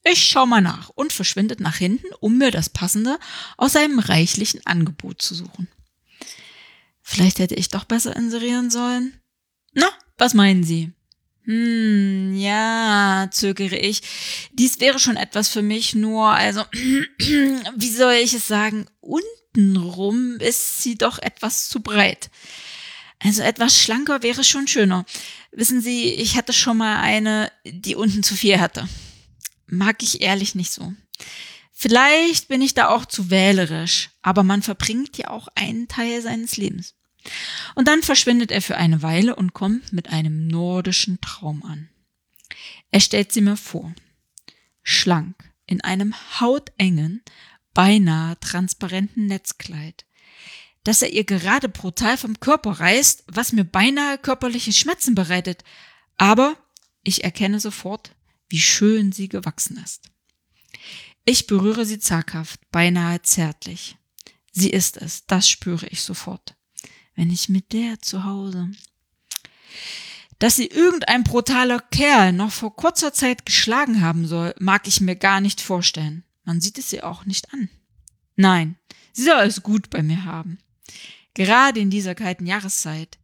Ich 0.04 0.22
schau 0.22 0.46
mal 0.46 0.62
nach 0.62 0.90
und 0.90 1.14
verschwindet 1.14 1.62
nach 1.62 1.78
hinten, 1.78 2.08
um 2.20 2.38
mir 2.38 2.52
das 2.52 2.70
Passende 2.70 3.18
aus 3.56 3.72
seinem 3.72 4.00
reichlichen 4.00 4.66
Angebot 4.66 5.22
zu 5.22 5.34
suchen. 5.34 5.70
Vielleicht 7.04 7.40
hätte 7.40 7.56
ich 7.56 7.70
doch 7.70 7.84
besser 7.84 8.16
inserieren 8.16 8.72
sollen. 8.72 9.20
Na, 9.74 9.90
was 10.18 10.34
meinen 10.34 10.64
Sie? 10.64 10.94
Hm, 11.46 12.34
ja, 12.36 13.28
zögere 13.32 13.78
ich. 13.78 14.02
Dies 14.54 14.80
wäre 14.80 14.98
schon 15.00 15.18
etwas 15.18 15.50
für 15.50 15.62
mich, 15.62 15.94
nur, 15.94 16.30
also, 16.30 16.64
wie 16.72 17.92
soll 17.92 18.14
ich 18.14 18.34
es 18.34 18.48
sagen? 18.48 18.86
Untenrum 19.02 20.38
ist 20.40 20.82
sie 20.82 20.98
doch 20.98 21.20
etwas 21.20 21.68
zu 21.68 21.82
breit. 21.82 22.30
Also 23.20 23.42
etwas 23.42 23.78
schlanker 23.82 24.24
wäre 24.24 24.44
schon 24.44 24.68
schöner. 24.68 25.06
Wissen 25.52 25.82
Sie, 25.82 26.14
ich 26.14 26.36
hatte 26.36 26.52
schon 26.52 26.78
mal 26.78 27.02
eine, 27.02 27.52
die 27.66 27.96
unten 27.96 28.24
zu 28.24 28.36
viel 28.36 28.60
hatte. 28.60 28.88
Mag 29.68 30.04
ich 30.04 30.22
ehrlich 30.22 30.56
nicht 30.56 30.72
so. 30.72 30.94
Vielleicht 31.84 32.48
bin 32.48 32.62
ich 32.62 32.76
da 32.76 32.88
auch 32.88 33.06
zu 33.06 33.30
wählerisch, 33.30 34.12
aber 34.22 34.44
man 34.44 34.62
verbringt 34.62 35.18
ja 35.18 35.28
auch 35.28 35.50
einen 35.54 35.90
Teil 35.90 36.22
seines 36.22 36.56
Lebens. 36.56 36.96
Und 37.76 37.90
dann 37.90 38.02
verschwindet 38.02 38.52
er 38.52 38.62
für 38.62 38.78
eine 38.78 39.02
Weile 39.02 39.36
und 39.36 39.52
kommt 39.52 39.92
mit 39.92 40.08
einem 40.08 40.48
nordischen 40.48 41.20
Traum 41.20 41.62
an. 41.64 41.90
Er 42.92 43.02
stellt 43.02 43.34
sie 43.34 43.42
mir 43.42 43.58
vor. 43.58 43.94
Schlank, 44.82 45.36
in 45.66 45.82
einem 45.82 46.16
hautengen, 46.40 47.22
beinahe 47.74 48.40
transparenten 48.40 49.28
Netzkleid, 49.28 50.06
dass 50.86 51.02
er 51.02 51.12
ihr 51.12 51.26
gerade 51.26 51.68
brutal 51.68 52.18
vom 52.18 52.40
Körper 52.40 52.80
reißt, 52.80 53.26
was 53.28 53.52
mir 53.52 53.66
beinahe 53.66 54.18
körperliche 54.18 54.72
Schmerzen 54.72 55.16
bereitet. 55.16 55.66
Aber 56.16 56.56
ich 57.04 57.26
erkenne 57.26 57.60
sofort, 57.60 58.16
wie 58.48 58.62
schön 58.62 59.12
sie 59.12 59.28
gewachsen 59.28 59.84
ist. 59.84 60.13
Ich 61.26 61.48
berühre 61.48 61.86
sie 61.86 62.00
zaghaft, 62.00 62.60
beinahe 62.72 63.22
zärtlich. 63.22 63.98
Sie 64.52 64.70
ist 64.70 64.98
es, 64.98 65.26
das 65.26 65.50
spüre 65.50 65.88
ich 65.88 66.02
sofort. 66.02 66.56
Wenn 67.16 67.30
ich 67.30 67.50
mit 67.50 67.74
der 67.74 68.02
zu 68.02 68.26
Hause. 68.26 68.72
Dass 70.40 70.58
sie 70.58 70.68
irgendein 70.68 71.24
brutaler 71.24 71.80
Kerl 71.80 72.34
noch 72.34 72.52
vor 72.52 72.76
kurzer 72.76 73.14
Zeit 73.14 73.46
geschlagen 73.46 74.02
haben 74.02 74.28
soll, 74.28 74.54
mag 74.60 74.88
ich 74.88 75.00
mir 75.00 75.16
gar 75.16 75.40
nicht 75.40 75.62
vorstellen. 75.62 76.24
Man 76.44 76.60
sieht 76.60 76.78
es 76.78 76.92
ihr 76.92 77.08
auch 77.08 77.26
nicht 77.26 77.54
an. 77.54 77.70
Nein, 78.36 78.76
sie 79.14 79.24
soll 79.24 79.44
es 79.44 79.64
gut 79.64 79.90
bei 79.90 80.04
mir 80.04 80.26
haben. 80.26 80.58
Gerade 81.34 81.80
in 81.80 81.90
dieser 81.90 82.16
kalten 82.16 82.46
Jahreszeit. 82.46 83.18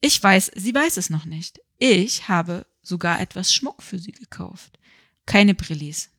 Ich 0.00 0.20
weiß, 0.20 0.50
sie 0.56 0.74
weiß 0.74 0.96
es 0.96 1.08
noch 1.08 1.24
nicht. 1.24 1.60
Ich 1.78 2.28
habe 2.28 2.66
sogar 2.82 3.20
etwas 3.20 3.54
Schmuck 3.54 3.82
für 3.82 3.98
sie 3.98 4.12
gekauft. 4.12 4.78
Keine 5.26 5.54
Brillis. 5.54 6.10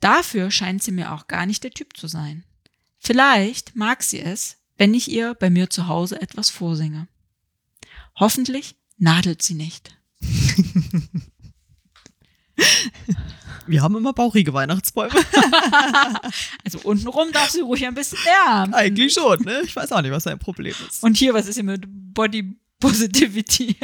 Dafür 0.00 0.50
scheint 0.50 0.82
sie 0.82 0.92
mir 0.92 1.12
auch 1.12 1.26
gar 1.26 1.46
nicht 1.46 1.64
der 1.64 1.70
Typ 1.72 1.96
zu 1.96 2.06
sein. 2.08 2.44
Vielleicht 2.98 3.76
mag 3.76 4.02
sie 4.02 4.20
es, 4.20 4.56
wenn 4.76 4.94
ich 4.94 5.10
ihr 5.10 5.34
bei 5.34 5.50
mir 5.50 5.70
zu 5.70 5.88
Hause 5.88 6.20
etwas 6.20 6.50
vorsinge. 6.50 7.08
Hoffentlich 8.16 8.76
nadelt 8.96 9.42
sie 9.42 9.54
nicht. 9.54 9.96
Wir 13.66 13.82
haben 13.82 13.96
immer 13.96 14.14
bauchige 14.14 14.54
Weihnachtsbäume. 14.54 15.12
also 16.64 16.78
untenrum 16.84 17.30
darf 17.32 17.50
sie 17.50 17.60
ruhig 17.60 17.86
ein 17.86 17.94
bisschen 17.94 18.18
mehr. 18.24 18.66
Eigentlich 18.72 19.12
schon, 19.12 19.42
ne? 19.42 19.60
Ich 19.62 19.76
weiß 19.76 19.92
auch 19.92 20.00
nicht, 20.00 20.10
was 20.10 20.22
sein 20.22 20.38
Problem 20.38 20.74
ist. 20.88 21.02
Und 21.02 21.18
hier, 21.18 21.34
was 21.34 21.46
ist 21.46 21.56
hier 21.56 21.64
mit 21.64 21.84
Body 21.86 22.56
Positivity? 22.80 23.76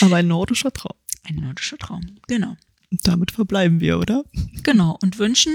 Aber 0.00 0.16
ein 0.16 0.26
nordischer 0.26 0.72
Traum. 0.72 0.96
Ein 1.22 1.36
nordischer 1.36 1.78
Traum, 1.78 2.18
genau. 2.26 2.56
Und 2.94 3.08
damit 3.08 3.32
verbleiben 3.32 3.80
wir, 3.80 3.98
oder? 3.98 4.22
Genau. 4.62 4.96
Und 5.02 5.18
wünschen 5.18 5.52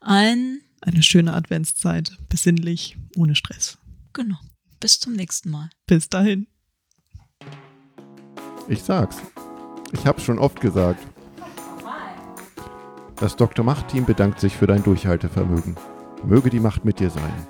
ein 0.00 0.60
eine 0.80 1.02
schöne 1.02 1.34
Adventszeit. 1.34 2.16
Besinnlich, 2.28 2.96
ohne 3.16 3.34
Stress. 3.34 3.76
Genau. 4.12 4.36
Bis 4.78 5.00
zum 5.00 5.14
nächsten 5.14 5.50
Mal. 5.50 5.68
Bis 5.88 6.08
dahin. 6.08 6.46
Ich 8.68 8.84
sag's. 8.84 9.16
Ich 9.92 10.06
hab's 10.06 10.22
schon 10.22 10.38
oft 10.38 10.60
gesagt. 10.60 11.04
Das 13.16 13.34
Dr. 13.34 13.64
Macht-Team 13.64 14.04
bedankt 14.04 14.38
sich 14.38 14.54
für 14.54 14.68
dein 14.68 14.84
Durchhaltevermögen. 14.84 15.76
Möge 16.24 16.50
die 16.50 16.60
Macht 16.60 16.84
mit 16.84 17.00
dir 17.00 17.10
sein. 17.10 17.48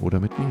Oder 0.00 0.20
mit 0.20 0.38
mir. 0.38 0.50